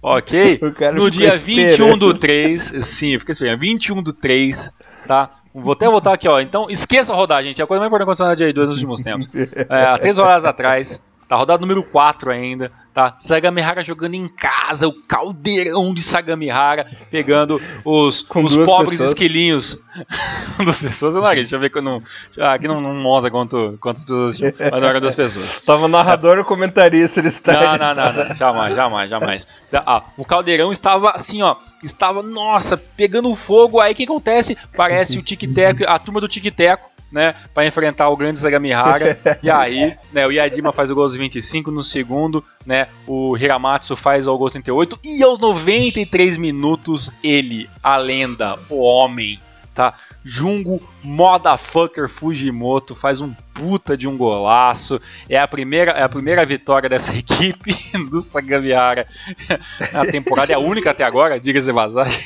[0.03, 0.61] Ok?
[0.95, 4.71] No dia 21 do 3, sim, fica assim, 21 do 3,
[5.07, 5.31] tá?
[5.55, 6.41] Vou até voltar aqui, ó.
[6.41, 7.61] Então, esqueça a rodada, gente.
[7.61, 9.29] É a coisa mais importante que aconteceu na J2 nos últimos tempos.
[9.69, 13.15] É, três horas atrás, Tá rodada número 4 ainda, tá?
[13.17, 19.09] Sagamihara jogando em casa, o caldeirão de Sagamihara, pegando os, os pobres pessoas.
[19.09, 19.79] esquilinhos.
[20.65, 22.03] das pessoas, eu não deixa eu ver que eu não.
[22.39, 25.65] Aqui não, não mostra quanto, quantas pessoas tinham, mas não era das pessoas.
[25.65, 27.53] Tava narrador ou comentarista, ele está.
[27.53, 29.47] Não, não, não, não, jamais, jamais, jamais.
[29.73, 33.81] Ah, o caldeirão estava assim, ó, estava, nossa, pegando fogo.
[33.81, 34.57] Aí o que acontece?
[34.77, 39.19] Parece o Tic-Teco, a turma do Tic-Teco né, para enfrentar o grande Sagamihara.
[39.43, 43.95] e aí, né, o Yadima faz o gol aos 25 no segundo, né, o Hiramatsu
[43.95, 49.39] faz o gol aos 38 e aos 93 minutos ele, a lenda, o homem,
[49.75, 49.95] tá?
[50.25, 55.01] Jungo Motherfucker Fujimoto faz um puta de um golaço.
[55.29, 57.75] É a primeira, é a primeira vitória dessa equipe
[58.11, 59.07] do Sagamihara
[59.93, 62.23] na temporada, é a única até agora, diga-se vazagem.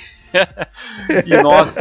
[1.25, 1.77] e nós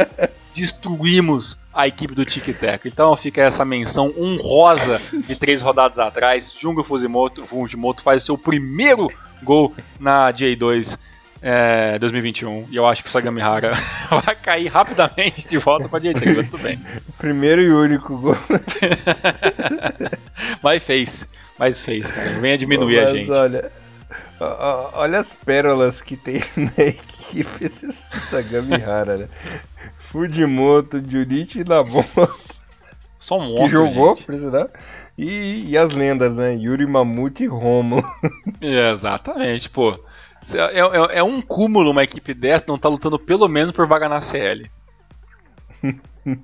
[0.56, 2.88] destruímos a equipe do Tic Tac.
[2.88, 6.54] Então fica essa menção honrosa de três rodadas atrás.
[6.58, 9.08] Jungo Fujimoto, Fujimoto faz o seu primeiro
[9.42, 10.98] gol na J2
[11.42, 12.68] é, 2021.
[12.70, 13.72] E eu acho que o Sagamihara
[14.24, 16.82] vai cair rapidamente de volta para a J3, mas tudo bem.
[17.18, 18.36] Primeiro e único gol.
[20.62, 21.28] mas fez,
[21.58, 22.30] mas fez, cara.
[22.40, 23.30] Venha diminuir mas, a gente.
[23.30, 23.72] Olha,
[24.94, 27.94] olha as pérolas que tem na equipe do
[28.28, 29.28] Sagamihara, né?
[30.16, 32.34] Fujimoto, Jurichi Namoto.
[33.18, 34.70] Só um monstro, Que jogou, precisar.
[35.18, 36.54] E, e as lendas, né?
[36.54, 38.02] Yuri Mamute e Romo.
[38.60, 39.92] exatamente, pô.
[40.54, 44.08] É, é, é, um cúmulo uma equipe dessa não tá lutando pelo menos por vaga
[44.08, 44.70] na CL.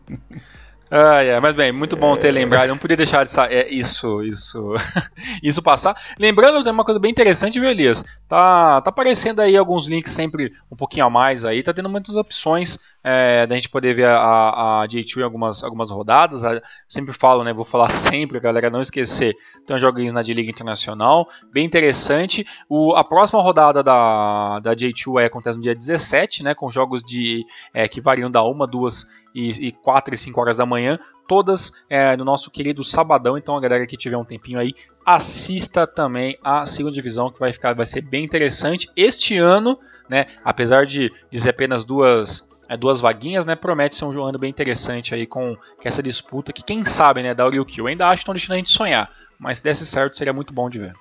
[0.94, 2.68] Ah, é, mas bem, muito bom ter lembrado.
[2.68, 4.74] Não podia deixar de é, isso, isso,
[5.42, 5.96] isso passar.
[6.18, 8.04] Lembrando, tem uma coisa bem interessante, viu, Elias?
[8.28, 11.62] Tá, tá aparecendo aí alguns links sempre um pouquinho a mais aí.
[11.62, 15.64] Tá tendo muitas opções é, da gente poder ver a, a, a J2 em algumas,
[15.64, 16.42] algumas rodadas.
[16.42, 17.54] Eu sempre falo, né?
[17.54, 19.34] Vou falar sempre, galera, não esquecer.
[19.66, 22.46] Tem joguinhos na D-League Internacional, bem interessante.
[22.68, 26.54] O, a próxima rodada da, da J2 é, acontece no dia 17, né?
[26.54, 30.56] Com jogos de é, que variam da 1, 2 e, e 4 e 5 horas
[30.56, 30.98] da manhã.
[31.26, 33.38] Todas é, no nosso querido sabadão.
[33.38, 37.52] Então, a galera que tiver um tempinho aí, assista também a segunda divisão que vai
[37.52, 39.76] ficar vai ser bem interessante este ano
[40.08, 43.54] né apesar de dizer apenas duas é, duas vaguinhas, né?
[43.54, 47.34] Promete ser um ano bem interessante aí com, com essa disputa que quem sabe, né,
[47.34, 47.82] da Ryukyu.
[47.82, 50.54] Eu ainda acho que estão deixando a gente sonhar, mas se desse certo seria muito
[50.54, 50.94] bom de ver.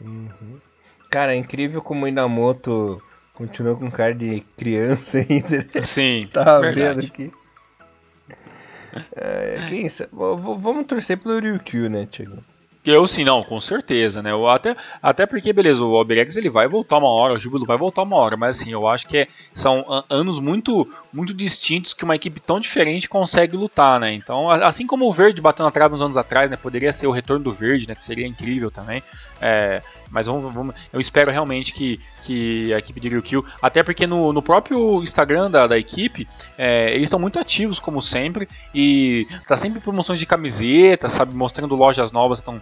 [0.00, 0.58] Uhum.
[1.08, 3.00] Cara, é incrível como o Inamoto
[3.34, 5.84] continua com cara de criança ainda.
[5.84, 7.32] Sim, tá vendo aqui.
[9.16, 10.10] É, quem sabe?
[10.12, 12.44] Vamos torcer pelo Ryukyu, né, Thiago?
[12.84, 14.30] Eu sim, não, com certeza, né?
[14.32, 17.76] Eu até, até porque, beleza, o Alberex ele vai voltar uma hora, o Júbilo vai
[17.76, 22.04] voltar uma hora, mas assim, eu acho que é, são anos muito muito distintos que
[22.04, 24.14] uma equipe tão diferente consegue lutar, né?
[24.14, 26.56] Então, assim como o Verde bateu na trave uns anos atrás, né?
[26.56, 27.94] Poderia ser o retorno do Verde, né?
[27.94, 29.02] Que seria incrível também.
[29.42, 34.06] É, mas vamos, vamos, eu espero realmente que, que a equipe de Ryukyu, até porque
[34.06, 36.26] no, no próprio Instagram da, da equipe,
[36.56, 41.34] é, eles estão muito ativos, como sempre, e tá sempre promoções de camiseta, sabe?
[41.34, 42.60] Mostrando lojas novas, estão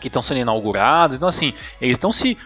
[0.00, 1.16] que estão sendo inaugurados.
[1.16, 2.36] Então, assim, eles estão se,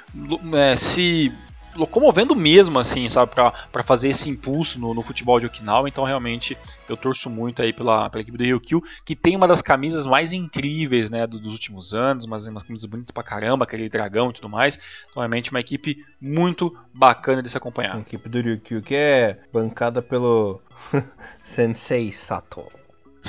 [0.54, 1.32] é, se
[1.78, 5.88] locomovendo mesmo, assim, sabe, para fazer esse impulso no, no, futebol de Okinawa.
[5.88, 6.58] Então, realmente,
[6.88, 10.32] eu torço muito aí pela, pela equipe do Ryukyu, que tem uma das camisas mais
[10.32, 14.48] incríveis, né, dos últimos anos, mas umas camisas bonitas pra caramba, aquele dragão e tudo
[14.48, 15.06] mais.
[15.08, 17.96] Então, realmente, uma equipe muito bacana de se acompanhar.
[17.96, 20.60] A equipe do Ryukyu que é bancada pelo
[21.44, 22.77] Sensei Sato.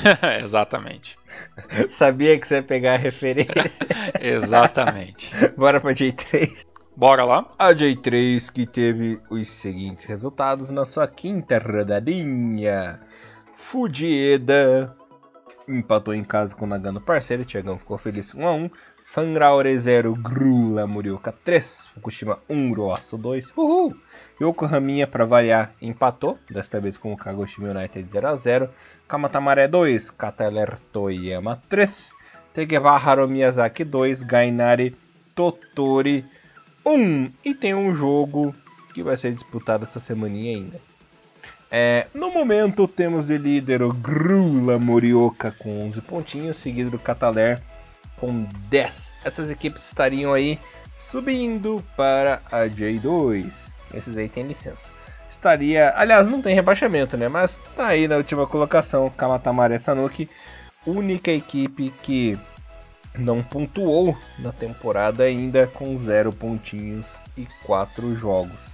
[0.41, 1.17] Exatamente.
[1.89, 3.85] Sabia que você ia pegar a referência.
[4.19, 5.31] Exatamente.
[5.57, 6.65] Bora pra J3.
[6.95, 7.49] Bora lá.
[7.57, 12.99] A J3 que teve os seguintes resultados na sua quinta rodadinha.
[13.53, 14.95] Fudieda
[15.67, 17.45] empatou em casa com o Nagano parceiro.
[17.45, 18.71] Tiagão ficou feliz 1x1.
[19.11, 23.51] Fangraure 0, Grula Murioka 3, Fukushima 1, Roaço 2.
[23.57, 23.95] Uhul!
[24.39, 28.69] Yokohaminha, para variar, empatou, desta vez com o Kagoshima United 0x0.
[29.09, 32.11] Kamatamare 2, Kataler Toyama 3,
[32.53, 34.95] Tegevaharo Miyazaki 2, Gainari
[35.33, 36.23] Totori
[36.85, 37.31] 1.
[37.43, 38.53] E tem um jogo
[38.93, 40.79] que vai ser disputado essa semaninha ainda.
[41.71, 47.59] É, no momento temos de líder o Grula Morioka com 11 pontinhos, seguido do Cataler
[48.17, 49.15] com 10.
[49.25, 50.59] Essas equipes estariam aí
[50.93, 53.71] subindo para a J2.
[53.91, 54.98] Esses aí têm licença
[55.29, 55.93] estaria.
[55.95, 57.27] Aliás, não tem rebaixamento, né?
[57.27, 60.29] Mas tá aí na última colocação, Kamatamare Sanuki,
[60.85, 62.37] única equipe que
[63.17, 68.73] não pontuou na temporada ainda com zero pontinhos e quatro jogos.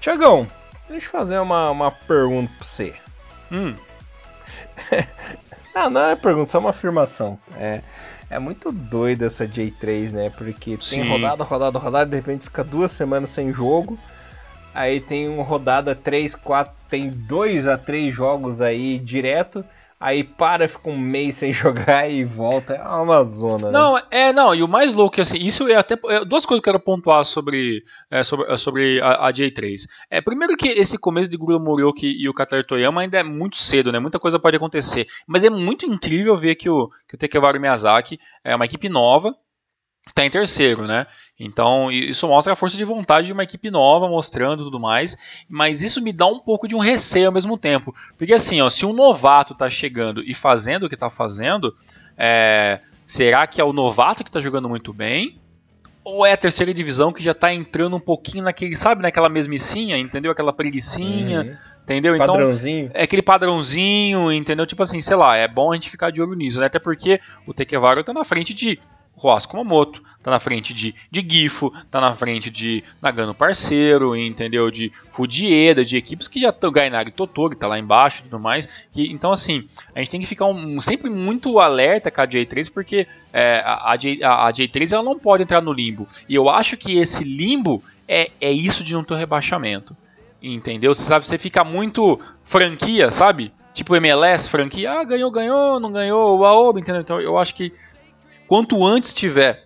[0.00, 0.46] Tiagão,
[0.88, 2.94] deixa eu fazer uma, uma pergunta pra você.
[3.50, 3.74] Hum.
[5.74, 7.38] não, não é pergunta, é uma afirmação.
[7.58, 7.80] É,
[8.30, 10.30] é muito doida essa J3, né?
[10.30, 11.00] Porque Sim.
[11.00, 13.98] tem rodada, rodada, rodada, de repente fica duas semanas sem jogo.
[14.74, 19.64] Aí tem uma rodada 3, 4, tem 2 a 3 jogos aí direto.
[20.00, 22.74] Aí para, fica um mês sem jogar e volta.
[22.74, 23.70] É uma zona.
[23.70, 23.72] Né?
[23.72, 25.94] Não, é, não, e o mais louco, assim, isso é até.
[25.94, 29.86] É, duas coisas que eu quero pontuar sobre, é, sobre, é, sobre a, a, J3.
[30.10, 33.56] É, primeiro que esse começo de Guru Murioki e o Katar Toyama ainda é muito
[33.56, 33.98] cedo, né?
[33.98, 35.06] Muita coisa pode acontecer.
[35.26, 39.34] Mas é muito incrível ver que o, que o Tekevaru Miyazaki é uma equipe nova,
[40.08, 41.06] está em terceiro, né?
[41.38, 45.44] Então isso mostra a força de vontade de uma equipe nova, mostrando tudo mais.
[45.48, 48.68] Mas isso me dá um pouco de um receio ao mesmo tempo, porque assim, ó,
[48.68, 51.74] se um novato está chegando e fazendo o que está fazendo,
[52.16, 55.38] é, será que é o novato que está jogando muito bem?
[56.04, 59.96] Ou é a terceira divisão que já está entrando um pouquinho naquele, sabe, naquela mesmicinha,
[59.96, 60.30] entendeu?
[60.30, 61.56] Aquela preguicinha, uhum.
[61.82, 62.14] entendeu?
[62.14, 62.90] Então, padrãozinho.
[62.92, 64.66] É aquele padrãozinho, entendeu?
[64.66, 66.66] Tipo assim, sei lá, é bom a gente ficar de olho nisso, né?
[66.66, 68.78] Até porque o Tekevaru está na frente de
[69.16, 74.70] Ross Kumamoto, tá na frente de, de Gifo, tá na frente de Nagano Parceiro, entendeu?
[74.70, 78.86] De Fudieda, de equipes que já estão, Gainari Totori tá lá embaixo e tudo mais.
[78.92, 82.72] Que, então, assim, a gente tem que ficar um, sempre muito alerta com a J3,
[82.72, 86.06] porque é, a, a, a, a J3 ela não pode entrar no limbo.
[86.28, 89.96] E eu acho que esse limbo é, é isso de não ter rebaixamento.
[90.42, 90.94] Entendeu?
[90.94, 93.52] Você sabe, você fica muito franquia, sabe?
[93.72, 97.00] Tipo MLS, franquia, ah, ganhou, ganhou, não ganhou, o entendeu?
[97.00, 97.72] Então eu acho que
[98.46, 99.64] quanto antes tiver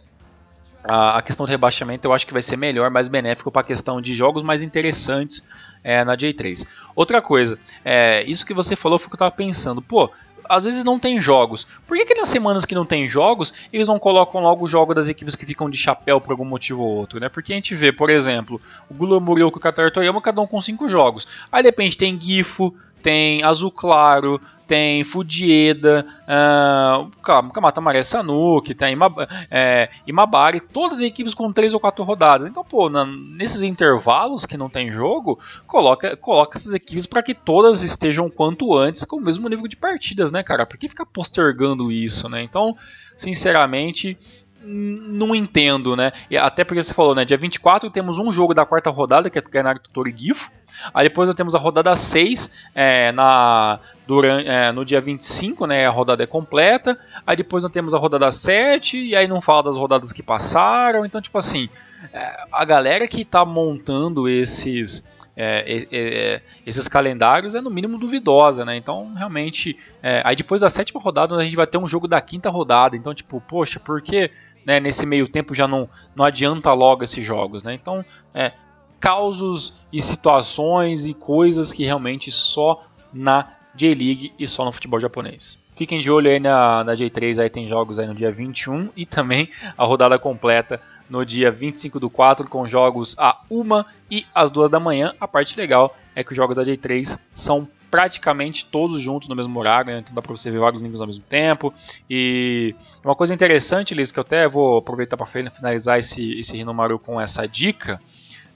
[0.84, 3.64] a, a, questão do rebaixamento, eu acho que vai ser melhor, mais benéfico para a
[3.64, 5.48] questão de jogos mais interessantes
[5.82, 6.66] é, na J3.
[6.94, 9.82] Outra coisa, é, isso que você falou foi que eu estava pensando.
[9.82, 10.10] Pô,
[10.48, 11.66] às vezes não tem jogos.
[11.86, 14.94] Por que, que nas semanas que não tem jogos, eles não colocam logo o jogo
[14.94, 17.28] das equipes que ficam de chapéu por algum motivo ou outro, né?
[17.28, 20.46] Porque a gente vê, por exemplo, o Gula Muriel com o Qatar Toyama, cada um
[20.46, 21.26] com cinco jogos.
[21.52, 28.92] Aí de repente tem Gifo, tem Azul Claro, tem Fudieda, uh, Kamata Maré Sanuki, tem
[28.92, 29.10] Ima,
[29.50, 32.46] é, Imabari, todas as equipes com 3 ou 4 rodadas.
[32.46, 37.34] Então, pô, na, nesses intervalos que não tem jogo, coloca, coloca essas equipes para que
[37.34, 40.66] todas estejam quanto antes com o mesmo nível de partidas, né, cara?
[40.66, 42.42] Por que ficar postergando isso, né?
[42.42, 42.74] Então,
[43.16, 44.18] sinceramente,
[44.60, 46.12] não entendo, né?
[46.40, 47.24] Até porque você falou, né?
[47.24, 50.51] Dia 24 temos um jogo da quarta rodada, que é Gainari Tutor e Gifo.
[50.93, 55.86] Aí depois nós temos a rodada 6 é, na, durante, é, no dia 25, né?
[55.86, 56.98] A rodada é completa.
[57.26, 61.05] Aí depois nós temos a rodada 7, e aí não fala das rodadas que passaram.
[61.06, 61.68] Então, tipo assim,
[62.12, 65.06] é, a galera que tá montando esses
[65.40, 68.77] é, é, esses calendários é no mínimo duvidosa, né?
[68.77, 72.20] Então, realmente, é, aí depois da sétima rodada a gente vai ter um jogo da
[72.20, 72.97] quinta rodada.
[72.97, 74.32] Então, tipo, poxa, por que
[74.66, 77.73] né, nesse meio tempo já não, não adianta logo esses jogos, né?
[77.73, 78.05] Então,
[78.35, 78.52] é,
[78.98, 85.62] causos e situações e coisas que realmente só na J-League e só no futebol japonês.
[85.77, 89.06] Fiquem de olho aí na, na J3, aí tem jogos aí no dia 21 e
[89.06, 94.51] também a rodada completa no dia 25 do 4 com jogos a 1 e às
[94.51, 95.14] 2 da manhã.
[95.20, 99.59] A parte legal é que os jogos da J3 são praticamente todos juntos no mesmo
[99.59, 100.01] horário, né?
[100.01, 101.72] então dá para você ver vários níveis ao mesmo tempo.
[102.09, 102.74] E
[103.05, 107.20] uma coisa interessante, Liz, que eu até vou aproveitar para finalizar esse, esse Rinomaru com
[107.20, 108.01] essa dica,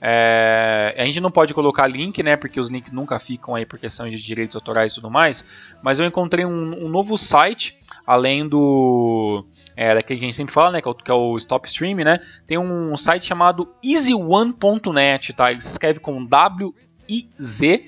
[0.05, 2.35] é, a gente não pode colocar link, né?
[2.35, 5.77] Porque os links nunca ficam aí por questão de direitos autorais e tudo mais.
[5.81, 9.45] Mas eu encontrei um, um novo site, além do.
[9.75, 10.81] É, daquele que a gente sempre fala, né?
[10.81, 12.19] Que é o, que é o Stop Stream, né?
[12.45, 15.51] Tem um site chamado easyone.net, tá?
[15.51, 17.87] Ele se escreve com W-I-Z-1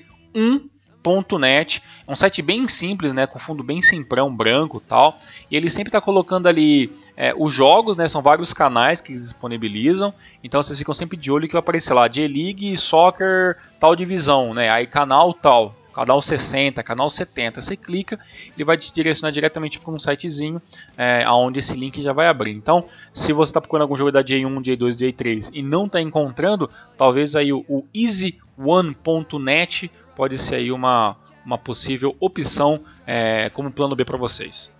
[1.38, 5.16] .net, é um site bem simples, né, com fundo bem simprão, branco tal,
[5.50, 9.22] e ele sempre está colocando ali é, os jogos, né, são vários canais que eles
[9.22, 14.52] disponibilizam, então vocês ficam sempre de olho que vai aparecer lá, J-League, Soccer, tal divisão,
[14.52, 17.62] né, aí canal tal, canal 60, canal 70.
[17.62, 18.20] Você clica,
[18.54, 20.60] ele vai te direcionar diretamente para um sitezinho
[20.94, 22.52] é, onde esse link já vai abrir.
[22.52, 26.68] Então, se você está procurando algum jogo da J1, J2, J3 e não está encontrando,
[26.98, 31.16] talvez aí o, o easyone.net pode ser aí uma,
[31.46, 34.76] uma possível opção é, como plano B para vocês.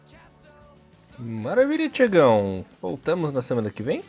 [1.18, 2.62] Maravilha, Tiagão.
[2.82, 4.02] Voltamos na semana que vem?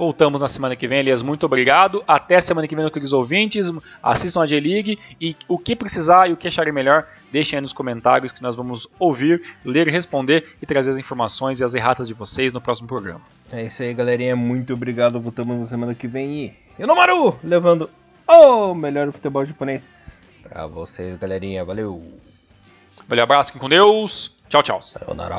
[0.00, 1.20] Voltamos na semana que vem, Elias.
[1.20, 2.02] Muito obrigado.
[2.08, 3.70] Até semana que vem, queridos ouvintes.
[4.02, 7.74] Assistam a J-League e o que precisar e o que acharem melhor, deixem aí nos
[7.74, 12.14] comentários que nós vamos ouvir, ler responder e trazer as informações e as erratas de
[12.14, 13.20] vocês no próximo programa.
[13.52, 14.34] É isso aí, galerinha.
[14.34, 15.20] Muito obrigado.
[15.20, 16.54] Voltamos na semana que vem e.
[16.82, 17.90] Inomaru levando
[18.26, 19.90] o melhor futebol japonês
[20.42, 21.62] Pra vocês, galerinha.
[21.62, 22.02] Valeu.
[23.06, 24.42] Valeu, abraço, fiquem com Deus.
[24.48, 24.80] Tchau, tchau.
[24.80, 25.36] Sayonara.